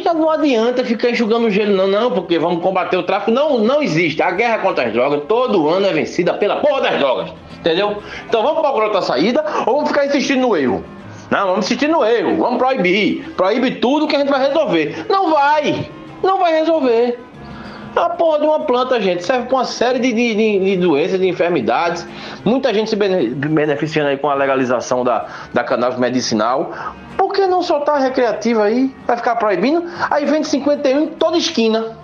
[0.03, 3.30] Já não adianta ficar enxugando gelo, não, não, porque vamos combater o tráfico.
[3.30, 4.23] Não, não existe.
[4.23, 7.31] A guerra contra as drogas todo ano é vencida pela porra das drogas.
[7.61, 8.01] Entendeu?
[8.27, 10.83] Então vamos procurar outra saída ou vamos ficar insistindo no erro?
[11.29, 13.33] Não, vamos insistir no erro, vamos proibir.
[13.38, 15.05] Proíbe tudo que a gente vai resolver.
[15.07, 15.89] Não vai!
[16.23, 17.19] Não vai resolver.
[17.95, 21.27] A porra de uma planta, gente, serve para uma série de, de, de, doenças, de
[21.27, 22.07] enfermidades.
[22.43, 26.71] Muita gente se beneficiando aí com a legalização da, da cannabis medicinal.
[27.17, 28.93] Por que não soltar a recreativa aí?
[29.05, 29.83] Vai ficar proibindo?
[30.09, 31.97] Aí vende 51 em toda esquina.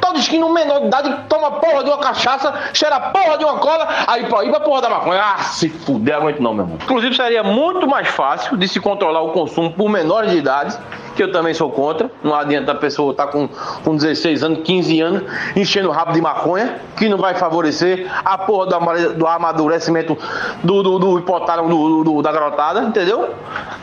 [0.00, 3.58] Toda esquina, um menor de idade toma porra de uma cachaça, cheira porra de uma
[3.58, 5.20] cola, aí proíbe a porra da maconha.
[5.22, 6.78] Ah, se fuder, aguento não, meu irmão.
[6.82, 10.76] Inclusive, seria muito mais fácil de se controlar o consumo por menores de idade,
[11.14, 12.10] que eu também sou contra.
[12.22, 13.48] Não adianta a pessoa estar tá com,
[13.84, 15.22] com 16 anos, 15 anos,
[15.54, 20.16] enchendo o rabo de maconha, que não vai favorecer a porra do, do amadurecimento
[20.62, 23.34] do, do, do hipotálamo do, do, da garotada, entendeu?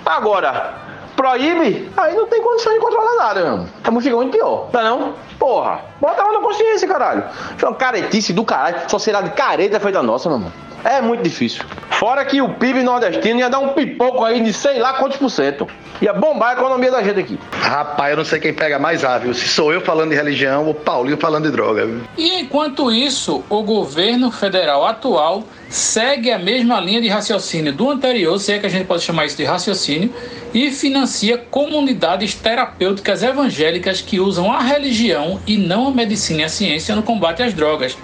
[0.05, 0.86] Agora,
[1.17, 3.65] proíbe, aí não tem condição de controlar nada, meu.
[3.81, 5.15] Então fica muito pior, tá não?
[5.37, 7.25] Porra, bota lá na consciência, caralho.
[7.55, 8.89] Isso é uma caretice do caralho.
[8.89, 10.66] Sociedade careta feita nossa, meu irmão.
[10.87, 11.65] É muito difícil.
[11.89, 15.29] Fora que o PIB nordestino ia dar um pipoco aí de sei lá quantos por
[15.29, 15.67] cento.
[16.01, 17.37] Ia bombar a economia da gente aqui.
[17.59, 19.33] Rapaz, eu não sei quem pega mais ávio.
[19.33, 21.89] Se sou eu falando de religião ou Paulinho falando de droga.
[22.17, 28.39] E enquanto isso, o governo federal atual segue a mesma linha de raciocínio do anterior,
[28.39, 30.13] se é que a gente pode chamar isso de raciocínio,
[30.53, 36.49] e financia comunidades terapêuticas evangélicas que usam a religião e não a medicina e a
[36.49, 37.97] ciência no combate às drogas.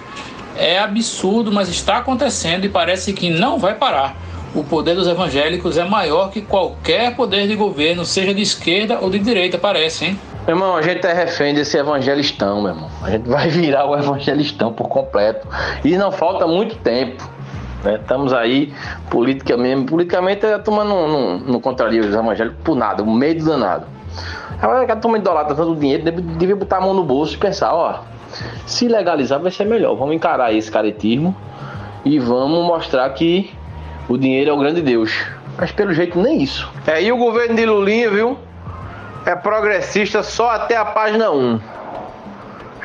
[0.56, 4.16] É absurdo, mas está acontecendo e parece que não vai parar.
[4.54, 9.10] O poder dos evangélicos é maior que qualquer poder de governo, seja de esquerda ou
[9.10, 10.20] de direita, parece, hein?
[10.46, 12.90] Meu irmão, a gente é refém desse evangelistão, meu irmão.
[13.02, 15.48] A gente vai virar o evangelistão por completo.
[15.84, 17.28] E não falta muito tempo.
[17.82, 17.96] Né?
[17.96, 18.72] Estamos aí
[19.10, 19.90] politicamente.
[19.90, 23.86] Politicamente a turma não, não, não contraria os evangélicos por nada, um medo danado.
[24.60, 27.74] Agora que a turma idolatra tanto dinheiro, deve botar a mão no bolso e pensar,
[27.74, 28.00] ó,
[28.66, 29.94] se legalizar vai ser melhor.
[29.94, 31.34] Vamos encarar esse caretismo
[32.04, 33.52] e vamos mostrar que
[34.08, 35.12] o dinheiro é o grande Deus.
[35.56, 36.70] Mas pelo jeito nem isso.
[36.86, 38.38] É, e o governo de Lulinha, viu?
[39.24, 41.60] É progressista só até a página 1.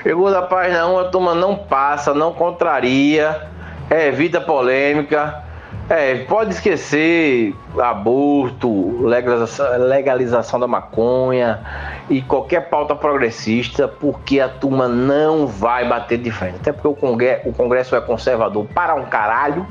[0.02, 3.50] Chegou da página 1, a turma não passa, não contraria,
[3.90, 5.44] evita polêmica.
[5.90, 11.60] É, pode esquecer aborto, legalização, da maconha
[12.08, 16.58] e qualquer pauta progressista, porque a turma não vai bater de frente.
[16.58, 19.66] Até porque o Congresso, o Congresso é conservador para um caralho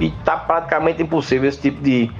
[0.00, 2.10] e tá praticamente impossível esse tipo de,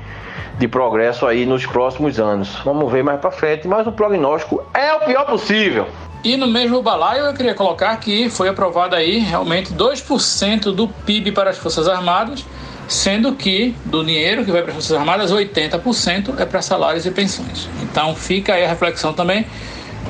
[0.59, 2.61] de progresso aí nos próximos anos.
[2.67, 5.87] Vamos ver mais para frente, mas o prognóstico é o pior possível.
[6.23, 11.33] E no mesmo balaio eu queria colocar que foi aprovado aí realmente 2% do PIB
[11.33, 12.45] para as Forças Armadas,
[12.89, 17.11] sendo que do dinheiro que vai para as Forças Armadas, 80% é para salários e
[17.11, 17.69] pensões.
[17.83, 19.45] Então fica aí a reflexão também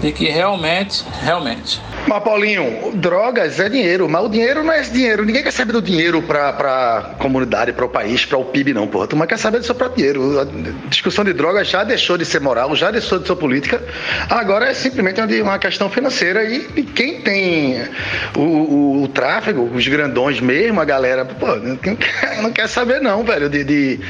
[0.01, 1.81] de que realmente, realmente.
[2.06, 5.24] Mas, Paulinho, drogas é dinheiro, mas o dinheiro não é esse dinheiro.
[5.24, 8.86] Ninguém quer saber do dinheiro pra, pra comunidade, para o país, para o PIB, não,
[8.86, 9.06] porra.
[9.06, 10.40] Tu quer saber do seu próprio dinheiro.
[10.40, 13.82] A discussão de drogas já deixou de ser moral, já deixou de ser política.
[14.31, 17.82] Agora é simplesmente uma questão financeira e, e quem tem
[18.36, 23.01] o, o, o, tráfego, os grandões mesmo, a galera, pô, não quer, não quer saber,
[23.01, 24.01] não, velho, de, de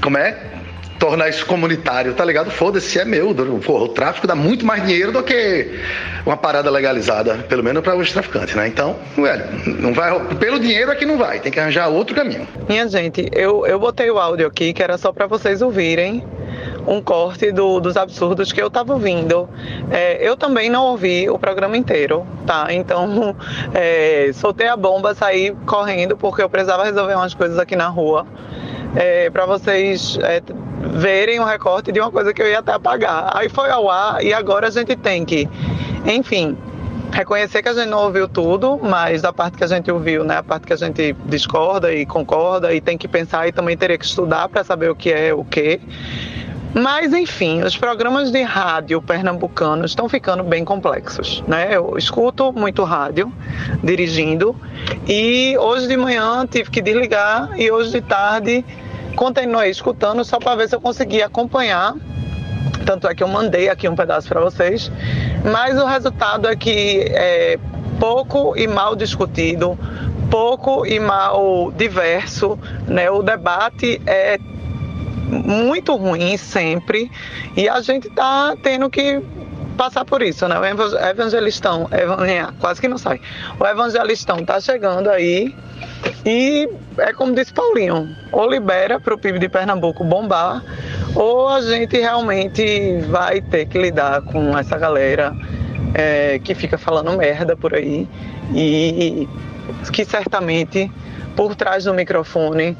[0.00, 0.57] como é?
[0.98, 2.50] Tornar isso comunitário, tá ligado?
[2.50, 3.34] Foda-se, é meu.
[3.64, 5.78] Porra, o tráfico dá muito mais dinheiro do que
[6.26, 8.68] uma parada legalizada, pelo menos para os traficantes, né?
[8.68, 9.44] Então, velho,
[9.80, 12.46] não vai, pelo dinheiro aqui não vai, tem que arranjar outro caminho.
[12.68, 16.24] Minha gente, eu, eu botei o áudio aqui que era só para vocês ouvirem
[16.86, 19.48] um corte do, dos absurdos que eu tava ouvindo.
[19.90, 22.68] É, eu também não ouvi o programa inteiro, tá?
[22.70, 23.36] Então,
[23.74, 28.26] é, soltei a bomba, saí correndo porque eu precisava resolver umas coisas aqui na rua.
[28.96, 30.42] É, para vocês é,
[30.80, 33.36] verem um recorte de uma coisa que eu ia até apagar.
[33.36, 35.48] Aí foi ao ar e agora a gente tem que,
[36.06, 36.56] enfim,
[37.12, 40.38] reconhecer que a gente não ouviu tudo, mas a parte que a gente ouviu, né,
[40.38, 43.98] a parte que a gente discorda e concorda e tem que pensar e também teria
[43.98, 45.80] que estudar para saber o que é o que.
[46.74, 51.68] Mas enfim, os programas de rádio pernambucanos estão ficando bem complexos, né?
[51.70, 53.32] Eu escuto muito rádio
[53.82, 54.54] dirigindo
[55.06, 58.64] e hoje de manhã tive que desligar e hoje de tarde
[59.16, 61.94] continuei escutando só para ver se eu conseguia acompanhar.
[62.84, 64.90] Tanto é que eu mandei aqui um pedaço para vocês.
[65.44, 67.58] Mas o resultado é que é
[67.98, 69.76] pouco e mal discutido,
[70.30, 73.10] pouco e mal diverso, né?
[73.10, 74.38] O debate é
[75.28, 77.10] muito ruim sempre
[77.56, 79.22] e a gente tá tendo que
[79.76, 80.58] passar por isso, né?
[80.58, 80.64] O
[81.06, 83.20] evangelistão, é, quase que não sai.
[83.60, 85.54] O evangelistão tá chegando aí
[86.26, 86.68] e
[86.98, 90.62] é como disse Paulinho, ou libera para o PIB de Pernambuco bombar,
[91.14, 95.32] ou a gente realmente vai ter que lidar com essa galera
[95.94, 98.08] é, que fica falando merda por aí
[98.54, 99.28] e
[99.92, 100.90] que certamente
[101.36, 102.76] por trás do microfone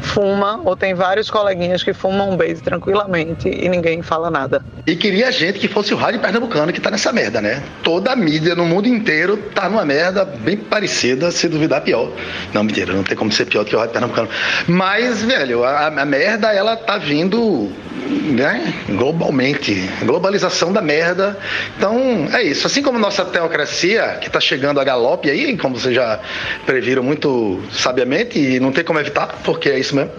[0.00, 4.64] fuma ou tem vários coleguinhas que fumam um base tranquilamente e ninguém fala nada.
[4.86, 7.62] E queria gente que fosse o rádio pernambucano que tá nessa merda, né?
[7.82, 12.10] Toda a mídia no mundo inteiro tá numa merda bem parecida, se duvidar pior.
[12.52, 14.28] Não, mentira, não tem como ser pior do que o rádio pernambucano.
[14.66, 17.70] Mas, velho, a, a merda ela tá vindo
[18.08, 19.88] né, globalmente.
[20.02, 21.38] Globalização da merda.
[21.76, 22.66] Então, é isso.
[22.66, 26.20] Assim como nossa teocracia, que está chegando a galope aí, como vocês já
[26.64, 30.10] previram muito sabiamente, e não tem como evitar, porque é isso mesmo.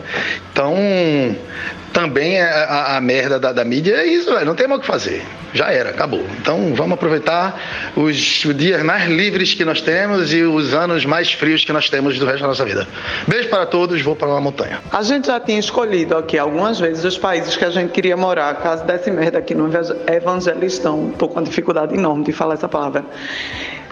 [0.52, 0.76] Então,
[1.94, 4.46] também é a, a merda da, da, mídia é isso, velho.
[4.46, 5.24] Não tem mais o que fazer.
[5.54, 6.24] Já era, acabou.
[6.40, 8.16] Então vamos aproveitar os
[8.56, 12.26] dias mais livres que nós temos e os anos mais frios que nós temos do
[12.26, 12.88] resto da nossa vida.
[13.28, 14.80] Beijo para todos, vou para uma montanha.
[14.92, 18.54] A gente já tinha escolhido aqui algumas vezes os países que a gente queria morar,
[18.56, 19.70] caso desse merda aqui no
[20.08, 21.12] Evangelistão.
[21.18, 23.04] Tô com uma dificuldade enorme de falar essa palavra.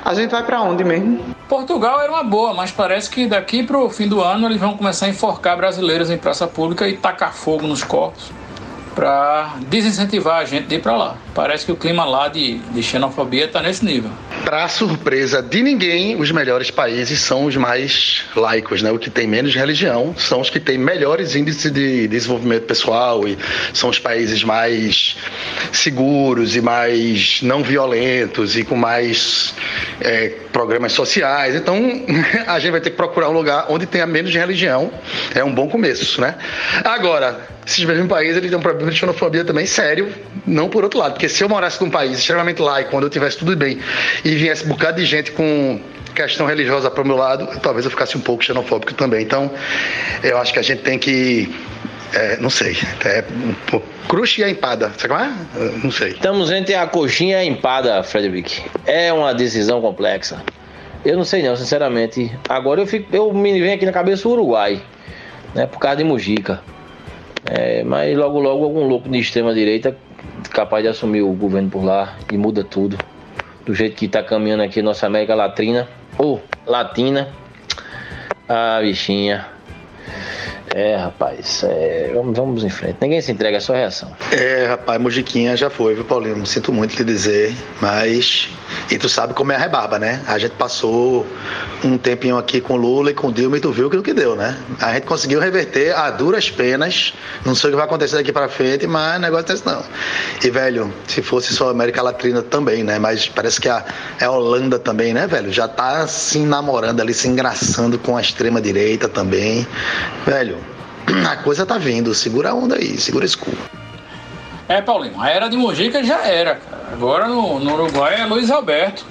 [0.08, 1.36] A gente vai para onde mesmo?
[1.50, 4.78] Portugal era uma boa, mas parece que daqui para o fim do ano eles vão
[4.78, 8.32] começar a enforcar brasileiros em praça pública e tacar fogo nos corpos
[8.98, 11.18] para desincentivar a gente de ir para lá.
[11.36, 14.10] Parece que o clima lá de, de xenofobia está nesse nível.
[14.44, 18.92] Para surpresa de ninguém, os melhores países são os mais laicos, né?
[18.92, 23.38] O que tem menos religião são os que têm melhores índices de desenvolvimento pessoal e
[23.72, 25.16] são os países mais
[25.72, 29.54] seguros e mais não violentos e com mais
[30.02, 31.54] é, programas sociais.
[31.54, 31.78] Então,
[32.48, 34.92] a gente vai ter que procurar um lugar onde tenha menos religião.
[35.36, 36.34] É um bom começo, né?
[36.84, 40.10] Agora, esses mesmos países eles têm um problema de xenofobia também sério,
[40.46, 43.38] não por outro lado, porque se eu morasse num país extremamente laico, quando eu tivesse
[43.38, 43.78] tudo bem,
[44.24, 45.82] e viesse um bocado de gente com
[46.16, 49.22] questão religiosa para o meu lado, talvez eu ficasse um pouco xenofóbico também.
[49.22, 49.52] Então,
[50.24, 51.54] eu acho que a gente tem que.
[52.14, 52.78] É, não sei.
[53.04, 53.24] É,
[53.76, 54.92] um, crush e a empada.
[54.98, 55.32] Sabe como é?
[55.84, 56.12] Não sei.
[56.12, 58.64] Estamos entre a coxinha e a empada, Frederick.
[58.86, 60.42] É uma decisão complexa.
[61.06, 62.32] Eu não sei não, sinceramente.
[62.48, 64.82] Agora eu, fico, eu me vem aqui na cabeça o Uruguai,
[65.54, 65.68] né?
[65.68, 66.62] Por causa de Mujica.
[67.50, 69.96] É, mas logo logo algum louco de extrema direita
[70.52, 72.98] capaz de assumir o governo por lá e muda tudo.
[73.66, 75.88] Do jeito que está caminhando aqui nossa América Latina
[76.18, 77.30] ou Latina.
[78.48, 79.46] Ah, bichinha.
[80.74, 82.98] É, rapaz, é, vamos, vamos em frente.
[83.02, 84.12] Ninguém se entrega, é só reação.
[84.32, 86.46] É, rapaz, Mujiquinha já foi, viu, Paulinho?
[86.46, 88.50] Sinto muito te dizer, mas.
[88.90, 90.22] E tu sabe como é a rebarba, né?
[90.28, 91.26] A gente passou
[91.84, 94.58] um tempinho aqui com Lula e com Dilma e tu viu aquilo que deu, né?
[94.80, 97.14] A gente conseguiu reverter a duras penas.
[97.46, 99.84] Não sei o que vai acontecer daqui pra frente, mas o negócio é esse não.
[100.44, 103.00] E, velho, se fosse só América Latina também, né?
[103.00, 103.84] Mas parece que a,
[104.20, 105.52] é a Holanda também, né, velho?
[105.52, 109.68] Já tá se namorando ali, se engraçando com a extrema-direita também.
[110.26, 110.58] Velho,
[111.30, 112.14] a coisa tá vindo.
[112.14, 113.52] Segura a onda aí, segura esse cu.
[114.70, 116.84] É, Paulinho, a era de Mojica já era, cara.
[116.92, 119.06] Agora no, no Uruguai é Luiz Alberto.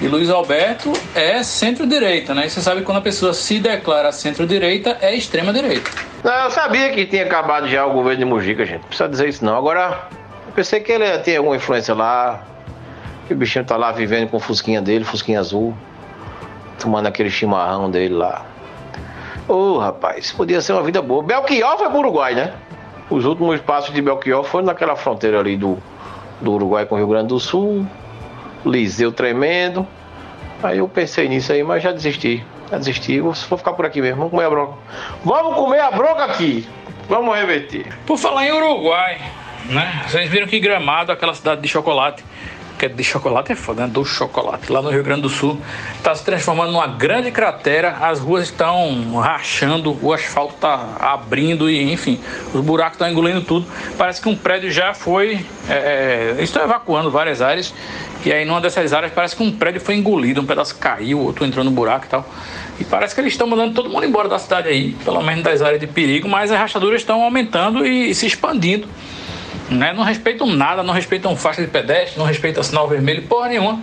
[0.00, 2.46] E Luiz Alberto é centro-direita, né?
[2.46, 5.90] E você sabe que quando a pessoa se declara centro-direita, é extrema-direita.
[6.22, 8.80] Não, eu sabia que tinha acabado já o governo de Mojica, gente.
[8.80, 9.56] Não precisa dizer isso não.
[9.56, 10.08] Agora,
[10.46, 12.42] eu pensei que ele tinha alguma influência lá.
[13.26, 15.74] Que o bichinho tá lá vivendo com o fusquinha dele, fusquinha azul.
[16.78, 18.44] Tomando aquele chimarrão dele lá.
[19.48, 21.22] Ô, oh, rapaz, podia ser uma vida boa.
[21.22, 22.52] Belchior foi pro Uruguai, né?
[23.08, 25.78] Os últimos passos de Belchior foram naquela fronteira ali do,
[26.40, 27.86] do Uruguai com o Rio Grande do Sul.
[28.64, 29.86] Liseu tremendo.
[30.62, 32.44] Aí eu pensei nisso aí, mas já desisti.
[32.70, 33.20] Já desisti.
[33.20, 34.16] Vou, vou ficar por aqui mesmo.
[34.16, 34.74] Vamos comer a bronca.
[35.24, 36.66] Vamos comer a bronca aqui.
[37.08, 37.86] Vamos reverter.
[38.04, 39.20] Por falar em Uruguai,
[39.66, 40.02] né?
[40.08, 42.24] Vocês viram que Gramado, aquela cidade de chocolate,
[42.76, 43.88] que é de chocolate é foda, né?
[43.92, 45.60] Do chocolate, lá no Rio Grande do Sul,
[45.96, 47.96] está se transformando numa grande cratera.
[48.00, 52.20] As ruas estão rachando, o asfalto está abrindo e, enfim,
[52.52, 53.66] os buracos estão engolindo tudo.
[53.96, 55.44] Parece que um prédio já foi.
[55.68, 57.72] É, é estão evacuando várias áreas.
[58.24, 61.44] E aí, numa dessas áreas, parece que um prédio foi engolido, um pedaço caiu, outro
[61.44, 62.28] entrou no buraco e tal.
[62.78, 65.62] E parece que eles estão mandando todo mundo embora da cidade aí, pelo menos das
[65.62, 68.88] áreas de perigo, mas as rachaduras estão aumentando e se expandindo
[69.70, 69.92] né?
[69.92, 73.80] Não respeitam nada, não respeitam faixa de pedestre, não respeitam sinal vermelho, porra nenhuma.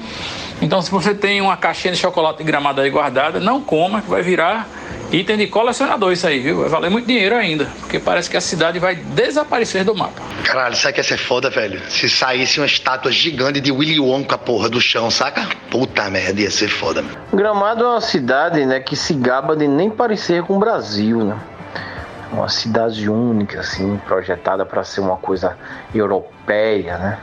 [0.61, 4.10] Então, se você tem uma caixinha de chocolate de gramado aí guardada, não coma, que
[4.10, 4.68] vai virar
[5.11, 6.61] item de colecionador isso aí, viu?
[6.61, 10.22] Vai valer muito dinheiro ainda, porque parece que a cidade vai desaparecer do mapa.
[10.43, 11.80] Caralho, sabe que ia ser foda, velho?
[11.89, 15.47] Se saísse uma estátua gigante de Willy Wonka, porra, do chão, saca?
[15.69, 17.15] Puta merda, ia ser foda, mano.
[17.34, 21.38] Gramado é uma cidade, né, que se gaba de nem parecer com o Brasil, né?
[22.34, 25.57] Uma cidade única, assim, projetada para ser uma coisa
[25.93, 27.19] europeia, né?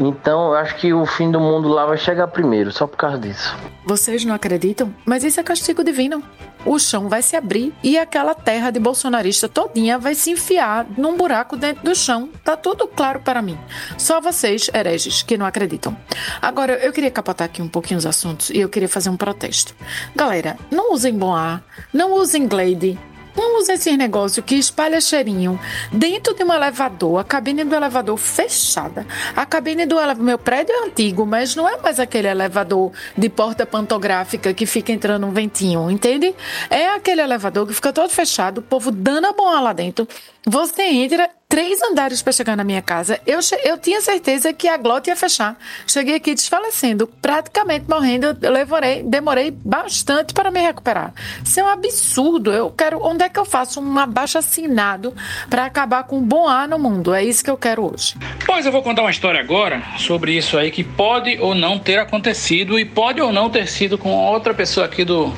[0.00, 3.18] Então, eu acho que o fim do mundo lá vai chegar primeiro, só por causa
[3.18, 3.54] disso.
[3.84, 4.92] Vocês não acreditam?
[5.04, 6.22] Mas isso é castigo divino.
[6.64, 11.16] O chão vai se abrir e aquela terra de bolsonarista todinha vai se enfiar num
[11.16, 12.30] buraco dentro do chão.
[12.44, 13.58] Tá tudo claro para mim.
[13.98, 15.96] Só vocês, hereges, que não acreditam.
[16.40, 19.74] Agora, eu queria capotar aqui um pouquinho os assuntos e eu queria fazer um protesto.
[20.14, 22.98] Galera, não usem bom ar, não usem Glade,
[23.36, 25.58] não usa esse negócio que espalha cheirinho
[25.90, 29.06] dentro de um elevador, a cabine do elevador fechada.
[29.34, 33.28] A cabine do elevador, meu prédio é antigo, mas não é mais aquele elevador de
[33.28, 36.34] porta pantográfica que fica entrando um ventinho, entende?
[36.68, 40.06] É aquele elevador que fica todo fechado, o povo dando a boa lá dentro.
[40.44, 43.20] Você entra três andares para chegar na minha casa.
[43.24, 45.56] Eu, eu tinha certeza que a glota ia fechar.
[45.86, 48.36] Cheguei aqui desfalecendo, praticamente morrendo.
[48.40, 51.12] Eu levorei, demorei bastante para me recuperar.
[51.44, 52.50] Isso é um absurdo.
[52.50, 53.00] Eu quero.
[53.04, 55.14] Onde é que eu faço um abaixo assinado
[55.48, 57.14] para acabar com o bom ar no mundo?
[57.14, 58.16] É isso que eu quero hoje.
[58.44, 61.98] Pois eu vou contar uma história agora sobre isso aí que pode ou não ter
[61.98, 65.32] acontecido e pode ou não ter sido com outra pessoa aqui do,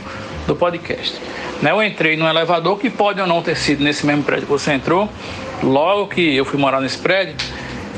[0.47, 1.21] do podcast.
[1.63, 4.53] Né, eu entrei num elevador que pode ou não ter sido nesse mesmo prédio que
[4.53, 5.09] você entrou,
[5.63, 7.35] logo que eu fui morar nesse prédio,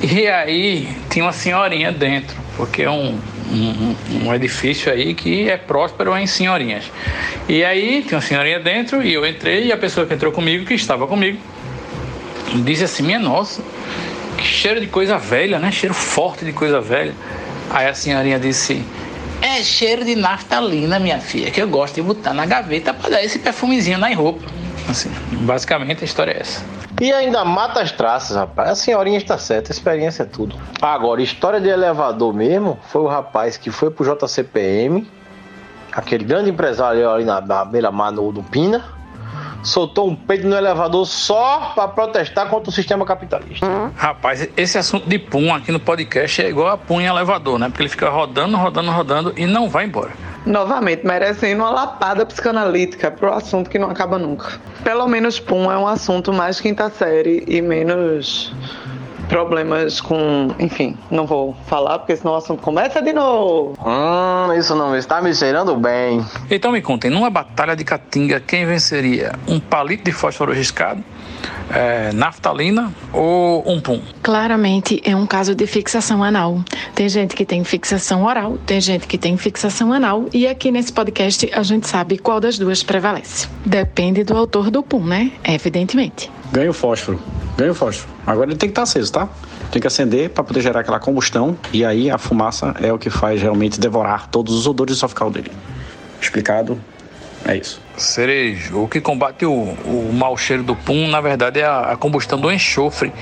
[0.03, 3.19] e aí tinha uma senhorinha dentro, porque é um,
[3.51, 6.91] um, um, edifício aí que é próspero em senhorinhas.
[7.49, 10.67] E aí tinha uma senhorinha dentro e eu entrei e a pessoa que entrou comigo,
[10.67, 11.39] que estava comigo,
[12.57, 13.63] disse assim: Minha nossa,
[14.37, 15.73] que cheiro de coisa velha, né?
[15.73, 17.15] Cheiro forte de coisa velha.
[17.71, 18.85] Aí a senhorinha disse:
[19.43, 23.25] é cheiro de naftalina, minha filha, que eu gosto de botar na gaveta para dar
[23.25, 24.45] esse perfumezinho na roupa.
[24.89, 25.11] Assim,
[25.43, 26.65] basicamente a história é essa.
[27.01, 28.71] E ainda mata as traças, rapaz.
[28.71, 30.57] A senhorinha está certa, experiência é tudo.
[30.81, 35.07] Agora, história de elevador mesmo, foi o rapaz que foi pro JCPM,
[35.93, 38.96] aquele grande empresário ali na, na beira-mar do Pina,
[39.67, 43.67] soltou um peido no elevador só para protestar contra o sistema capitalista.
[43.97, 47.69] Rapaz, esse assunto de pum aqui no podcast é igual a pum em elevador, né?
[47.69, 50.13] Porque ele fica rodando, rodando, rodando e não vai embora.
[50.47, 54.61] Novamente, merecendo uma lapada psicanalítica pro assunto que não acaba nunca.
[54.85, 58.55] Pelo menos Pum é um assunto mais quinta série e menos
[59.29, 60.49] problemas com.
[60.59, 63.77] Enfim, não vou falar porque senão o assunto começa de novo.
[63.85, 66.25] Hum, isso não está me cheirando bem.
[66.51, 69.33] Então me contem, numa batalha de caatinga, quem venceria?
[69.47, 71.03] Um palito de fósforo riscado?
[71.71, 74.01] É, naftalina ou um pum?
[74.23, 76.61] Claramente é um caso de fixação anal.
[76.95, 80.93] Tem gente que tem fixação oral, tem gente que tem fixação anal, e aqui nesse
[80.93, 83.49] podcast a gente sabe qual das duas prevalece.
[83.65, 85.33] Depende do autor do pum, né?
[85.45, 86.31] Evidentemente.
[86.53, 87.21] Ganha o fósforo.
[87.57, 88.09] Ganha o fósforo.
[88.27, 89.29] Agora ele tem que estar aceso, tá?
[89.71, 93.11] Tem que acender para poder gerar aquela combustão e aí a fumaça é o que
[93.11, 95.51] faz realmente devorar todos os odores esofagais dele.
[96.21, 96.81] Explicado?
[97.45, 97.81] É isso.
[97.97, 101.97] Cerejo, o que combate o, o mau cheiro do pum, na verdade, é a, a,
[101.97, 103.13] combustão do enxofre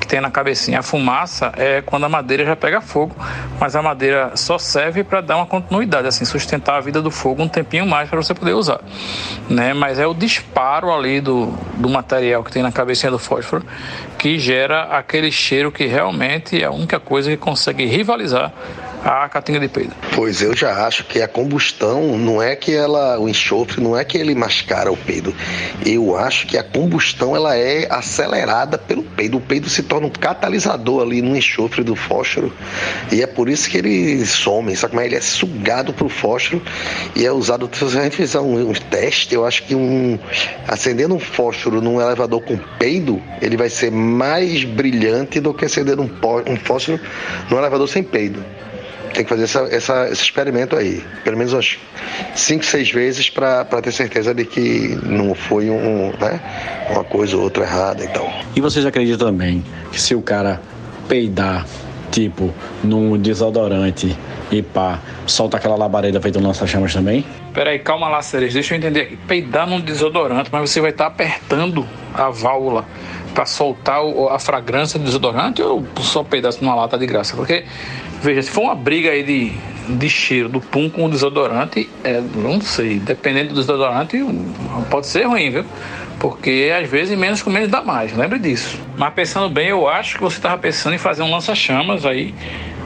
[0.00, 0.80] que tem na cabecinha.
[0.80, 3.14] A fumaça é quando a madeira já pega fogo,
[3.60, 7.42] mas a madeira só serve para dar uma continuidade, assim, sustentar a vida do fogo
[7.42, 8.80] um tempinho mais para você poder usar.
[9.48, 9.72] Né?
[9.72, 11.46] Mas é o disparo ali do,
[11.76, 13.64] do material que tem na cabecinha do fósforo
[14.18, 18.52] que gera aquele cheiro que realmente é a única coisa que consegue rivalizar
[19.04, 19.94] a catinga de peido.
[20.14, 24.02] Pois eu já acho que a combustão não é que ela, o enxofre não é
[24.02, 25.34] que ele mascara o peido.
[25.84, 29.36] Eu acho que a combustão ela é acelerada pelo peido.
[29.36, 32.50] O peido se torna um catalisador ali no enxofre do fósforo
[33.12, 34.74] e é por isso que ele some.
[34.74, 35.06] Sabe como é?
[35.06, 36.62] Ele é sugado pro fósforo
[37.14, 37.68] e é usado.
[37.74, 40.18] Se a gente fizer um, um teste, eu acho que um
[40.66, 46.02] acendendo um fósforo num elevador com peido, ele vai ser mais brilhante do que acendendo
[46.02, 46.10] um,
[46.50, 46.98] um fósforo
[47.50, 48.42] num elevador sem peido
[49.14, 51.78] tem que fazer essa, essa, esse experimento aí, pelo menos umas
[52.34, 56.40] 5, 6 vezes para ter certeza de que não foi um, né,
[56.90, 58.30] uma coisa ou outra errada então.
[58.54, 60.60] E vocês acreditam também que se o cara
[61.08, 61.66] peidar,
[62.10, 64.16] tipo, num desodorante
[64.50, 67.24] e pá, solta aquela labareda feita no lança-chamas também?
[67.52, 69.16] Peraí, calma lá, Cereja, deixa eu entender.
[69.28, 72.84] Peidar num desodorante, mas você vai estar tá apertando a válvula
[73.32, 74.00] para soltar
[74.30, 77.36] a fragrância do desodorante ou só pedaço numa lata de graça?
[77.36, 77.64] Porque
[78.24, 79.52] Veja, se for uma briga aí de,
[79.98, 84.16] de cheiro do pum com o desodorante, é, não sei, dependendo do desodorante,
[84.90, 85.66] pode ser ruim, viu?
[86.18, 88.80] Porque às vezes menos com menos dá mais, lembre disso.
[88.96, 92.34] Mas pensando bem, eu acho que você estava pensando em fazer um lança-chamas aí,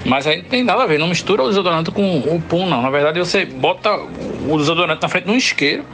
[0.05, 2.82] mas aí não tem nada a ver, não mistura o desodorante com o pum, não.
[2.82, 5.85] Na verdade, você bota o desodorante na frente de um isqueiro.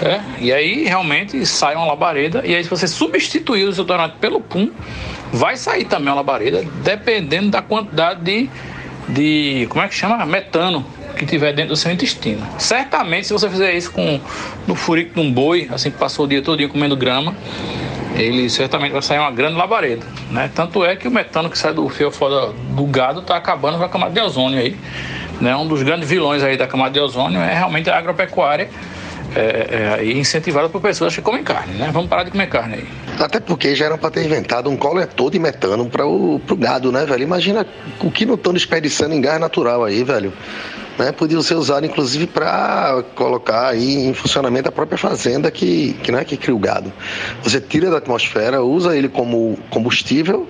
[0.00, 2.42] É, e aí realmente sai uma labareda.
[2.44, 4.72] E aí, se você substituir o desodorante pelo pum,
[5.32, 8.50] vai sair também uma labareda, dependendo da quantidade de
[9.08, 10.24] de, como é que chama?
[10.24, 10.84] Metano
[11.16, 12.46] que tiver dentro do seu intestino.
[12.58, 14.20] Certamente, se você fizer isso com
[14.66, 17.34] no furico de um boi, assim que passou o dia todo comendo grama,
[18.14, 20.50] ele certamente vai sair uma grande labareda, né?
[20.54, 23.84] Tanto é que o metano que sai do fio fora do gado está acabando com
[23.84, 24.76] a camada de ozônio aí,
[25.40, 25.56] né?
[25.56, 28.68] Um dos grandes vilões aí da camada de ozônio é realmente a agropecuária
[29.34, 31.90] é, é, incentivada por pessoas que comem carne, né?
[31.92, 32.86] Vamos parar de comer carne aí.
[33.18, 37.04] Até porque já era para ter inventado um coletor de metano para o gado, né,
[37.04, 37.22] velho?
[37.22, 37.66] Imagina
[38.00, 40.32] o que não estão desperdiçando em gás natural aí, velho.
[40.98, 46.12] Né, podiam ser usados inclusive para colocar aí em funcionamento a própria fazenda que, que,
[46.12, 46.92] né, que cria o gado.
[47.42, 50.46] Você tira da atmosfera, usa ele como combustível,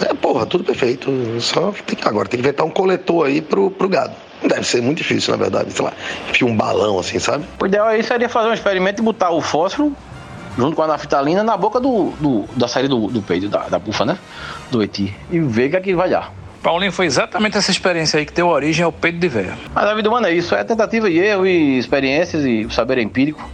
[0.00, 1.10] é, porra, tudo perfeito.
[1.40, 4.14] Só tem, agora tem que inventar um coletor aí pro, pro gado.
[4.42, 5.72] Deve ser muito difícil, na verdade.
[5.72, 5.92] Sei lá,
[6.28, 7.44] enfia um balão assim, sabe?
[7.60, 9.94] O ideal aí seria fazer um experimento e botar o fósforo
[10.56, 13.78] junto com a naftalina na boca do, do da saída do, do peito, da, da
[13.78, 14.18] bufa, né?
[14.70, 15.14] Do eti.
[15.30, 16.32] E ver o que é que vai dar.
[16.62, 19.56] Paulinho, foi exatamente essa experiência aí que deu origem ao peito de veia.
[19.72, 22.98] Mas a vida humana é isso, é tentativa e erro e experiências e o saber
[22.98, 23.48] empírico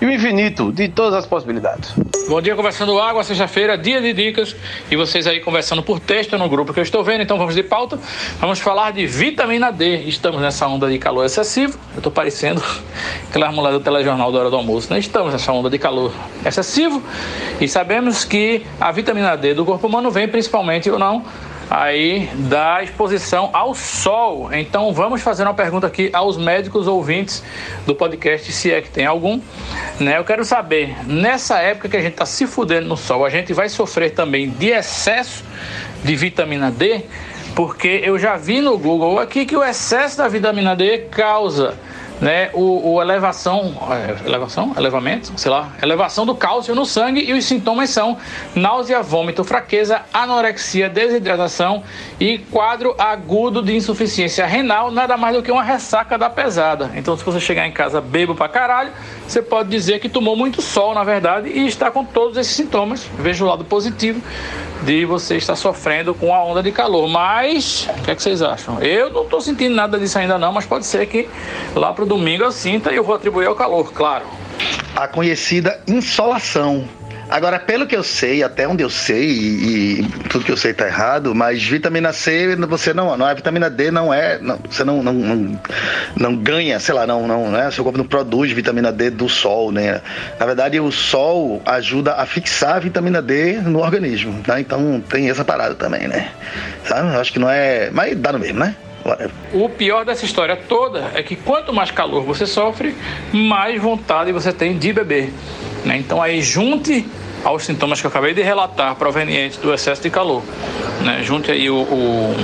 [0.00, 1.94] e o infinito de todas as possibilidades.
[2.28, 4.54] Bom dia, conversando água, sexta-feira, dia de dicas.
[4.90, 7.22] E vocês aí conversando por texto no grupo que eu estou vendo.
[7.22, 7.98] Então vamos de pauta.
[8.40, 10.04] Vamos falar de vitamina D.
[10.04, 11.78] Estamos nessa onda de calor excessivo.
[11.92, 12.62] Eu estou parecendo
[13.28, 14.98] aquela mulher do telejornal da hora do almoço, né?
[14.98, 16.12] Estamos nessa onda de calor
[16.46, 17.02] excessivo.
[17.60, 21.24] E sabemos que a vitamina D do corpo humano vem principalmente ou não
[21.72, 24.52] aí da exposição ao sol.
[24.52, 27.42] Então vamos fazer uma pergunta aqui aos médicos ouvintes
[27.86, 29.40] do podcast, se é que tem algum.
[29.98, 30.18] Né?
[30.18, 33.54] Eu quero saber, nessa época que a gente está se fudendo no sol, a gente
[33.54, 35.42] vai sofrer também de excesso
[36.04, 37.04] de vitamina D?
[37.54, 41.74] Porque eu já vi no Google aqui que o excesso da vitamina D causa
[42.22, 47.32] né, o, o elevação, é, elevação, elevamento, sei lá, elevação do cálcio no sangue e
[47.32, 48.16] os sintomas são
[48.54, 51.82] náusea, vômito, fraqueza, anorexia, desidratação
[52.20, 56.92] e quadro agudo de insuficiência renal, nada mais do que uma ressaca da pesada.
[56.94, 58.92] Então, se você chegar em casa bebo pra caralho,
[59.26, 63.04] você pode dizer que tomou muito sol, na verdade, e está com todos esses sintomas.
[63.18, 64.22] Veja o lado positivo
[64.84, 67.08] de você estar sofrendo com a onda de calor.
[67.08, 68.80] Mas, o que, é que vocês acham?
[68.80, 71.28] Eu não estou sentindo nada disso ainda não, mas pode ser que
[71.74, 74.24] lá para o domingo eu sinta e eu vou atribuir ao calor, claro.
[74.94, 76.86] A conhecida insolação.
[77.32, 80.72] Agora, pelo que eu sei, até onde eu sei, e, e tudo que eu sei
[80.72, 84.84] está errado, mas vitamina C, você não, não é vitamina D, não é, não, você
[84.84, 85.60] não, não, não,
[86.14, 87.70] não, ganha, sei lá, não, não, né?
[87.70, 90.02] Seu corpo não produz vitamina D do sol, né?
[90.38, 94.60] Na verdade, o sol ajuda a fixar a vitamina D no organismo, né?
[94.60, 96.32] Então tem essa parada também, né?
[96.84, 97.16] Sabe?
[97.16, 98.76] Acho que não é, mas dá no mesmo, né?
[99.54, 102.94] O pior dessa história toda é que quanto mais calor você sofre,
[103.32, 105.32] mais vontade você tem de beber.
[105.84, 105.96] Né?
[105.96, 107.04] Então aí junte
[107.44, 110.42] aos sintomas que eu acabei de relatar provenientes do excesso de calor.
[111.02, 111.22] Né?
[111.22, 112.34] Junte aí o, o,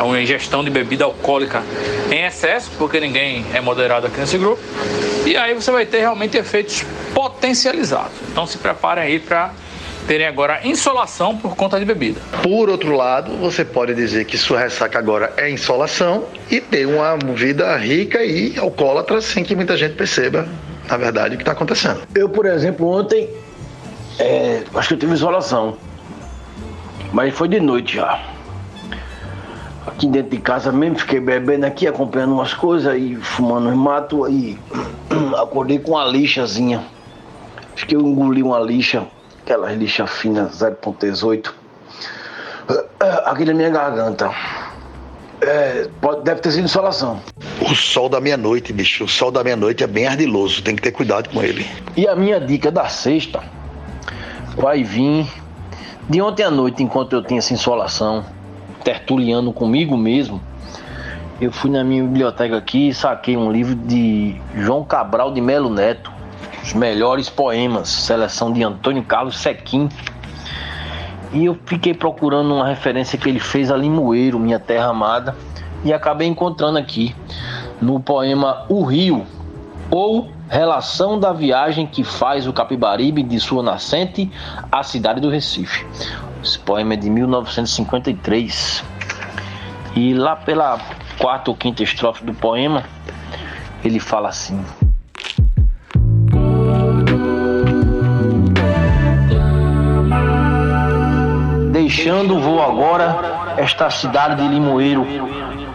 [0.00, 1.62] a ingestão de bebida alcoólica
[2.10, 4.60] em excesso, porque ninguém é moderado aqui nesse grupo.
[5.24, 6.84] E aí você vai ter realmente efeitos
[7.14, 8.12] potencializados.
[8.30, 9.52] Então se prepare aí para
[10.06, 12.20] terem agora insolação por conta de bebida.
[12.42, 17.16] Por outro lado, você pode dizer que sua ressaca agora é insolação e ter uma
[17.16, 20.46] vida rica e alcoólatra sem que muita gente perceba,
[20.88, 22.02] na verdade, o que está acontecendo.
[22.14, 23.30] Eu, por exemplo, ontem
[24.18, 25.76] é, acho que eu tive isolação.
[27.12, 28.20] Mas foi de noite já.
[29.86, 34.28] Aqui dentro de casa mesmo, fiquei bebendo aqui, acompanhando umas coisas e fumando uns mato
[34.28, 34.58] e
[35.36, 36.84] acordei com uma lixazinha.
[37.74, 39.06] Acho que eu engoli uma lixa,
[39.42, 41.52] aquelas lixas finas 0.18,
[43.26, 44.30] aqui na minha garganta.
[45.40, 47.20] É, pode, deve ter sido insolação.
[47.60, 49.04] O sol da meia-noite, bicho.
[49.04, 51.66] O sol da meia-noite é bem ardiloso, tem que ter cuidado com ele.
[51.96, 53.42] E a minha dica da sexta
[54.56, 55.26] vai vir
[56.08, 58.24] de ontem à noite, enquanto eu tinha essa insolação,
[58.82, 60.40] tertuliano comigo mesmo.
[61.40, 65.68] Eu fui na minha biblioteca aqui e saquei um livro de João Cabral de Melo
[65.68, 66.12] Neto,
[66.62, 69.88] Os Melhores Poemas, seleção de Antônio Carlos Sequim.
[71.32, 75.34] E eu fiquei procurando uma referência que ele fez a Limoeiro, minha terra amada,
[75.84, 77.14] e acabei encontrando aqui
[77.80, 79.26] no poema O Rio,
[79.90, 84.30] ou relação da viagem que faz o Capibaribe de sua nascente
[84.70, 85.84] à cidade do Recife.
[86.40, 88.84] Esse poema é de 1953.
[89.96, 90.78] E lá pela
[91.18, 92.84] quarta ou quinta estrofe do poema,
[93.84, 94.64] ele fala assim:
[101.72, 105.04] Deixando vou agora esta cidade de Limoeiro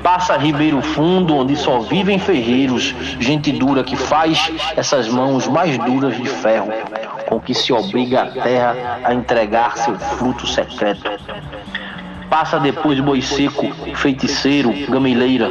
[0.03, 6.15] Passa Ribeiro Fundo, onde só vivem ferreiros, gente dura que faz essas mãos mais duras
[6.15, 6.71] de ferro,
[7.27, 11.11] com que se obriga a terra a entregar seu fruto secreto.
[12.29, 15.49] Passa depois boi seco, feiticeiro, gamileira,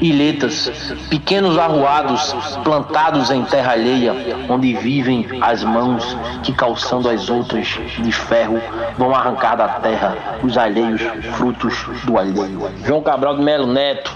[0.00, 0.70] ilhetas,
[1.08, 4.14] pequenos arruados plantados em terra alheia,
[4.48, 8.60] onde vivem as mãos que, calçando as outras de ferro,
[8.98, 11.00] vão arrancar da terra os alheios
[11.36, 11.74] frutos
[12.04, 12.70] do alheio.
[12.84, 14.14] João Cabral de Melo Neto,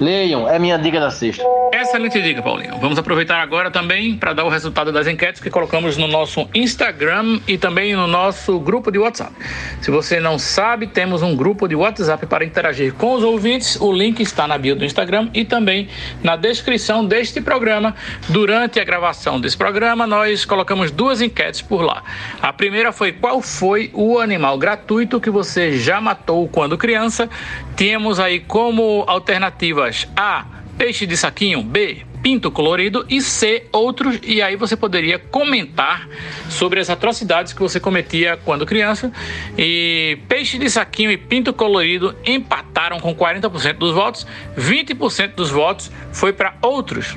[0.00, 1.42] Leiam, é minha dica da sexta.
[1.72, 2.78] Excelente dica, Paulinho.
[2.78, 7.40] Vamos aproveitar agora também para dar o resultado das enquetes que colocamos no nosso Instagram
[7.46, 9.32] e também no nosso grupo de WhatsApp.
[9.80, 13.76] Se você não sabe, temos um grupo de WhatsApp para interagir com os ouvintes.
[13.80, 15.88] O link está na bio do Instagram e também
[16.22, 17.94] na descrição deste programa.
[18.28, 22.02] Durante a gravação desse programa, nós colocamos duas enquetes por lá.
[22.40, 27.28] A primeira foi qual foi o animal gratuito que você já matou quando criança.
[27.78, 30.44] Temos aí como alternativa a.
[30.76, 31.62] Peixe de saquinho.
[31.62, 32.04] B.
[32.20, 33.06] Pinto colorido.
[33.08, 33.68] E C.
[33.70, 34.18] Outros.
[34.24, 36.08] E aí você poderia comentar
[36.50, 39.12] sobre as atrocidades que você cometia quando criança.
[39.56, 44.26] E peixe de saquinho e pinto colorido empataram com 40% dos votos.
[44.58, 47.16] 20% dos votos foi para outros.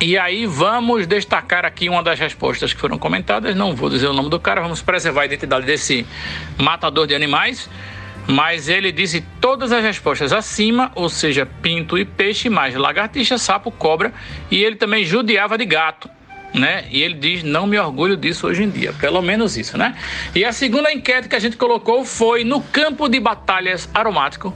[0.00, 3.54] E aí vamos destacar aqui uma das respostas que foram comentadas.
[3.54, 6.06] Não vou dizer o nome do cara, vamos preservar a identidade desse
[6.56, 7.68] matador de animais
[8.28, 13.70] mas ele disse todas as respostas acima, ou seja, pinto e peixe, mais lagartixa, sapo,
[13.70, 14.12] cobra,
[14.50, 16.10] e ele também judiava de gato.
[16.52, 16.84] Né?
[16.90, 19.94] E ele diz: não me orgulho disso hoje em dia, pelo menos isso, né?
[20.34, 24.54] E a segunda enquete que a gente colocou foi no campo de batalhas aromático.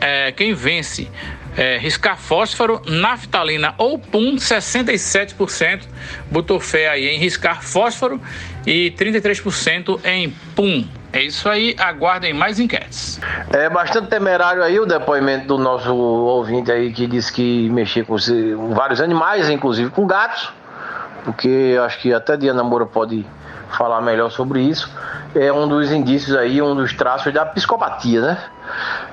[0.00, 1.08] É, quem vence
[1.56, 5.82] É, riscar fósforo, naftalina ou pum, 67%
[6.30, 8.22] botou fé aí em riscar fósforo
[8.64, 10.86] e 33% em pum.
[11.12, 13.20] É isso aí, aguardem mais enquetes.
[13.52, 18.16] É bastante temerário aí o depoimento do nosso ouvinte aí que disse que mexia com
[18.72, 20.52] vários animais, inclusive com gatos,
[21.24, 23.26] porque acho que até Diana Moura pode
[23.70, 24.88] falar melhor sobre isso.
[25.34, 28.38] É um dos indícios aí, um dos traços da psicopatia, né?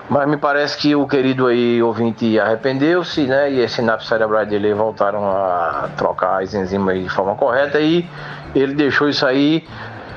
[0.07, 3.51] Mas me parece que o querido aí ouvinte arrependeu-se, né?
[3.51, 8.07] E as sinapses cerebrais dele voltaram a trocar as enzimas de forma correta e
[8.55, 9.67] ele deixou isso aí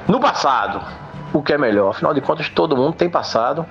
[0.06, 0.80] no passado
[1.32, 1.90] o que é melhor.
[1.90, 3.64] Afinal de contas, todo mundo tem passado,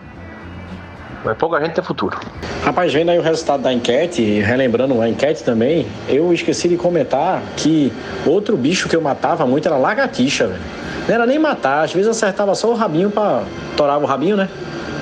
[1.23, 2.17] mas pouca gente tem futuro.
[2.63, 7.41] Rapaz, vendo aí o resultado da enquete, relembrando a enquete também, eu esqueci de comentar
[7.57, 7.91] que
[8.25, 10.61] outro bicho que eu matava muito era lagartixa, velho.
[11.07, 13.43] Não era nem matar, às vezes acertava só o rabinho pra.
[13.75, 14.47] torava o rabinho, né?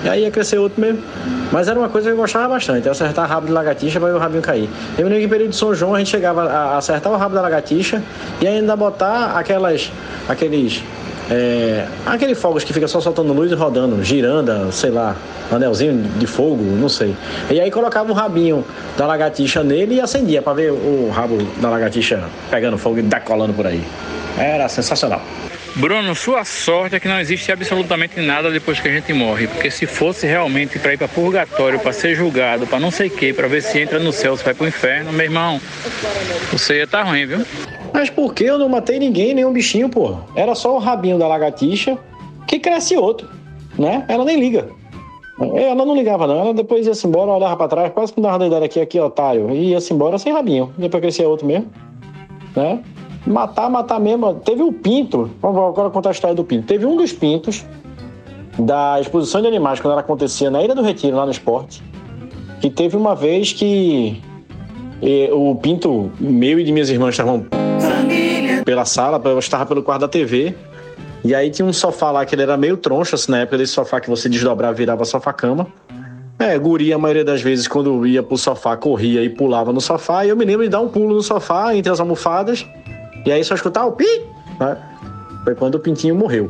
[0.04, 1.04] E aí ia crescer outro mesmo.
[1.52, 4.20] Mas era uma coisa que eu gostava bastante, acertar rabo de lagartixa para ver o
[4.20, 4.70] rabinho cair.
[4.98, 7.18] Eu me lembro que em período de São João a gente chegava a acertar o
[7.18, 8.02] rabo da lagartixa
[8.40, 9.92] e ainda botar aquelas.
[10.28, 10.84] aqueles
[11.30, 15.16] é, aquele fogos que fica só soltando luz e rodando, giranda, sei lá,
[15.52, 17.16] anelzinho de fogo, não sei.
[17.50, 18.64] E aí colocava o rabinho
[18.98, 23.54] da lagartixa nele e acendia para ver o rabo da lagartixa pegando fogo e decolando
[23.54, 23.84] por aí.
[24.38, 25.22] Era sensacional.
[25.78, 29.70] Bruno, sua sorte é que não existe absolutamente nada depois que a gente morre, porque
[29.70, 33.32] se fosse realmente para ir para purgatório, para ser julgado, para não sei o que,
[33.32, 35.62] para ver se entra no céu, se vai para o inferno, meu irmão,
[36.52, 37.46] você ia estar tá ruim, viu?
[37.94, 40.26] Mas por que eu não matei ninguém, nenhum bichinho, porra?
[40.36, 41.96] Era só o rabinho da lagartixa
[42.48, 43.30] que cresce outro,
[43.78, 44.04] né?
[44.08, 44.68] Ela nem liga.
[45.40, 46.40] Ela não ligava, não.
[46.40, 49.52] Ela depois ia-se embora, olhava pra trás, quase que dava ideia aqui, aqui, otário.
[49.52, 50.74] E ia-se embora sem rabinho.
[50.76, 51.72] Depois crescia outro mesmo.
[52.56, 52.80] Né?
[53.28, 54.36] Matar, matar mesmo.
[54.36, 55.30] Teve o pinto.
[55.42, 56.66] Vamos agora contar a história do pinto.
[56.66, 57.66] Teve um dos pintos
[58.58, 61.84] da exposição de animais, quando ela acontecia na Ilha do Retiro, lá no esporte.
[62.62, 64.22] Que teve uma vez que
[65.02, 67.46] e, o pinto meu e de minhas irmãs estavam
[68.66, 70.56] pela sala, eu estava pelo quarto da TV.
[71.24, 73.74] E aí tinha um sofá lá que ele era meio troncho, assim, na época desse
[73.74, 75.68] sofá que você desdobrava virava sofá-cama.
[76.40, 80.26] É, guria, a maioria das vezes, quando ia pro sofá, corria e pulava no sofá.
[80.26, 82.66] E eu me lembro de dar um pulo no sofá, entre as almofadas.
[83.28, 84.06] E aí só escutar o pi,
[84.58, 84.78] né?
[85.44, 86.50] Foi quando o pintinho morreu.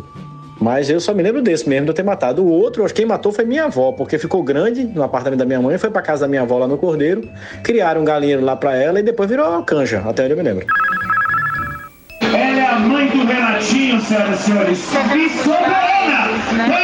[0.61, 2.43] Mas eu só me lembro desse mesmo, de eu ter matado.
[2.43, 5.75] O outro, quem matou foi minha avó, porque ficou grande no apartamento da minha mãe,
[5.79, 7.27] foi pra casa da minha avó lá no Cordeiro,
[7.63, 10.67] criaram um galinheiro lá pra ela e depois virou canja, até onde eu me lembro.
[12.21, 14.79] Ela é a mãe do Renatinho, senhoras e senhores.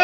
[0.00, 0.03] E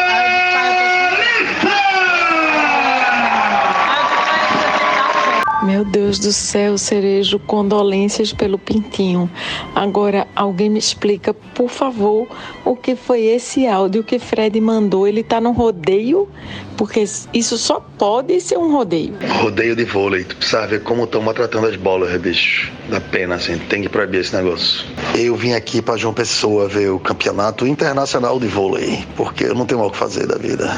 [5.71, 9.31] Meu Deus do céu, Cerejo, condolências pelo Pintinho.
[9.73, 12.27] Agora, alguém me explica, por favor,
[12.65, 15.07] o que foi esse áudio que Fred mandou?
[15.07, 16.27] Ele tá no rodeio?
[16.75, 19.13] Porque isso só pode ser um rodeio.
[19.39, 20.25] Rodeio de vôlei.
[20.25, 22.69] Tu precisa ver como estão maltratando as bolas, bicho.
[22.89, 23.57] Dá pena, assim.
[23.57, 24.85] Tem que proibir esse negócio.
[25.17, 29.65] Eu vim aqui para João Pessoa ver o campeonato internacional de vôlei, porque eu não
[29.65, 30.69] tenho mal o que fazer da vida.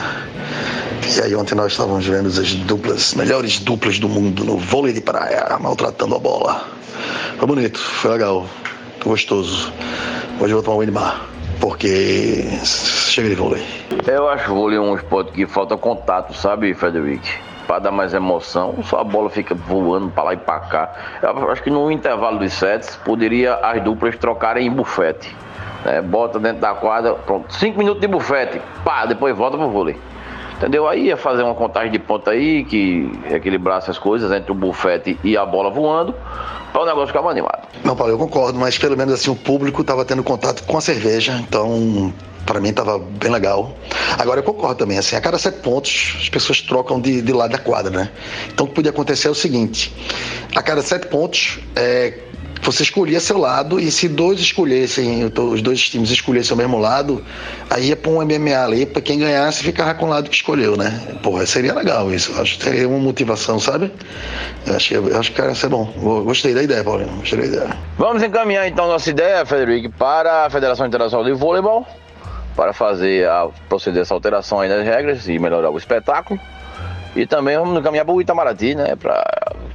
[1.16, 5.00] E aí ontem nós estávamos vendo as duplas, melhores duplas do mundo no vôlei de
[5.00, 6.68] praia, maltratando a bola.
[7.38, 8.46] Foi bonito, foi legal,
[9.00, 9.72] foi gostoso.
[10.40, 11.26] Hoje eu vou tomar um mar,
[11.62, 13.64] porque chega de vôlei.
[14.06, 17.30] Eu acho vôlei um esporte que falta contato, sabe, Frederic?
[17.68, 20.92] Para dar mais emoção, só a bola fica voando para lá e para cá.
[21.22, 25.34] Eu acho que no intervalo dos sets poderia as duplas trocarem em bufete.
[25.86, 26.02] Né?
[26.02, 29.98] Bota dentro da quadra, pronto, cinco minutos de bufete, pá, depois volta pro vôlei.
[30.58, 30.88] Entendeu?
[30.88, 35.20] Aí ia fazer uma contagem de ponta aí, que equilibrasse as coisas entre o bufete
[35.24, 36.16] e a bola voando,
[36.72, 37.68] para o negócio ficar animado.
[37.84, 40.82] Não, Paulo, eu concordo, mas pelo menos assim o público estava tendo contato com a
[40.82, 42.14] cerveja, então
[42.46, 43.74] para mim estava bem legal.
[44.18, 47.52] Agora eu concordo também, assim, a cada sete pontos as pessoas trocam de, de lado
[47.52, 48.10] da quadra, né?
[48.52, 49.94] Então o que podia acontecer é o seguinte:
[50.56, 52.20] a cada sete pontos, é,
[52.64, 57.24] você escolhia seu lado e se dois escolhessem, os dois times escolhessem o mesmo lado,
[57.70, 60.78] aí ia para um MMA ali, para quem ganhasse ficava com o lado que escolheu,
[60.78, 61.18] né?
[61.22, 62.32] Porra, seria legal isso.
[62.40, 63.92] Acho que seria uma motivação, sabe?
[64.66, 65.86] Eu acho, eu acho que ia ser bom.
[66.24, 67.10] Gostei da ideia, Paulinho.
[67.18, 67.78] Gostei da ideia.
[67.98, 71.86] Vamos encaminhar então nossa ideia, Frederico, para a Federação Internacional de Vôleibol,
[72.56, 76.40] para fazer a proceder essa alteração aí nas regras e melhorar o espetáculo.
[77.16, 78.96] E também vamos encaminhar para o Itamaraty, né?
[78.96, 79.24] Para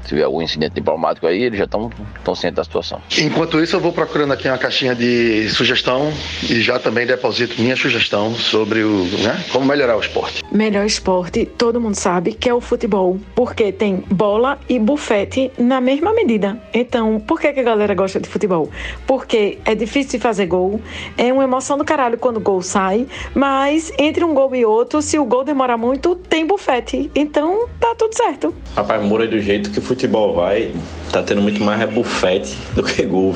[0.09, 1.91] tiver algum incidente diplomático aí, eles já estão
[2.35, 3.01] cientes da situação.
[3.19, 6.13] Enquanto isso, eu vou procurando aqui uma caixinha de sugestão
[6.49, 10.43] e já também deposito minha sugestão sobre o, né, como melhorar o esporte.
[10.51, 15.81] Melhor esporte, todo mundo sabe que é o futebol, porque tem bola e bufete na
[15.81, 16.61] mesma medida.
[16.73, 18.71] Então, por que, que a galera gosta de futebol?
[19.07, 20.81] Porque é difícil de fazer gol,
[21.17, 25.03] é uma emoção do caralho quando o gol sai, mas entre um gol e outro,
[25.03, 27.11] se o gol demorar muito, tem bufete.
[27.15, 28.55] Então, tá tudo certo.
[28.75, 30.73] Rapaz, Moura, do jeito que o futebol vai,
[31.11, 33.35] tá tendo muito mais rebufete do que gol.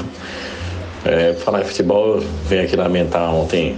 [1.05, 3.77] É, falar em futebol, venho aqui lamentar ontem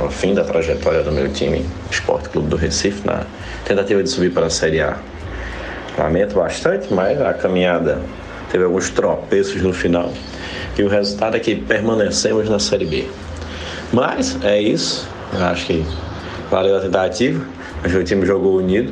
[0.00, 3.26] o fim da trajetória do meu time, Esporte Clube do Recife, na
[3.66, 4.96] tentativa de subir para a Série A.
[5.98, 8.00] Lamento bastante, mas a caminhada
[8.50, 10.10] teve alguns tropeços no final
[10.78, 13.06] e o resultado é que permanecemos na Série B.
[13.92, 15.84] Mas é isso, eu acho que
[16.50, 17.44] valeu a tentativa,
[17.84, 18.90] acho que o time jogou unido,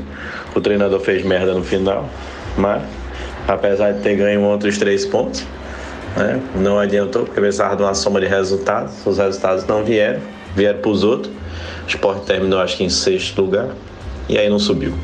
[0.55, 2.07] o treinador fez merda no final,
[2.59, 2.83] mas
[3.55, 5.45] apesar de ter ganho outros três pontos,
[6.17, 10.21] né, não adiantou, porque precisava de uma soma de resultados, os resultados não vieram,
[10.55, 11.33] vieram para os outros.
[11.85, 13.69] O esporte terminou acho que em sexto lugar
[14.29, 14.95] e aí não subiu.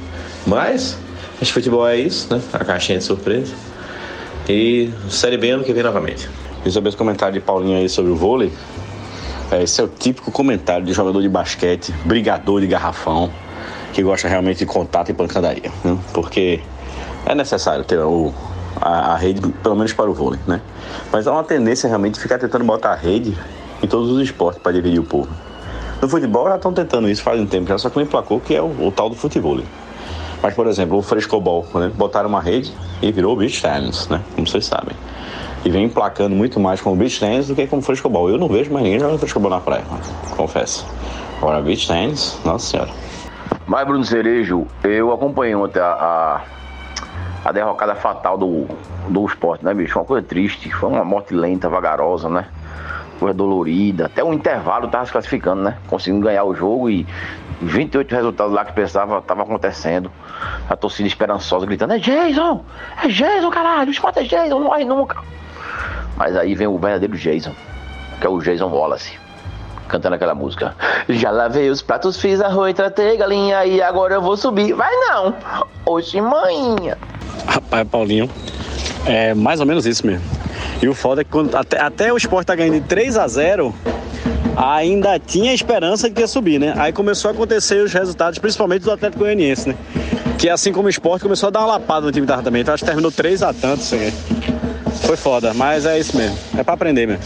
[0.47, 0.97] Mas,
[1.43, 2.41] esse futebol é isso, né?
[2.53, 3.53] A caixinha de surpresa.
[4.49, 6.29] E Série B ano que vem novamente.
[6.65, 8.53] E sobre esse comentário de Paulinho aí sobre o vôlei,
[9.51, 13.31] é, esse é o típico comentário de jogador de basquete, brigador de garrafão,
[13.93, 15.71] que gosta realmente de contato e pancadaria.
[15.85, 15.99] Né?
[16.13, 16.61] Porque
[17.27, 18.33] é necessário ter o,
[18.81, 20.61] a, a, rede, pelo menos para o vôlei, né?
[21.13, 23.37] Mas há uma tendência realmente de ficar tentando botar a rede
[23.83, 25.29] em todos os esportes para dividir o povo.
[26.01, 28.63] No futebol já estão tentando isso faz um tempo já, só que emplacou, que é
[28.63, 29.61] o, o tal do futebol.
[30.43, 31.91] Mas, por exemplo, o frescobol, né?
[31.95, 32.73] botaram uma rede
[33.03, 34.23] e virou o beach tennis, né?
[34.35, 34.95] Como vocês sabem.
[35.65, 38.31] E vem emplacando muito mais com o beach tennis do que com o frescobol.
[38.31, 39.83] Eu não vejo mais ninguém jogando frescobol na praia,
[40.37, 40.87] confesso.
[41.39, 42.91] Agora, beach tennis, nossa senhora.
[43.67, 46.43] Mas, Bruno Cerejo, eu acompanhei ontem a, a,
[47.47, 48.67] a derrocada fatal do,
[49.09, 49.97] do esporte, né, bicho?
[49.97, 50.69] Uma coisa triste.
[50.73, 52.47] Foi uma morte lenta, vagarosa, né?
[53.21, 54.07] Coisa dolorida.
[54.07, 55.79] Até o intervalo tava se classificando, né?
[55.87, 57.07] Conseguindo ganhar o jogo e
[57.63, 60.11] 28 resultados lá que pensava tava acontecendo.
[60.69, 62.65] A torcida esperançosa gritando: É Jason!
[63.05, 63.91] É Jason, caralho!
[63.91, 65.23] O esporte é Jason, não morre nunca!
[66.17, 67.53] Mas aí vem o verdadeiro Jason,
[68.21, 69.26] que é o Jason Wallace
[69.89, 70.75] cantando aquela música.
[71.09, 74.73] Já lavei os pratos, fiz arroz, tratei galinha e agora eu vou subir.
[74.73, 75.35] Vai não!
[75.85, 76.99] Oxi, manhinha!
[77.47, 78.29] Rapaz, Paulinho,
[79.07, 80.25] é mais ou menos isso mesmo.
[80.83, 83.27] E o foda é que quando, até, até o Sport tá ganhando de 3 a
[83.27, 83.75] 0
[84.57, 86.75] ainda tinha esperança de que ia subir, né?
[86.77, 89.77] Aí começou a acontecer os resultados, principalmente do Atlético Goianiense, né?
[90.39, 92.63] Que assim como o Sport começou a dar uma lapada no time da também.
[92.63, 94.13] Então acho que terminou 3 a tanto, assim.
[95.03, 96.39] Foi foda, mas é isso mesmo.
[96.57, 97.23] É pra aprender mesmo.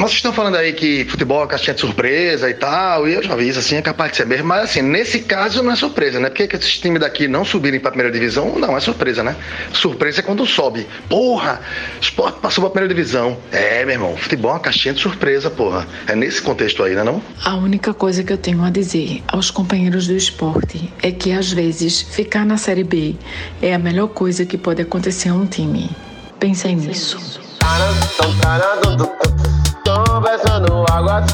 [0.00, 3.22] Mas vocês estão falando aí que futebol é caixinha de surpresa e tal, e eu
[3.22, 5.76] já vi isso assim, é capaz de ser mesmo, mas assim, nesse caso não é
[5.76, 6.28] surpresa, né?
[6.28, 9.34] Porque que esses times daqui não subirem pra primeira divisão, não é surpresa, né?
[9.72, 10.86] Surpresa é quando sobe.
[11.08, 11.60] Porra,
[12.00, 13.36] esporte passou pra primeira divisão.
[13.50, 15.84] É, meu irmão, futebol é uma caixinha de surpresa, porra.
[16.06, 17.20] É nesse contexto aí, né não?
[17.44, 21.52] A única coisa que eu tenho a dizer aos companheiros do esporte é que às
[21.52, 23.16] vezes ficar na Série B
[23.60, 25.90] é a melhor coisa que pode acontecer a um time.
[26.40, 27.18] Pensem nisso.
[29.84, 31.24] Conversando água,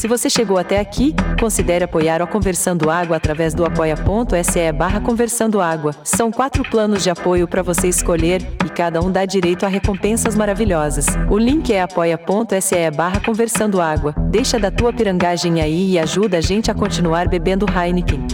[0.00, 5.60] Se você chegou até aqui, considere apoiar o Conversando Água através do apoia.se barra Conversando
[5.60, 5.94] Água.
[6.02, 10.34] São quatro planos de apoio para você escolher e cada um dá direito a recompensas
[10.34, 11.04] maravilhosas.
[11.28, 14.14] O link é apoia.se barra Conversando Água.
[14.30, 18.26] Deixa da tua pirangagem aí e ajuda a gente a continuar bebendo Heineken.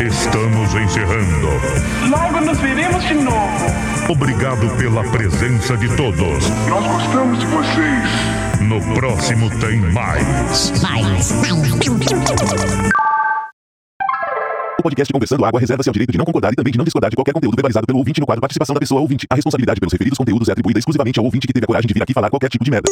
[0.00, 1.48] Estamos encerrando.
[2.08, 3.66] Logo nos veremos de novo.
[4.08, 6.48] Obrigado pela presença de todos.
[6.66, 8.39] Nós gostamos de vocês.
[8.60, 10.72] No próximo tem mais.
[14.78, 17.08] O podcast Conversando Água reserva-se ao direito de não concordar e também de não discordar
[17.10, 19.26] de qualquer conteúdo verbalizado pelo ouvinte no quadro Participação da Pessoa Ouvinte.
[19.30, 21.94] A responsabilidade pelos referidos conteúdos é atribuída exclusivamente ao ouvinte que teve a coragem de
[21.94, 22.90] vir aqui falar qualquer tipo de merda.